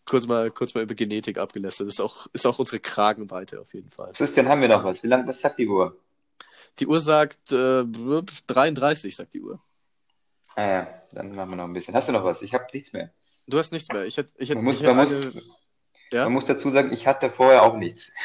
kurz 0.05 0.27
mal, 0.27 0.51
kurz 0.51 0.73
mal 0.73 0.83
über 0.83 0.95
Genetik 0.95 1.37
abgelästert. 1.37 1.87
Das 1.87 1.95
ist 1.95 2.01
auch, 2.01 2.27
ist 2.33 2.45
auch 2.47 2.59
unsere 2.59 2.79
Kragenweite 2.79 3.59
auf 3.59 3.73
jeden 3.73 3.91
Fall. 3.91 4.13
Christian, 4.13 4.47
haben 4.47 4.61
wir 4.61 4.67
noch 4.67 4.83
was? 4.83 5.03
Wie 5.03 5.07
lange, 5.07 5.27
was 5.27 5.39
sagt 5.39 5.59
die 5.59 5.67
Uhr? 5.67 5.97
Die 6.79 6.87
Uhr 6.87 6.99
sagt 6.99 7.51
äh, 7.51 7.83
33, 8.47 9.15
sagt 9.15 9.33
die 9.33 9.41
Uhr. 9.41 9.61
Ah 10.55 10.67
ja, 10.67 11.01
dann 11.11 11.35
machen 11.35 11.51
wir 11.51 11.55
noch 11.57 11.65
ein 11.65 11.73
bisschen. 11.73 11.93
Hast 11.93 12.07
du 12.07 12.11
noch 12.11 12.23
was? 12.23 12.41
Ich 12.41 12.53
habe 12.53 12.65
nichts 12.73 12.93
mehr. 12.93 13.11
Du 13.47 13.57
hast 13.57 13.71
nichts 13.71 13.89
mehr. 13.89 14.05
Ich 14.05 14.17
hätte, 14.17 14.31
ich 14.37 14.49
hätte, 14.49 14.57
man, 14.57 14.65
muss, 14.65 14.81
man, 14.81 14.99
eine... 14.99 15.09
muss, 15.09 15.43
ja? 16.11 16.23
man 16.23 16.33
muss 16.33 16.45
dazu 16.45 16.69
sagen, 16.69 16.91
ich 16.93 17.07
hatte 17.07 17.29
vorher 17.29 17.63
auch 17.63 17.75
nichts. 17.75 18.11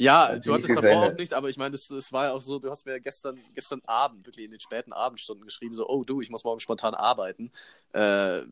Ja, 0.00 0.38
du 0.38 0.54
hattest 0.54 0.76
davor 0.76 1.08
auch 1.08 1.16
nicht, 1.16 1.34
aber 1.34 1.48
ich 1.48 1.56
meine, 1.56 1.72
das 1.72 2.12
war 2.12 2.26
ja 2.26 2.32
auch 2.32 2.40
so, 2.40 2.60
du 2.60 2.70
hast 2.70 2.86
mir 2.86 3.00
gestern, 3.00 3.40
gestern 3.56 3.82
Abend, 3.84 4.24
wirklich 4.24 4.44
in 4.44 4.52
den 4.52 4.60
späten 4.60 4.92
Abendstunden 4.92 5.44
geschrieben, 5.44 5.74
so, 5.74 5.88
oh 5.88 6.04
du, 6.04 6.20
ich 6.20 6.30
muss 6.30 6.44
morgen 6.44 6.60
spontan 6.60 6.94
arbeiten. 6.94 7.50
Äh, 7.92 8.42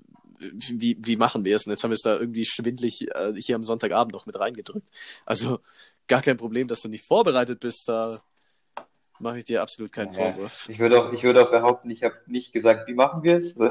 wie, 0.41 0.99
wie 0.99 1.15
machen 1.15 1.45
wir 1.45 1.55
es? 1.55 1.65
Und 1.65 1.71
jetzt 1.71 1.85
haben 1.85 1.93
wir 1.93 1.95
es 1.95 2.03
da 2.03 2.19
irgendwie 2.19 2.45
schwindlig 2.45 3.09
äh, 3.15 3.33
hier 3.37 3.55
am 3.55 3.63
Sonntagabend 3.63 4.13
noch 4.13 4.27
mit 4.27 4.41
reingedrückt. 4.41 4.89
Also 5.25 5.61
gar 6.09 6.21
kein 6.21 6.37
Problem, 6.37 6.67
dass 6.67 6.83
du 6.83 6.89
nicht 6.89 7.05
vorbereitet 7.05 7.61
bist, 7.61 7.89
da 7.89 8.21
mache 9.19 9.39
ich 9.39 9.45
dir 9.45 9.63
absolut 9.63 9.93
keinen 9.93 10.13
ja, 10.13 10.23
Vorwurf. 10.25 10.69
Ich 10.69 10.79
würde 10.79 11.01
auch, 11.01 11.13
ich 11.13 11.23
würde 11.23 11.47
auch 11.47 11.51
behaupten, 11.51 11.91
ich 11.91 12.03
habe 12.03 12.17
nicht 12.27 12.53
gesagt, 12.53 12.89
wie 12.89 12.95
machen 12.95 13.23
wir 13.23 13.37
es? 13.37 13.57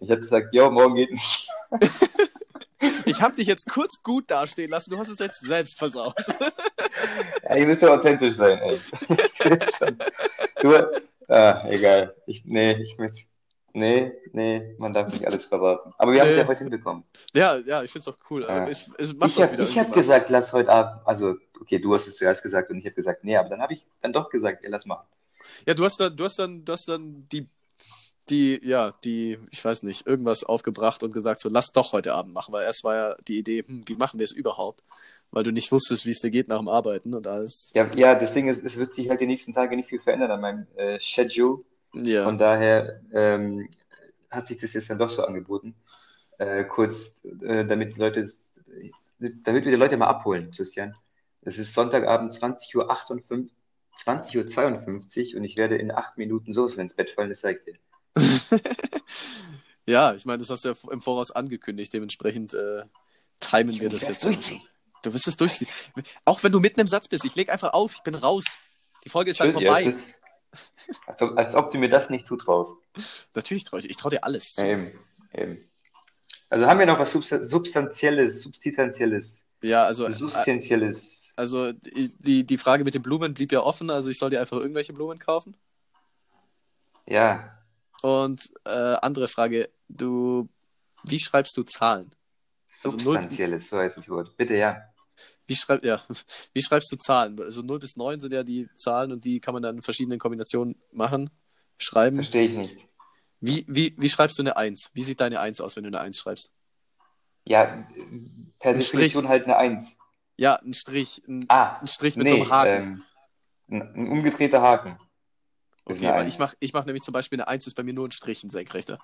Ich 0.00 0.08
hätte 0.08 0.20
gesagt, 0.20 0.54
ja, 0.54 0.70
morgen 0.70 0.94
geht 0.94 1.10
nicht. 1.10 1.48
ich 3.04 3.20
habe 3.20 3.34
dich 3.34 3.48
jetzt 3.48 3.68
kurz 3.68 4.00
gut 4.00 4.30
dastehen 4.30 4.70
lassen, 4.70 4.90
du 4.90 4.98
hast 4.98 5.08
es 5.08 5.18
jetzt 5.18 5.40
selbst 5.40 5.76
versaut. 5.76 6.14
ja, 7.42 7.56
ihr 7.56 7.66
müsst 7.66 7.82
ja 7.82 7.88
authentisch 7.88 8.36
sein, 8.36 8.58
ey. 8.58 8.78
du, 10.62 10.72
ah, 11.26 11.64
egal. 11.68 12.14
Ich, 12.26 12.44
nee, 12.44 12.72
ich 12.80 12.96
möchte 12.96 13.22
Nee, 13.78 14.12
nee, 14.32 14.74
man 14.78 14.92
darf 14.92 15.12
nicht 15.12 15.24
alles 15.26 15.44
verraten. 15.44 15.92
Aber 15.98 16.12
wir 16.12 16.20
haben 16.20 16.30
es 16.30 16.36
ja 16.36 16.46
heute 16.46 16.60
hinbekommen. 16.60 17.04
Ja, 17.32 17.56
ja, 17.58 17.82
ich 17.82 17.92
finde 17.92 18.10
es 18.10 18.14
auch 18.14 18.18
cool. 18.30 18.42
Ja. 18.42 18.66
Ich, 18.66 18.86
ich, 18.98 19.10
ich 19.10 19.40
habe 19.40 19.64
hab 19.64 19.92
gesagt, 19.92 20.30
lass 20.30 20.52
heute 20.52 20.70
Abend, 20.70 21.00
also, 21.04 21.36
okay, 21.60 21.78
du 21.78 21.94
hast 21.94 22.06
es 22.06 22.16
zuerst 22.16 22.42
gesagt 22.42 22.70
und 22.70 22.78
ich 22.78 22.84
habe 22.84 22.94
gesagt, 22.94 23.24
nee, 23.24 23.36
aber 23.36 23.48
dann 23.48 23.60
habe 23.60 23.74
ich 23.74 23.86
dann 24.00 24.12
doch 24.12 24.30
gesagt, 24.30 24.62
ja, 24.62 24.70
lass 24.70 24.86
machen. 24.86 25.06
Ja, 25.66 25.74
du 25.74 25.84
hast 25.84 25.98
dann, 26.00 26.16
du 26.16 26.24
hast 26.24 26.38
dann, 26.38 26.64
du 26.64 26.72
hast 26.72 26.88
dann 26.88 27.26
die, 27.30 27.48
die, 28.30 28.60
ja, 28.62 28.92
die, 29.04 29.38
ich 29.50 29.64
weiß 29.64 29.82
nicht, 29.84 30.06
irgendwas 30.06 30.44
aufgebracht 30.44 31.02
und 31.02 31.12
gesagt, 31.12 31.40
so, 31.40 31.48
lass 31.48 31.72
doch 31.72 31.92
heute 31.92 32.14
Abend 32.14 32.34
machen, 32.34 32.52
weil 32.52 32.64
erst 32.64 32.84
war 32.84 32.94
ja 32.94 33.16
die 33.26 33.38
Idee, 33.38 33.64
hm, 33.66 33.82
wie 33.86 33.96
machen 33.96 34.18
wir 34.18 34.24
es 34.24 34.32
überhaupt? 34.32 34.82
Weil 35.30 35.44
du 35.44 35.52
nicht 35.52 35.72
wusstest, 35.72 36.06
wie 36.06 36.10
es 36.10 36.20
dir 36.20 36.30
geht 36.30 36.48
nach 36.48 36.58
dem 36.58 36.68
Arbeiten 36.68 37.14
und 37.14 37.26
alles. 37.26 37.70
Ja, 37.74 37.88
ja, 37.96 38.14
das 38.14 38.32
Ding 38.32 38.48
ist, 38.48 38.64
es 38.64 38.76
wird 38.76 38.94
sich 38.94 39.08
halt 39.08 39.20
die 39.20 39.26
nächsten 39.26 39.52
Tage 39.52 39.76
nicht 39.76 39.88
viel 39.88 40.00
verändern 40.00 40.30
an 40.30 40.40
meinem 40.40 40.66
äh, 40.76 40.98
Schedule. 41.00 41.64
Ja. 41.94 42.24
Von 42.24 42.38
daher 42.38 43.00
ähm, 43.12 43.68
hat 44.30 44.46
sich 44.46 44.58
das 44.58 44.72
jetzt 44.74 44.90
dann 44.90 44.98
doch 44.98 45.10
so 45.10 45.22
angeboten. 45.24 45.74
Äh, 46.38 46.64
kurz, 46.64 47.24
äh, 47.42 47.64
damit 47.64 47.96
die 47.96 48.00
Leute, 48.00 48.30
damit 49.18 49.64
wir 49.64 49.72
die 49.72 49.78
Leute 49.78 49.96
mal 49.96 50.06
abholen, 50.06 50.50
Christian. 50.50 50.94
Es 51.42 51.58
ist 51.58 51.74
Sonntagabend 51.74 52.32
20.58 52.32 52.76
Uhr, 52.76 53.44
20.52 53.96 55.32
Uhr 55.32 55.38
und 55.38 55.44
ich 55.44 55.56
werde 55.56 55.76
in 55.76 55.90
acht 55.90 56.18
Minuten 56.18 56.52
so 56.52 56.66
ins 56.66 56.94
Bett 56.94 57.10
fallen, 57.10 57.30
das 57.30 57.40
sage 57.40 57.58
ich 57.58 57.64
dir. 57.64 57.78
ja, 59.86 60.14
ich 60.14 60.24
meine, 60.24 60.38
das 60.38 60.50
hast 60.50 60.64
du 60.64 60.70
ja 60.70 60.74
im 60.90 61.00
Voraus 61.00 61.30
angekündigt, 61.30 61.92
dementsprechend 61.92 62.54
äh, 62.54 62.82
timen 63.40 63.74
ich 63.74 63.80
wir 63.80 63.88
das 63.88 64.08
jetzt. 64.08 64.24
Durchziehen. 64.24 64.60
Du 65.02 65.14
wirst 65.14 65.28
es 65.28 65.36
durchziehen. 65.36 65.68
Auch 66.24 66.42
wenn 66.42 66.52
du 66.52 66.60
mitten 66.60 66.80
im 66.80 66.88
Satz 66.88 67.08
bist, 67.08 67.24
ich 67.24 67.36
leg 67.36 67.50
einfach 67.50 67.72
auf, 67.72 67.94
ich 67.94 68.02
bin 68.02 68.14
raus. 68.14 68.44
Die 69.04 69.08
Folge 69.08 69.30
ist 69.30 69.40
dann 69.40 69.52
vorbei. 69.52 69.82
Ja, 69.82 69.94
als, 71.06 71.22
ob, 71.22 71.38
als 71.38 71.54
ob 71.54 71.70
du 71.70 71.78
mir 71.78 71.88
das 71.88 72.10
nicht 72.10 72.26
zutraust. 72.26 72.76
Natürlich 73.34 73.64
traue 73.64 73.80
ich. 73.80 73.90
Ich 73.90 73.96
traue 73.96 74.10
dir 74.10 74.24
alles 74.24 74.54
zu. 74.54 74.66
Eben, 74.66 74.98
eben. 75.32 75.64
Also 76.50 76.66
haben 76.66 76.78
wir 76.78 76.86
noch 76.86 76.98
was 76.98 77.12
Substanzielles, 77.12 78.42
Substanzielles? 78.42 79.46
Ja, 79.62 79.84
also. 79.84 80.06
Äh, 80.06 80.10
Substanzielles. 80.10 81.27
Also 81.38 81.70
die, 81.72 82.44
die 82.44 82.58
Frage 82.58 82.82
mit 82.82 82.96
den 82.96 83.02
Blumen 83.02 83.32
blieb 83.32 83.52
ja 83.52 83.60
offen, 83.60 83.90
also 83.90 84.10
ich 84.10 84.18
soll 84.18 84.30
dir 84.30 84.40
einfach 84.40 84.56
irgendwelche 84.56 84.92
Blumen 84.92 85.20
kaufen? 85.20 85.56
Ja. 87.06 87.56
Und 88.02 88.50
äh, 88.64 88.70
andere 88.70 89.28
Frage, 89.28 89.70
du, 89.88 90.48
wie 91.04 91.20
schreibst 91.20 91.56
du 91.56 91.62
Zahlen? 91.62 92.10
Substanzielles, 92.66 93.66
also 93.72 93.76
so 93.76 93.82
heißt 93.82 93.96
das 93.98 94.08
Wort. 94.08 94.36
Bitte, 94.36 94.56
ja. 94.56 94.82
Wie, 95.46 95.54
schreib, 95.54 95.84
ja. 95.84 96.02
wie 96.54 96.60
schreibst 96.60 96.90
du 96.90 96.96
Zahlen? 96.96 97.40
Also 97.40 97.62
0 97.62 97.78
bis 97.78 97.94
9 97.94 98.18
sind 98.18 98.32
ja 98.32 98.42
die 98.42 98.68
Zahlen 98.74 99.12
und 99.12 99.24
die 99.24 99.38
kann 99.38 99.54
man 99.54 99.62
dann 99.62 99.76
in 99.76 99.82
verschiedenen 99.82 100.18
Kombinationen 100.18 100.74
machen, 100.90 101.30
schreiben. 101.76 102.16
Verstehe 102.16 102.48
ich 102.48 102.56
nicht. 102.56 102.88
Wie, 103.38 103.64
wie, 103.68 103.94
wie 103.96 104.10
schreibst 104.10 104.38
du 104.38 104.42
eine 104.42 104.56
1? 104.56 104.90
Wie 104.92 105.04
sieht 105.04 105.20
deine 105.20 105.38
1 105.38 105.60
aus, 105.60 105.76
wenn 105.76 105.84
du 105.84 105.88
eine 105.88 106.00
1 106.00 106.18
schreibst? 106.18 106.50
Ja, 107.44 107.86
per 108.58 108.74
Definition 108.74 109.28
halt 109.28 109.44
eine 109.44 109.56
1. 109.56 109.98
Ja, 110.38 110.54
ein 110.56 110.72
Strich. 110.72 111.22
Ein, 111.28 111.44
ah, 111.48 111.78
ein 111.80 111.86
Strich 111.86 112.16
mit 112.16 112.24
nee, 112.24 112.30
so 112.30 112.36
einem 112.36 112.50
Haken. 112.50 112.70
Ähm, 112.70 113.04
ein, 113.70 113.94
ein 113.94 114.08
umgedrehter 114.08 114.62
Haken. 114.62 114.98
Okay, 115.84 116.06
aber 116.06 116.26
ich 116.26 116.38
mache 116.38 116.56
ich 116.60 116.72
mach 116.72 116.84
nämlich 116.84 117.02
zum 117.02 117.12
Beispiel 117.12 117.40
eine 117.40 117.48
1 117.48 117.66
ist 117.66 117.74
bei 117.74 117.82
mir 117.82 117.92
nur 117.92 118.06
ein 118.06 118.12
Strich, 118.12 118.44
ein 118.44 118.50
senkrechter. 118.50 118.98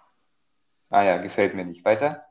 Ah 0.91 1.03
ja, 1.03 1.17
gefällt 1.17 1.55
mir 1.55 1.65
nicht. 1.65 1.85
Weiter? 1.85 2.25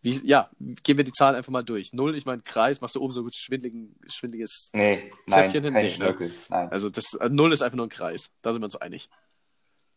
Wie, 0.00 0.26
ja, 0.26 0.48
gehen 0.58 0.96
wir 0.96 1.04
die 1.04 1.12
Zahlen 1.12 1.34
einfach 1.34 1.50
mal 1.50 1.62
durch. 1.64 1.92
Null, 1.92 2.14
ich 2.14 2.24
meine, 2.24 2.40
Kreis, 2.42 2.80
machst 2.80 2.94
du 2.94 3.02
oben 3.02 3.12
so 3.12 3.24
gut 3.24 3.34
schwindeliges 3.34 4.70
nee, 4.72 5.10
Zäpfchen 5.28 5.64
nein, 5.64 5.84
hin? 5.84 5.98
Nee, 5.98 6.26
ne? 6.26 6.30
nein. 6.48 6.68
Also 6.70 6.88
das, 6.88 7.14
äh, 7.14 7.28
Null 7.28 7.52
ist 7.52 7.62
einfach 7.62 7.76
nur 7.76 7.86
ein 7.86 7.90
Kreis. 7.90 8.30
Da 8.40 8.52
sind 8.52 8.62
wir 8.62 8.66
uns 8.66 8.76
einig. 8.76 9.10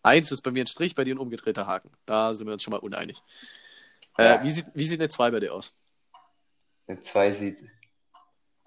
Eins 0.03 0.31
ist 0.31 0.41
bei 0.41 0.51
mir 0.51 0.63
ein 0.63 0.67
Strich, 0.67 0.95
bei 0.95 1.03
dir 1.03 1.15
ein 1.15 1.19
umgedrehter 1.19 1.67
Haken. 1.67 1.91
Da 2.05 2.33
sind 2.33 2.47
wir 2.47 2.53
uns 2.53 2.63
schon 2.63 2.71
mal 2.71 2.79
uneinig. 2.79 3.21
Äh, 4.17 4.23
ja. 4.23 4.35
Äh, 4.35 4.43
wie, 4.43 4.51
sieht, 4.51 4.65
wie 4.73 4.85
sieht 4.85 4.99
eine 4.99 5.09
2 5.09 5.29
bei 5.31 5.39
dir 5.39 5.53
aus? 5.53 5.75
Eine 6.87 7.01
2 7.01 7.31
sieht. 7.33 7.59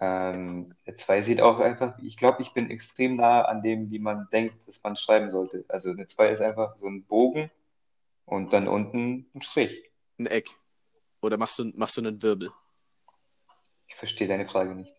Ähm, 0.05 0.75
eine 0.85 0.97
2 0.97 1.23
sieht 1.23 1.41
auch 1.41 1.61
einfach, 1.61 1.99
ich 2.03 2.19
glaube, 2.19 2.43
ich 2.43 2.53
bin 2.53 2.71
extrem 2.71 3.17
nah 3.17 3.43
an 3.43 3.63
dem, 3.63 3.91
wie 3.91 3.99
man 3.99 4.29
denkt, 4.31 4.69
dass 4.69 4.83
man 4.83 4.97
schreiben 4.97 5.31
sollte. 5.31 5.65
Also 5.69 5.91
eine 5.91 6.07
2 6.07 6.29
ist 6.29 6.41
einfach 6.43 6.77
so 6.77 6.87
ein 6.89 7.05
Bogen 7.05 7.51
und 8.27 8.53
dann 8.53 8.69
unten 8.69 9.31
ein 9.35 9.41
Strich. 9.41 9.91
Ein 10.19 10.27
Eck. 10.27 10.51
Oder 11.23 11.39
machst 11.39 11.59
du, 11.59 11.65
machst 11.75 11.97
du 11.97 12.03
einen 12.03 12.23
Wirbel? 12.23 12.51
Ich 13.87 13.95
verstehe 13.95 14.29
deine 14.29 14.47
Frage 14.47 14.75
nicht. 14.75 14.95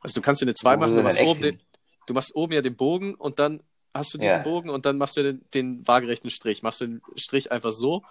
Also 0.00 0.14
du 0.14 0.24
kannst 0.24 0.40
dir 0.40 0.46
eine 0.46 0.54
2 0.54 0.76
machen, 0.78 0.96
du 0.96 1.02
machst, 1.02 1.20
oben 1.20 1.40
den, 1.42 1.62
du 2.06 2.14
machst 2.14 2.34
oben 2.34 2.52
ja 2.54 2.62
den 2.62 2.76
Bogen 2.76 3.14
und 3.14 3.38
dann 3.38 3.62
hast 3.92 4.14
du 4.14 4.18
diesen 4.18 4.38
ja. 4.38 4.42
Bogen 4.42 4.70
und 4.70 4.86
dann 4.86 4.96
machst 4.96 5.18
du 5.18 5.22
den, 5.22 5.44
den 5.52 5.86
waagerechten 5.86 6.30
Strich. 6.30 6.62
Machst 6.62 6.80
du 6.80 6.86
den 6.86 7.02
Strich 7.16 7.52
einfach 7.52 7.72
so 7.72 8.02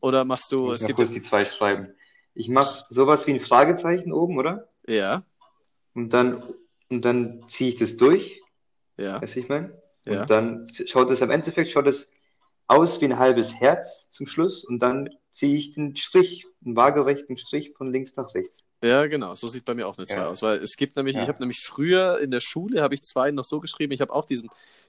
oder 0.00 0.24
machst 0.24 0.50
du. 0.50 0.68
Ich 0.68 0.80
es 0.80 0.86
gibt 0.86 0.96
kurz 0.96 1.12
die 1.12 1.22
zwei 1.22 1.44
schreiben. 1.44 1.94
Ich 2.34 2.48
mach 2.48 2.84
sowas 2.90 3.28
wie 3.28 3.34
ein 3.34 3.40
Fragezeichen 3.40 4.12
oben, 4.12 4.38
oder? 4.38 4.68
Ja. 4.88 5.22
Und 5.94 6.10
dann, 6.10 6.54
und 6.88 7.04
dann 7.04 7.44
ziehe 7.48 7.70
ich 7.70 7.76
das 7.76 7.96
durch. 7.96 8.42
Ja. 8.96 9.20
Weißt 9.20 9.36
du, 9.36 9.40
ich 9.40 9.48
meine? 9.48 9.82
Und 10.06 10.12
ja. 10.12 10.26
dann 10.26 10.68
schaut 10.86 11.10
es 11.10 11.22
am 11.22 11.30
Endeffekt, 11.30 11.70
schaut 11.70 11.86
es 11.86 12.10
aus 12.66 13.00
wie 13.00 13.06
ein 13.06 13.18
halbes 13.18 13.54
Herz 13.54 14.08
zum 14.10 14.26
Schluss 14.26 14.64
und 14.64 14.80
dann 14.80 15.10
ziehe 15.30 15.56
ich 15.56 15.72
den 15.72 15.96
Strich, 15.96 16.46
einen 16.64 16.76
waagerechten 16.76 17.36
Strich 17.36 17.72
von 17.76 17.92
links 17.92 18.16
nach 18.16 18.34
rechts. 18.34 18.66
Ja, 18.82 19.06
genau, 19.06 19.34
so 19.34 19.48
sieht 19.48 19.64
bei 19.64 19.74
mir 19.74 19.86
auch 19.86 19.98
eine 19.98 20.06
2 20.06 20.16
ja. 20.16 20.28
aus, 20.28 20.42
weil 20.42 20.58
es 20.58 20.76
gibt 20.76 20.96
nämlich, 20.96 21.16
ja. 21.16 21.22
ich 21.22 21.28
habe 21.28 21.40
nämlich 21.40 21.60
früher 21.64 22.20
in 22.20 22.30
der 22.30 22.40
Schule, 22.40 22.82
habe 22.82 22.94
ich 22.94 23.02
zwei 23.02 23.30
noch 23.30 23.44
so 23.44 23.60
geschrieben, 23.60 23.92
ich 23.92 24.00
habe 24.00 24.12
auch 24.12 24.24
diesen, 24.24 24.48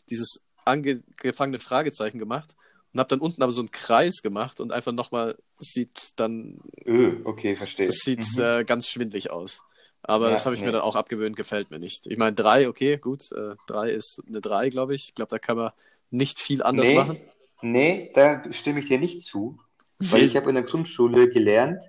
dieses 0.09 0.41
angefangene 0.63 1.59
Fragezeichen 1.59 2.19
gemacht 2.19 2.55
und 2.93 2.99
habe 2.99 3.09
dann 3.09 3.19
unten 3.19 3.43
aber 3.43 3.51
so 3.51 3.61
einen 3.61 3.71
Kreis 3.71 4.21
gemacht 4.21 4.61
und 4.61 4.71
einfach 4.71 4.91
nochmal, 4.91 5.35
sieht 5.59 6.11
dann, 6.17 6.59
öh, 6.85 7.17
okay, 7.25 7.55
verstehe. 7.55 7.87
Das 7.87 7.97
sieht 7.97 8.25
mhm. 8.37 8.41
äh, 8.41 8.63
ganz 8.63 8.87
schwindlig 8.87 9.31
aus. 9.31 9.61
Aber 10.07 10.27
ja, 10.27 10.33
das 10.33 10.45
habe 10.45 10.55
ich 10.55 10.61
nee. 10.61 10.67
mir 10.67 10.73
dann 10.73 10.81
auch 10.81 10.95
abgewöhnt, 10.95 11.35
gefällt 11.35 11.71
mir 11.71 11.79
nicht. 11.79 12.05
Ich 12.07 12.17
meine, 12.17 12.33
drei, 12.33 12.69
okay, 12.69 12.97
gut, 12.97 13.31
äh, 13.31 13.55
drei 13.67 13.89
ist 13.89 14.21
eine 14.27 14.39
drei, 14.39 14.69
glaube 14.69 14.93
ich. 14.93 15.09
Ich 15.09 15.15
glaube, 15.15 15.29
da 15.29 15.39
kann 15.39 15.57
man 15.57 15.71
nicht 16.11 16.39
viel 16.39 16.61
anders 16.61 16.89
nee, 16.89 16.95
machen. 16.95 17.19
Nee, 17.61 18.11
da 18.13 18.43
stimme 18.53 18.79
ich 18.79 18.87
dir 18.87 18.99
nicht 18.99 19.21
zu. 19.21 19.59
Weil 19.99 20.23
ich 20.23 20.35
habe 20.35 20.49
in 20.49 20.55
der 20.55 20.63
Grundschule 20.63 21.29
gelernt, 21.29 21.83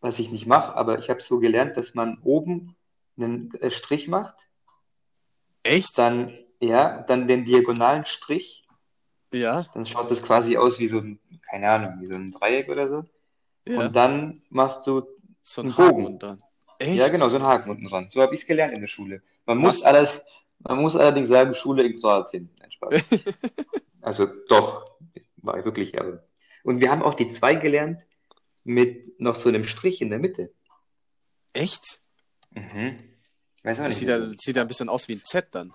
was 0.00 0.18
ich 0.18 0.30
nicht 0.30 0.46
mache, 0.46 0.74
aber 0.74 0.98
ich 0.98 1.10
habe 1.10 1.20
so 1.20 1.38
gelernt, 1.38 1.76
dass 1.76 1.94
man 1.94 2.18
oben 2.22 2.76
einen 3.16 3.54
äh, 3.60 3.70
Strich 3.70 4.08
macht. 4.08 4.34
Echt? 5.62 5.98
Dann, 5.98 6.36
ja, 6.60 7.02
dann 7.02 7.28
den 7.28 7.44
diagonalen 7.44 8.06
Strich. 8.06 8.66
Ja. 9.32 9.66
Dann 9.74 9.86
schaut 9.86 10.10
das 10.10 10.22
quasi 10.22 10.56
aus 10.56 10.78
wie 10.78 10.88
so 10.88 10.98
ein, 10.98 11.20
keine 11.48 11.70
Ahnung, 11.70 12.00
wie 12.00 12.06
so 12.06 12.14
ein 12.14 12.30
Dreieck 12.30 12.68
oder 12.68 12.88
so. 12.88 13.04
Ja. 13.66 13.86
Und 13.86 13.96
dann 13.96 14.42
machst 14.48 14.86
du 14.86 15.06
so 15.42 15.62
einen 15.62 15.74
Bogen. 15.74 16.06
und 16.06 16.22
dann. 16.22 16.42
Echt? 16.78 16.96
Ja, 16.96 17.08
genau, 17.08 17.28
so 17.28 17.36
ein 17.36 17.42
Haken 17.42 17.70
unten 17.70 17.86
dran. 17.86 18.08
So 18.10 18.20
habe 18.20 18.34
ich 18.34 18.42
es 18.42 18.46
gelernt 18.46 18.74
in 18.74 18.80
der 18.80 18.88
Schule. 18.88 19.22
Man 19.46 19.58
muss, 19.58 19.82
alles, 19.82 20.10
man 20.58 20.78
muss 20.78 20.96
allerdings 20.96 21.28
sagen, 21.28 21.54
Schule 21.54 21.82
in 21.84 21.98
Kroatien. 21.98 22.50
Nein, 22.58 22.70
Spaß. 22.70 23.04
also 24.02 24.26
doch, 24.48 24.90
war 25.36 25.58
ich 25.58 25.64
wirklich, 25.64 25.98
aber 26.00 26.24
und 26.64 26.80
wir 26.80 26.90
haben 26.90 27.02
auch 27.02 27.14
die 27.14 27.28
2 27.28 27.56
gelernt 27.56 28.06
mit 28.64 29.20
noch 29.20 29.36
so 29.36 29.50
einem 29.50 29.64
Strich 29.64 30.00
in 30.00 30.10
der 30.10 30.18
Mitte. 30.18 30.50
Echt? 31.52 32.00
Mhm. 32.50 32.96
Weiß 33.62 33.78
auch 33.78 33.84
das 33.84 33.90
nicht. 33.90 33.98
Sieht, 33.98 34.08
da, 34.08 34.30
sieht 34.36 34.56
da 34.56 34.62
ein 34.62 34.68
bisschen 34.68 34.88
aus 34.88 35.06
wie 35.08 35.14
ein 35.14 35.22
Z 35.24 35.48
dann. 35.52 35.72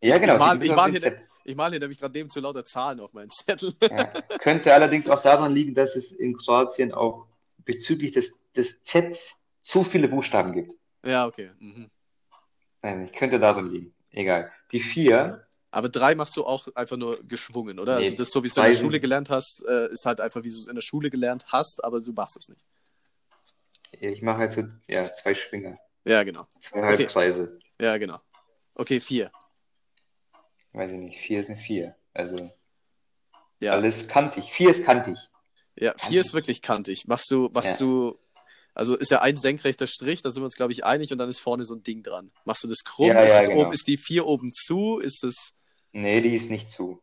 Ja, 0.00 0.18
genau. 0.18 0.34
Ich 0.34 0.38
mal, 0.38 0.64
ich 0.64 0.74
mal, 0.74 0.90
hier, 0.90 1.16
ich 1.44 1.56
mal 1.56 1.70
hier 1.70 1.80
nämlich 1.80 1.98
gerade 1.98 2.12
dem 2.12 2.28
zu 2.28 2.40
lauter 2.40 2.64
Zahlen 2.64 3.00
auf 3.00 3.12
meinen 3.12 3.30
Zettel. 3.30 3.74
Ja. 3.82 4.04
Könnte 4.38 4.72
allerdings 4.72 5.08
auch 5.08 5.22
daran 5.22 5.52
liegen, 5.52 5.74
dass 5.74 5.94
es 5.94 6.10
in 6.12 6.34
Kroatien 6.34 6.92
auch 6.92 7.26
bezüglich 7.64 8.12
des, 8.12 8.32
des 8.56 8.82
Z 8.82 9.18
zu 9.64 9.82
viele 9.82 10.06
Buchstaben 10.06 10.52
gibt. 10.52 10.74
Ja, 11.04 11.26
okay. 11.26 11.50
Mhm. 11.58 11.90
Nein, 12.82 13.10
könnte 13.10 13.40
daran 13.40 13.70
liegen. 13.70 13.94
Egal. 14.10 14.52
Die 14.70 14.80
4 14.80 15.44
aber 15.74 15.88
drei 15.88 16.14
machst 16.14 16.36
du 16.36 16.46
auch 16.46 16.68
einfach 16.76 16.96
nur 16.96 17.20
geschwungen, 17.26 17.80
oder? 17.80 17.98
Nee, 17.98 18.04
also 18.04 18.16
das, 18.18 18.30
so 18.30 18.44
wie 18.44 18.48
du 18.48 18.60
in 18.60 18.66
der 18.66 18.76
Schule 18.76 19.00
gelernt 19.00 19.28
hast, 19.28 19.66
äh, 19.66 19.90
ist 19.90 20.06
halt 20.06 20.20
einfach, 20.20 20.44
wie 20.44 20.48
du 20.48 20.54
es 20.54 20.68
in 20.68 20.76
der 20.76 20.82
Schule 20.82 21.10
gelernt 21.10 21.46
hast, 21.48 21.82
aber 21.82 22.00
du 22.00 22.12
machst 22.12 22.36
es 22.36 22.48
nicht. 22.48 22.60
Ich 23.90 24.22
mache 24.22 24.38
halt 24.38 24.52
so, 24.52 24.62
ja, 24.86 25.02
zwei 25.02 25.34
Schwinger. 25.34 25.74
Ja, 26.04 26.22
genau. 26.22 26.46
Zwei 26.60 26.80
Halbkreise. 26.80 27.58
Okay. 27.58 27.84
Ja, 27.84 27.96
genau. 27.98 28.20
Okay, 28.76 29.00
vier. 29.00 29.32
Weiß 30.74 30.92
ich 30.92 30.98
nicht, 30.98 31.18
vier 31.18 31.40
ist 31.40 31.50
eine 31.50 31.58
vier. 31.58 31.96
Also 32.12 32.52
ja. 33.58 33.72
alles 33.72 34.06
kantig. 34.06 34.52
Vier 34.52 34.70
ist 34.70 34.84
kantig. 34.84 35.18
Ja, 35.74 35.90
vier 35.96 35.96
kantig. 35.96 36.16
ist 36.18 36.34
wirklich 36.34 36.62
kantig. 36.62 37.08
Machst 37.08 37.28
du, 37.32 37.50
machst 37.52 37.72
ja. 37.72 37.76
du 37.78 38.16
also 38.74 38.96
ist 38.96 39.10
ja 39.10 39.22
ein 39.22 39.36
senkrechter 39.36 39.86
Strich, 39.86 40.22
da 40.22 40.30
sind 40.30 40.42
wir 40.42 40.46
uns, 40.46 40.56
glaube 40.56 40.72
ich, 40.72 40.84
einig 40.84 41.12
und 41.12 41.18
dann 41.18 41.28
ist 41.28 41.38
vorne 41.38 41.64
so 41.64 41.74
ein 41.74 41.82
Ding 41.82 42.02
dran. 42.02 42.32
Machst 42.44 42.64
du 42.64 42.68
das 42.68 42.82
krumm? 42.84 43.08
Ja, 43.08 43.22
ist, 43.22 43.30
ja, 43.30 43.38
das 43.38 43.48
genau. 43.48 43.62
oben, 43.62 43.72
ist 43.72 43.86
die 43.86 43.96
vier 43.96 44.26
oben 44.26 44.52
zu? 44.52 44.98
Ist 44.98 45.22
es. 45.22 45.54
Nee, 45.92 46.20
die 46.20 46.34
ist 46.34 46.50
nicht 46.50 46.68
zu. 46.68 47.00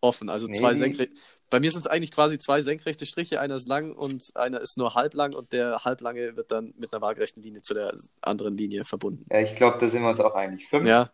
Offen, 0.00 0.28
also 0.28 0.46
nee, 0.46 0.54
zwei 0.56 0.74
senkrechte. 0.74 1.14
Bei 1.50 1.58
mir 1.58 1.70
sind 1.70 1.80
es 1.80 1.86
eigentlich 1.86 2.12
quasi 2.12 2.38
zwei 2.38 2.62
senkrechte 2.62 3.04
Striche, 3.04 3.40
einer 3.40 3.56
ist 3.56 3.66
lang 3.66 3.92
und 3.92 4.22
einer 4.36 4.60
ist 4.60 4.76
nur 4.76 4.94
halblang 4.94 5.34
und 5.34 5.52
der 5.52 5.84
halblange 5.84 6.36
wird 6.36 6.52
dann 6.52 6.74
mit 6.76 6.92
einer 6.92 7.00
waagerechten 7.00 7.42
Linie 7.42 7.62
zu 7.62 7.74
der 7.74 7.94
anderen 8.20 8.56
Linie 8.56 8.84
verbunden. 8.84 9.26
Ja, 9.30 9.40
ich 9.40 9.56
glaube, 9.56 9.78
da 9.78 9.88
sind 9.88 10.02
wir 10.02 10.10
uns 10.10 10.20
auch 10.20 10.34
einig. 10.34 10.68
Fünf? 10.68 10.86
Ja. 10.86 11.10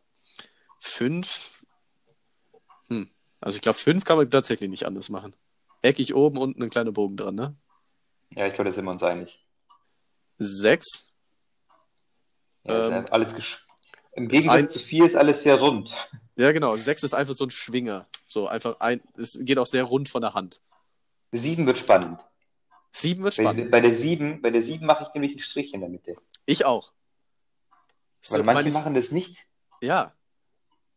Fünf? 0.81 1.63
Hm. 2.89 3.09
Also 3.41 3.57
ich 3.57 3.63
glaube, 3.63 3.79
fünf 3.79 4.05
kann 4.05 4.19
man 4.19 4.31
tatsächlich 4.31 4.69
nicht 4.69 4.87
anders 4.87 5.09
machen. 5.09 5.35
Eckig 5.83 6.15
oben, 6.15 6.37
unten 6.37 6.63
ein 6.63 6.71
kleiner 6.71 6.93
Bogen 6.93 7.17
dran, 7.17 7.37
ne? 7.37 7.57
Ja, 8.31 8.47
ich 8.47 8.55
glaube, 8.55 8.71
da 8.71 8.75
sind 8.75 8.85
wir 8.85 8.91
uns 8.91 9.03
einig. 9.03 9.44
Sechs. 10.39 11.07
Ja, 12.65 12.99
ähm, 12.99 13.07
alles 13.11 13.35
Im 14.15 14.29
Gegensatz 14.29 14.73
zu 14.73 14.79
vier 14.79 15.05
ist 15.07 15.17
alles 15.17 15.43
sehr 15.43 15.59
rund. 15.61 15.95
Ja, 16.37 16.53
genau. 16.53 16.77
Sechs 16.77 17.03
ist 17.03 17.15
einfach 17.15 17.35
so 17.35 17.45
ein 17.45 17.51
Schwinger. 17.51 18.07
So 18.27 18.49
einfach 18.49 18.81
ein. 18.81 19.01
Es 19.17 19.39
geht 19.41 19.59
auch 19.59 19.67
sehr 19.67 19.85
rund 19.85 20.09
von 20.09 20.23
der 20.23 20.35
Hand. 20.35 20.61
Sieben 21.33 21.67
wird 21.67 21.79
spannend. 21.79 22.21
Sieben 22.93 23.23
wird 23.25 23.35
spannend. 23.35 23.71
Bei, 23.71 23.81
bei 23.81 23.89
der 23.89 23.95
sieben, 23.99 24.41
bei 24.41 24.51
der 24.51 24.63
sieben 24.63 24.87
mache 24.87 25.05
ich 25.05 25.15
nämlich 25.15 25.33
einen 25.33 25.41
Strich 25.41 25.75
in 25.75 25.81
der 25.81 25.91
Mitte. 25.91 26.17
Ich 26.47 26.65
auch. 26.65 26.93
Weil 28.29 28.39
so, 28.39 28.45
manche 28.45 28.73
machen 28.73 28.95
das 28.95 29.11
nicht. 29.11 29.47
Ja. 29.81 30.15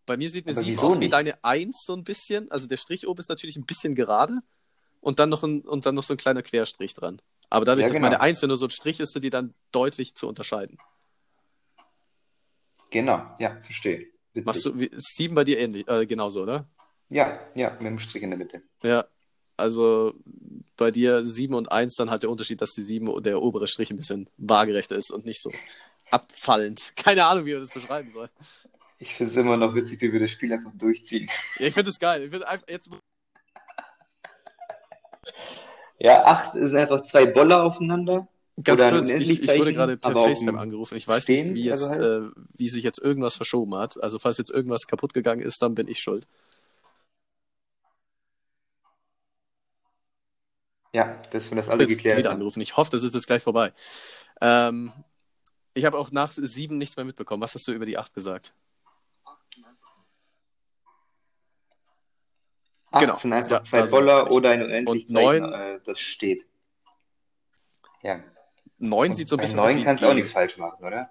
Bei 0.06 0.16
mir 0.16 0.30
sieht 0.30 0.48
eine 0.48 0.56
Aber 0.56 0.64
7 0.64 0.80
aus 0.80 0.96
wie 0.96 1.00
nicht? 1.00 1.14
deine 1.14 1.44
1 1.44 1.84
so 1.86 1.94
ein 1.94 2.04
bisschen. 2.04 2.50
Also 2.50 2.68
der 2.68 2.78
Strich 2.78 3.08
oben 3.08 3.20
ist 3.20 3.30
natürlich 3.30 3.58
ein 3.58 3.66
bisschen 3.66 3.94
gerade 3.94 4.40
und 5.02 5.20
dann 5.20 5.30
noch 5.30 5.44
ein, 5.44 5.62
und 5.62 5.86
dann 5.86 5.96
noch 5.96 6.04
so 6.04 6.14
ein 6.14 6.18
kleiner 6.18 6.42
Querstrich 6.42 6.94
dran. 6.94 7.22
Aber 7.50 7.66
dadurch, 7.66 7.84
ja, 7.84 7.90
dass 7.90 7.98
genau. 7.98 8.10
meine 8.10 8.22
1 8.22 8.42
ja 8.42 8.48
nur 8.48 8.58
so 8.58 8.66
ein 8.66 8.72
Strich 8.72 9.00
ist, 9.00 9.14
sind 9.14 9.24
die 9.24 9.30
dann 9.30 9.54
deutlich 9.72 10.16
zu 10.16 10.28
unterscheiden. 10.28 10.78
Genau, 12.90 13.22
ja, 13.40 13.58
verstehe. 13.62 14.08
Witzig. 14.34 14.46
Machst 14.46 14.66
du 14.66 14.80
wie, 14.80 14.90
7 14.94 15.36
bei 15.36 15.44
dir 15.44 15.60
ähnlich, 15.60 15.88
äh, 15.88 16.06
genauso, 16.06 16.44
oder? 16.44 16.68
Ja, 17.10 17.40
ja, 17.56 17.72
mit 17.72 17.88
dem 17.88 18.00
Strich 18.00 18.24
in 18.24 18.32
der 18.32 18.40
Mitte. 18.40 18.62
Ja, 18.84 19.06
also 19.56 20.14
bei 20.76 20.92
dir 20.92 21.26
7 21.26 21.54
und 21.54 21.72
1 21.72 21.96
dann 21.96 22.12
halt 22.12 22.24
der 22.24 22.30
Unterschied, 22.30 22.62
dass 22.62 22.72
die 22.72 22.84
7, 22.84 23.22
der 23.24 23.42
obere 23.42 23.68
Strich 23.68 23.90
ein 23.90 23.98
bisschen 23.98 24.30
waagerechter 24.38 24.96
ist 24.96 25.12
und 25.12 25.26
nicht 25.26 25.42
so 25.42 25.52
abfallend. 26.12 26.94
Keine 26.96 27.26
Ahnung, 27.26 27.46
wie 27.46 27.54
man 27.54 27.62
das 27.62 27.72
beschreiben 27.72 28.10
soll. 28.10 28.30
Ich 29.00 29.14
finde 29.16 29.32
es 29.32 29.38
immer 29.38 29.58
noch 29.58 29.76
witzig, 29.76 30.02
wie 30.02 30.12
wir 30.12 30.20
das 30.20 30.32
Spiel 30.32 30.52
einfach 30.54 30.72
durchziehen. 30.74 31.30
Ja, 31.60 31.68
ich 31.68 31.74
finde 31.74 31.90
es 31.90 32.00
geil. 32.00 32.24
Ich 32.24 32.30
finde 32.30 32.48
einfach 32.48 32.68
jetzt 32.68 32.90
Ja, 36.00 36.26
8 36.26 36.56
ist 36.56 36.74
einfach 36.74 37.04
zwei 37.04 37.26
Boller 37.26 37.64
aufeinander. 37.64 38.28
Ganz 38.64 38.82
kurz, 38.82 39.14
ich, 39.14 39.44
ich, 39.44 39.60
wurde 39.60 39.72
gerade 39.74 39.98
per 39.98 40.16
FaceTime 40.16 40.58
angerufen. 40.58 40.96
Ich 40.96 41.08
weiß 41.08 41.28
nicht, 41.28 41.54
wie, 41.54 41.66
jetzt, 41.66 41.90
also 41.90 42.02
halt. 42.02 42.36
äh, 42.36 42.42
wie 42.56 42.68
sich 42.68 42.84
jetzt 42.84 43.00
irgendwas 43.00 43.36
verschoben 43.36 43.76
hat. 43.76 44.02
Also 44.02 44.18
falls 44.18 44.40
jetzt 44.40 44.50
irgendwas 44.50 44.88
kaputt 44.88 45.14
gegangen 45.14 45.42
ist, 45.42 45.62
dann 45.62 45.76
bin 45.76 45.88
ich 45.88 46.00
schuld. 46.00 46.28
Ja, 50.92 51.22
dass 51.30 51.52
wir 51.52 51.58
das 51.58 51.70
alle 51.70 51.86
geklärt 51.86 52.18
wieder 52.18 52.32
angerufen. 52.32 52.62
Ich 52.62 52.78
hoffe, 52.78 52.90
das 52.90 53.04
ist 53.04 53.14
jetzt 53.14 53.28
gleich 53.28 53.44
vorbei. 53.44 53.74
Ähm, 54.42 54.92
ich 55.76 55.86
habe 55.86 56.00
auch 56.00 56.12
nach 56.12 56.32
sieben 56.32 56.80
nichts 56.80 56.98
mehr 56.98 57.06
mitbekommen. 57.06 57.44
Was 57.44 57.54
hast 57.54 57.68
du 57.68 57.72
über 57.74 57.86
die 57.86 58.00
acht 58.00 58.16
gesagt? 58.16 58.54
Acht 62.98 63.06
genau. 63.06 63.18
sind 63.18 63.34
einfach 63.34 63.52
ja, 63.52 63.64
zwei 63.64 63.84
Boller 63.84 64.32
oder 64.32 64.50
ein 64.52 64.64
unendlich 64.64 65.06
Und 65.06 65.10
neun, 65.10 65.54
äh, 65.54 65.80
das 65.84 66.00
steht. 66.00 66.48
Ja. 68.02 68.24
Neun 68.78 69.16
sieht 69.16 69.30
so 69.30 69.38
ein 69.38 69.42
bisschen 69.42 69.60
aus. 69.60 69.74
Neun 69.74 69.84
kannst 69.84 70.04
du 70.04 70.10
auch 70.10 70.14
nichts 70.14 70.32
falsch 70.32 70.58
machen, 70.58 70.84
oder? 70.84 71.10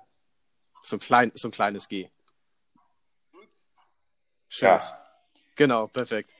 So 0.83 0.97
ein, 0.97 1.01
klein, 1.01 1.33
so 1.35 1.49
ein 1.49 1.51
kleines 1.51 1.89
G. 1.89 2.09
Schön. 4.49 4.69
Ja. 4.69 4.81
Genau, 5.57 5.87
perfekt. 5.89 6.35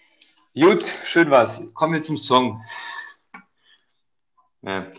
Gut, 0.55 0.85
schön 1.05 1.31
war's. 1.31 1.61
Kommen 1.75 1.95
wir 1.95 2.03
zum 2.03 2.17
Song. 2.17 2.65
Ja. 4.63 4.91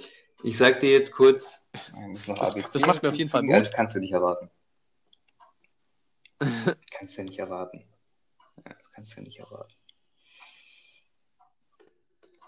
Ich 0.44 0.58
sag 0.58 0.80
dir 0.82 0.92
jetzt 0.92 1.12
kurz. 1.12 1.64
Das, 1.72 2.54
das 2.72 2.86
macht 2.86 3.04
mir 3.04 3.10
auf 3.10 3.16
jeden 3.16 3.30
Fall 3.30 3.44
Mut. 3.44 3.62
Das 3.62 3.72
kannst 3.72 3.96
du 3.96 4.00
nicht 4.00 4.12
erwarten. 4.12 4.52
Das 6.40 6.50
kannst 6.92 7.18
du 7.18 7.24
nicht 7.24 7.40
erwarten. 7.40 7.84
das 8.64 8.76
kannst 8.94 9.18
du 9.18 9.22
nicht 9.22 9.40
erwarten. 9.40 9.74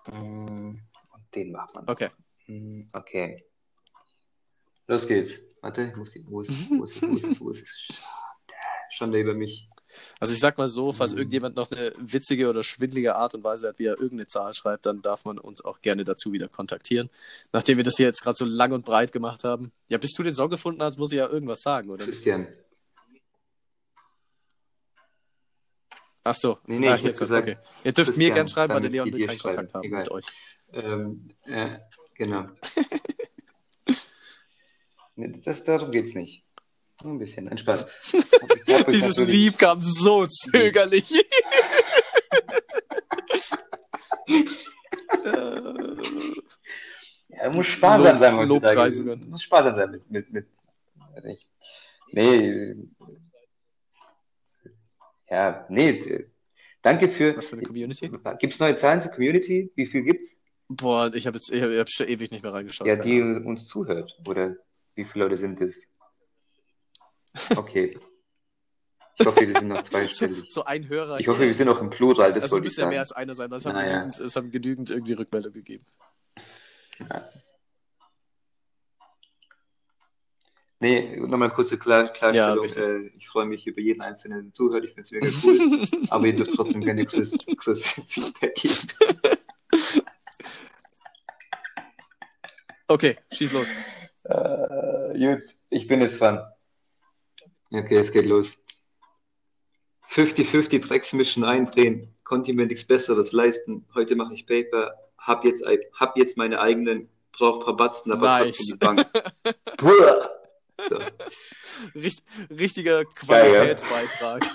Mm, 0.07 0.79
und 1.13 1.35
den 1.35 1.51
macht 1.51 1.75
man. 1.75 1.87
Okay. 1.87 2.09
Mm, 2.47 2.87
okay. 2.93 3.43
Los 4.87 5.07
geht's. 5.07 5.39
Warte, 5.61 5.93
wo 5.95 6.03
ist, 6.03 6.19
wo 6.25 6.41
ist, 6.41 6.69
wo 6.69 6.83
ist, 6.83 7.01
wo 7.01 7.15
ist, 7.15 7.41
wo 7.41 7.49
ist, 7.51 8.03
Schande 8.89 9.19
über 9.19 9.33
mich. 9.33 9.67
Also 10.19 10.33
ich 10.33 10.39
sag 10.39 10.57
mal 10.57 10.67
so, 10.67 10.91
falls 10.91 11.13
mhm. 11.13 11.19
irgendjemand 11.19 11.55
noch 11.55 11.71
eine 11.71 11.93
witzige 11.97 12.49
oder 12.49 12.63
schwindlige 12.63 13.15
Art 13.15 13.33
und 13.35 13.43
Weise 13.43 13.69
hat, 13.69 13.79
wie 13.79 13.85
er 13.85 13.99
irgendeine 13.99 14.27
Zahl 14.27 14.53
schreibt, 14.53 14.85
dann 14.85 15.01
darf 15.01 15.25
man 15.25 15.39
uns 15.39 15.63
auch 15.63 15.79
gerne 15.79 16.03
dazu 16.03 16.31
wieder 16.31 16.47
kontaktieren. 16.47 17.09
Nachdem 17.51 17.77
wir 17.77 17.83
das 17.83 17.97
hier 17.97 18.05
jetzt 18.05 18.21
gerade 18.21 18.37
so 18.37 18.45
lang 18.45 18.71
und 18.71 18.85
breit 18.85 19.11
gemacht 19.11 19.43
haben. 19.43 19.71
Ja, 19.87 19.97
bis 19.97 20.11
du 20.13 20.23
den 20.23 20.35
Song 20.35 20.49
gefunden 20.49 20.81
hast, 20.81 20.97
muss 20.97 21.11
ich 21.11 21.17
ja 21.17 21.27
irgendwas 21.27 21.61
sagen, 21.61 21.89
oder? 21.89 22.05
Christian. 22.05 22.47
Ach 26.29 26.35
so. 26.35 26.59
Nee, 26.67 26.77
nee, 26.77 26.89
Ach, 26.89 26.99
jetzt, 26.99 27.19
gesagt, 27.19 27.47
okay. 27.47 27.57
Ihr 27.83 27.91
dürft 27.91 28.09
Christian, 28.09 28.17
mir 28.17 28.31
gerne 28.31 28.47
schreiben, 28.47 28.71
weil 28.75 28.81
der 28.81 28.91
Leon 28.91 29.11
will 29.11 29.25
keinen 29.25 29.39
Kontakt 29.39 29.73
haben 29.73 29.83
Egal. 29.83 30.01
mit 30.01 30.11
euch. 30.11 30.25
Ähm, 30.73 31.29
äh, 31.45 31.79
genau. 32.15 32.45
Das, 35.43 35.65
darum 35.65 35.91
geht's 35.91 36.13
nicht. 36.13 36.45
Nur 37.03 37.11
ein 37.15 37.19
bisschen 37.19 37.49
entspannt. 37.49 37.87
Dieses 38.89 39.17
Lieb 39.17 39.57
kam 39.57 39.81
so 39.81 40.25
zögerlich. 40.27 41.09
ja, 47.27 47.49
muss 47.53 47.65
sparsam 47.65 48.17
sein 48.17 48.37
heutzutage. 48.37 49.17
Muss 49.27 49.43
sparsam 49.43 49.75
sein 49.75 49.91
mit, 49.91 50.09
mit, 50.09 50.31
mit. 50.31 50.47
Nee. 52.13 52.75
Ja, 55.29 55.65
nee. 55.69 56.25
Danke 56.81 57.09
für. 57.09 57.35
Was 57.37 57.49
für 57.49 57.57
eine 57.57 57.65
Community? 57.65 58.09
Gibt 58.39 58.53
es 58.53 58.59
neue 58.59 58.75
Zahlen 58.75 59.01
zur 59.01 59.11
Community? 59.11 59.71
Wie 59.75 59.85
viel 59.85 60.03
gibt's? 60.03 60.39
Boah, 60.69 61.11
ich 61.13 61.27
habe 61.27 61.37
jetzt 61.37 61.51
ich 61.51 61.61
hab 61.61 61.89
schon 61.89 62.07
ewig 62.07 62.31
nicht 62.31 62.43
mehr 62.43 62.53
reingeschaut. 62.53 62.87
Ja, 62.87 62.95
die 62.95 63.21
uns 63.21 63.67
zuhört. 63.67 64.17
Oder 64.27 64.55
wie 64.95 65.05
viele 65.05 65.25
Leute 65.25 65.37
sind 65.37 65.59
es? 65.61 65.89
Okay. 67.55 67.97
Ich 69.17 69.25
hoffe, 69.25 69.47
wir 69.47 69.53
sind 69.53 69.67
noch 69.67 69.83
zweistellig. 69.83 70.45
So, 70.49 70.61
so 70.61 70.65
ein 70.65 70.87
Hörer. 70.87 71.19
Ich 71.19 71.27
hoffe, 71.27 71.41
wir 71.41 71.53
sind 71.53 71.67
noch 71.67 71.81
im 71.81 71.89
Plural. 71.89 72.33
Das, 72.33 72.43
das 72.43 72.51
wollte 72.51 72.67
ich 72.67 72.75
sagen. 72.75 72.87
ja 72.87 72.89
mehr 72.91 72.99
als 72.99 73.11
einer 73.11 73.35
sein. 73.35 73.49
Das 73.49 73.65
haben, 73.65 73.73
naja. 73.73 73.99
genügend, 73.99 74.19
es 74.19 74.35
haben 74.35 74.51
genügend 74.51 74.89
irgendwie 74.89 75.13
Rückmeldung 75.13 75.53
gegeben. 75.53 75.85
Ja. 76.99 77.29
Nee, 80.81 81.17
nochmal 81.17 81.51
kurze 81.51 81.77
Klar 81.77 82.13
Klarstellung. 82.13 82.65
Ja, 82.65 82.81
äh, 82.81 83.11
ich 83.17 83.27
freue 83.27 83.45
mich 83.45 83.67
über 83.67 83.81
jeden 83.81 84.01
Einzelnen, 84.01 84.53
zuhört. 84.53 84.85
Ich 84.85 84.93
finde 84.93 85.01
es 85.01 85.11
mega 85.11 85.27
cool. 85.43 85.87
aber 86.09 86.25
ihr 86.25 86.35
dürft 86.35 86.53
trotzdem 86.55 86.81
gerne 86.81 87.01
exklusives 87.01 87.83
Feedback 88.07 88.55
geben. 88.55 88.75
Okay, 92.91 93.17
schieß 93.31 93.53
los. 93.53 93.71
Äh, 94.23 95.35
gut, 95.35 95.43
ich 95.69 95.87
bin 95.87 96.01
jetzt 96.01 96.19
dran. 96.19 96.41
Okay, 97.71 97.97
es 97.97 98.11
geht 98.11 98.25
los. 98.25 98.57
50-50 100.09 100.87
Drecks 100.87 101.13
mischen, 101.13 101.43
eindrehen. 101.43 102.15
Konnte 102.23 102.51
mir 102.51 102.65
nichts 102.65 102.87
Besseres 102.87 103.31
leisten. 103.31 103.85
Heute 103.93 104.15
mache 104.15 104.33
ich 104.33 104.47
Paper. 104.47 104.95
Hab 105.19 105.45
jetzt, 105.45 105.63
hab 105.99 106.17
jetzt 106.17 106.35
meine 106.35 106.59
eigenen, 106.59 107.09
brauch 107.31 107.59
ein 107.59 107.65
paar 107.65 107.77
Batzen, 107.77 108.11
aber 108.11 108.39
nice. 108.39 108.57
trotzdem 108.57 108.79
die 108.79 108.85
Bank. 108.85 109.05
so. 110.87 110.99
Richt, 111.95 112.23
richtiger 112.49 113.05
Qualitätsbeitrag. 113.05 114.45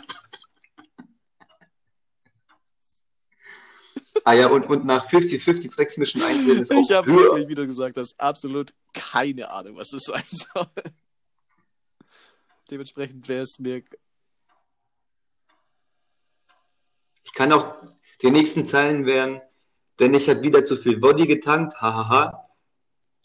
ah 4.25 4.33
ja, 4.33 4.49
und, 4.49 4.69
und 4.69 4.85
nach 4.85 5.09
50-50 5.09 5.75
Drecks 5.75 5.97
mischen, 5.97 6.23
eindrehen 6.23 6.61
ist 6.61 6.73
auch 6.73 6.81
Ich 6.81 6.93
habe 6.93 7.11
wirklich, 7.11 7.49
wie 7.49 7.55
du 7.55 7.67
gesagt 7.67 7.97
hast, 7.97 8.19
absolut 8.19 8.71
keine 8.93 9.51
Ahnung, 9.51 9.77
was 9.77 9.91
das 9.91 10.05
sein 10.05 10.25
soll. 10.31 10.67
Dementsprechend 12.71 13.29
wäre 13.29 13.43
es 13.43 13.59
mir. 13.59 13.83
Ich 17.25 17.33
kann 17.33 17.53
auch, 17.53 17.75
die 18.23 18.31
nächsten 18.31 18.67
Zeilen 18.67 19.07
wären, 19.07 19.43
denn 19.99 20.15
ich 20.15 20.29
habe 20.29 20.43
wieder 20.43 20.65
zu 20.65 20.77
viel 20.77 20.99
Body 20.99 21.27
getankt, 21.27 21.81
hahaha. 21.81 22.44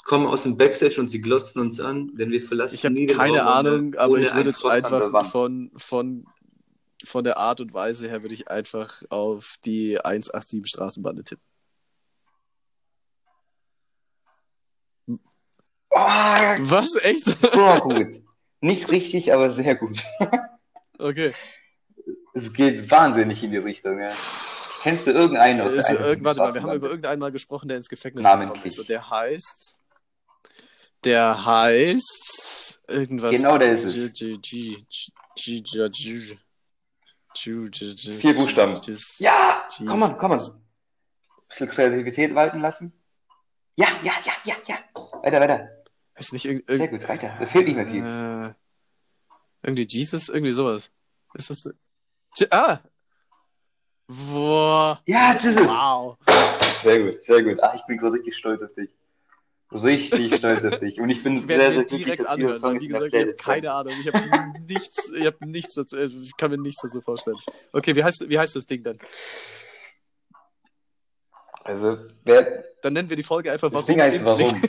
Kommen 0.03 0.27
aus 0.27 0.43
dem 0.43 0.57
Backstage 0.57 0.99
und 0.99 1.09
sie 1.09 1.21
glotzen 1.21 1.61
uns 1.61 1.79
an, 1.79 2.15
denn 2.15 2.31
wir 2.31 2.41
verlassen 2.41 2.75
ich 2.75 2.83
nie 2.85 3.05
den 3.05 3.17
keine 3.17 3.41
Raum, 3.41 3.47
Ahnung, 3.47 3.95
aber 3.95 4.17
ich 4.17 4.33
würde 4.33 4.49
jetzt 4.51 4.65
einfach 4.65 5.25
von, 5.25 5.71
von, 5.75 6.25
von 7.03 7.23
der 7.23 7.37
Art 7.37 7.61
und 7.61 7.73
Weise 7.73 8.07
her 8.07 8.23
würde 8.23 8.33
ich 8.33 8.49
einfach 8.49 9.03
auf 9.09 9.57
die 9.65 9.99
187 10.03 10.67
Straßenbahn 10.67 11.23
tippen. 11.23 11.43
Oh, 15.91 15.97
Was? 15.97 16.95
Echt? 17.01 17.25
Sehr 17.25 17.79
gut. 17.81 18.23
Nicht 18.61 18.91
richtig, 18.91 19.33
aber 19.33 19.51
sehr 19.51 19.75
gut. 19.75 20.01
okay. 20.97 21.33
Es 22.33 22.53
geht 22.53 22.89
wahnsinnig 22.91 23.43
in 23.43 23.51
die 23.51 23.57
Richtung, 23.57 23.99
ja. 23.99 24.09
Kennst 24.81 25.07
du 25.07 25.11
irgendeinen 25.11 25.61
aus 25.61 25.73
der 25.75 25.99
irgend, 25.99 26.23
Warte 26.23 26.39
mal, 26.39 26.53
wir 26.53 26.61
haben 26.61 26.75
über 26.75 26.87
irgendeinen 26.87 27.19
mal 27.19 27.31
gesprochen, 27.31 27.67
der 27.67 27.77
ins 27.77 27.89
Gefängnis 27.89 28.25
gekommen 28.25 28.61
ist. 28.63 28.79
Und 28.79 28.89
der 28.89 29.09
heißt. 29.09 29.78
Der 31.03 31.45
heißt. 31.45 32.81
Irgendwas. 32.87 33.35
Genau, 33.35 33.57
der 33.57 33.73
ist 33.73 33.83
es. 33.83 33.93
Vier 37.33 38.35
Buchstaben. 38.35 38.79
Ja! 39.19 39.67
Komm 39.77 40.01
on, 40.01 40.17
komm 40.17 40.31
on. 40.31 40.41
Bisschen 41.47 41.69
Kreativität 41.69 42.35
walten 42.35 42.59
lassen. 42.59 42.93
Ja, 43.75 43.87
ja, 44.03 44.13
ja, 44.25 44.33
ja, 44.43 44.55
ja. 44.67 44.79
Weiter, 45.23 45.39
weiter. 45.39 45.69
Ist 46.17 46.33
nicht 46.33 46.45
irg 46.45 46.63
Sehr 46.67 46.87
gut, 46.87 47.07
weiter. 47.07 47.35
Da 47.39 47.45
fehlt 47.45 47.65
nicht 47.65 47.77
mehr 47.77 47.85
viel. 47.85 48.03
Äh, 48.03 48.53
irgendwie 49.63 49.87
Jesus, 49.87 50.29
irgendwie 50.29 50.51
sowas. 50.51 50.91
Ist 51.33 51.49
das. 51.49 51.69
Ah! 52.51 52.79
Boah. 54.07 55.01
Ja, 55.05 55.33
Jesus! 55.33 55.55
Wow. 55.55 56.17
Sehr 56.83 56.99
gut, 57.03 57.23
sehr 57.23 57.43
gut. 57.43 57.63
Ah, 57.63 57.73
ich 57.75 57.85
bin 57.85 57.99
so 57.99 58.09
richtig 58.09 58.35
stolz 58.35 58.61
auf 58.61 58.73
dich. 58.73 58.89
Richtig 59.71 60.35
stolz 60.37 60.65
auf 60.65 60.79
dich. 60.79 60.99
Und 60.99 61.09
ich 61.09 61.21
bin 61.21 61.33
ich 61.33 61.45
sehr, 61.45 61.71
sehr 61.71 61.83
glücklich, 61.83 62.03
direkt 62.03 62.23
dass 62.23 62.29
anhören, 62.29 62.61
weil, 62.61 62.81
wie 62.81 62.87
gesagt, 62.87 63.13
ich 63.13 63.21
habe 63.21 63.33
keine 63.33 63.71
Ahnung. 63.71 63.93
Ich 64.01 64.13
habe 64.13 64.63
nichts, 64.67 65.11
ich 65.11 65.25
habe 65.25 65.45
nichts 65.45 65.75
dazu, 65.75 65.97
ich 65.97 66.35
kann 66.37 66.51
mir 66.51 66.57
nichts 66.57 66.81
dazu 66.81 67.01
vorstellen. 67.01 67.37
Okay, 67.71 67.95
wie 67.95 68.03
heißt, 68.03 68.27
wie 68.29 68.39
heißt 68.39 68.55
das 68.55 68.65
Ding 68.65 68.83
denn? 68.83 68.97
Also, 71.63 71.99
wer. 72.23 72.65
Dann 72.81 72.93
nennen 72.93 73.09
wir 73.09 73.17
die 73.17 73.23
Folge 73.23 73.51
einfach 73.51 73.71
Warum. 73.71 73.85
Das 73.85 73.95
Ding 73.95 74.01
heißt 74.01 74.25
Warum. 74.25 74.61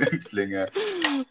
Impflinge. 0.00 0.66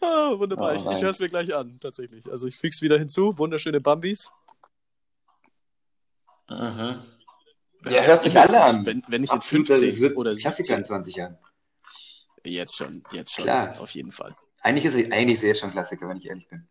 Ah, 0.00 0.38
wunderbar, 0.38 0.72
oh, 0.72 0.76
ich, 0.76 0.96
ich 0.96 1.02
höre 1.02 1.10
es 1.10 1.20
mir 1.20 1.28
gleich 1.28 1.54
an, 1.54 1.78
tatsächlich. 1.80 2.30
Also 2.30 2.46
ich 2.46 2.56
füge 2.56 2.74
wieder 2.80 2.98
hinzu, 2.98 3.38
wunderschöne 3.38 3.80
Bambis. 3.80 4.30
Mhm. 6.48 7.02
Ja, 7.84 8.02
hört 8.02 8.22
sich 8.22 8.36
alle 8.38 8.60
an. 8.62 8.86
Wenn, 8.86 9.02
wenn 9.08 9.24
ich 9.24 9.32
jetzt 9.32 9.48
15 9.48 9.98
wird, 9.98 10.16
oder 10.16 10.34
17. 10.34 10.84
20 10.84 11.16
Jahren. 11.16 11.38
Jetzt 12.44 12.76
schon, 12.76 13.02
jetzt 13.12 13.34
schon, 13.34 13.44
Klar. 13.44 13.80
auf 13.80 13.90
jeden 13.90 14.12
Fall. 14.12 14.34
Eigentlich 14.60 14.84
ist 14.84 14.94
es 14.94 15.12
eigentlich 15.12 15.40
sehr 15.40 15.54
schon 15.54 15.70
Klassiker, 15.70 16.08
wenn 16.08 16.16
ich 16.16 16.28
ehrlich 16.28 16.48
bin. 16.48 16.66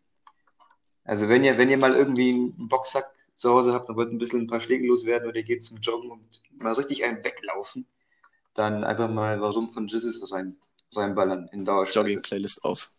Also 1.04 1.28
wenn 1.28 1.44
ihr, 1.44 1.56
wenn 1.56 1.70
ihr 1.70 1.78
mal 1.78 1.94
irgendwie 1.94 2.30
einen 2.30 2.68
Boxsack 2.68 3.10
zu 3.34 3.50
Hause 3.50 3.72
habt 3.72 3.88
und 3.88 3.96
wollt 3.96 4.12
ein 4.12 4.18
bisschen 4.18 4.42
ein 4.42 4.46
paar 4.46 4.60
Schläge 4.60 4.86
loswerden 4.86 5.28
oder 5.28 5.36
ihr 5.38 5.44
geht 5.44 5.62
zum 5.62 5.78
Joggen 5.78 6.10
und 6.10 6.26
mal 6.58 6.74
richtig 6.74 7.04
einen 7.04 7.22
weglaufen, 7.24 7.86
dann 8.54 8.84
einfach 8.84 9.08
mal 9.08 9.40
Warum 9.40 9.70
von 9.70 9.86
Jesus 9.86 10.30
rein, 10.32 10.56
reinballern 10.94 11.48
in 11.52 11.64
Dauerschleife. 11.64 12.00
Jogging-Playlist 12.00 12.64
auf. 12.64 12.90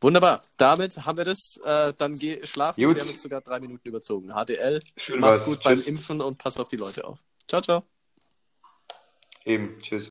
Wunderbar. 0.00 0.42
Damit 0.56 1.04
haben 1.06 1.16
wir 1.16 1.24
das. 1.24 1.58
Äh, 1.64 1.92
dann 1.96 2.16
geh 2.16 2.44
schlafen. 2.46 2.82
Gut. 2.84 2.96
Wir 2.96 3.02
haben 3.02 3.08
jetzt 3.10 3.22
sogar 3.22 3.40
drei 3.40 3.60
Minuten 3.60 3.88
überzogen. 3.88 4.28
HDL. 4.32 4.80
Schön 4.96 5.20
Mach's 5.20 5.40
was. 5.40 5.46
gut 5.46 5.60
Tschüss. 5.60 5.84
beim 5.84 5.94
Impfen 5.94 6.20
und 6.20 6.38
pass 6.38 6.58
auf 6.58 6.68
die 6.68 6.76
Leute 6.76 7.04
auf. 7.04 7.18
Ciao, 7.48 7.60
ciao. 7.62 7.82
Eben. 9.44 9.78
Tschüss. 9.80 10.04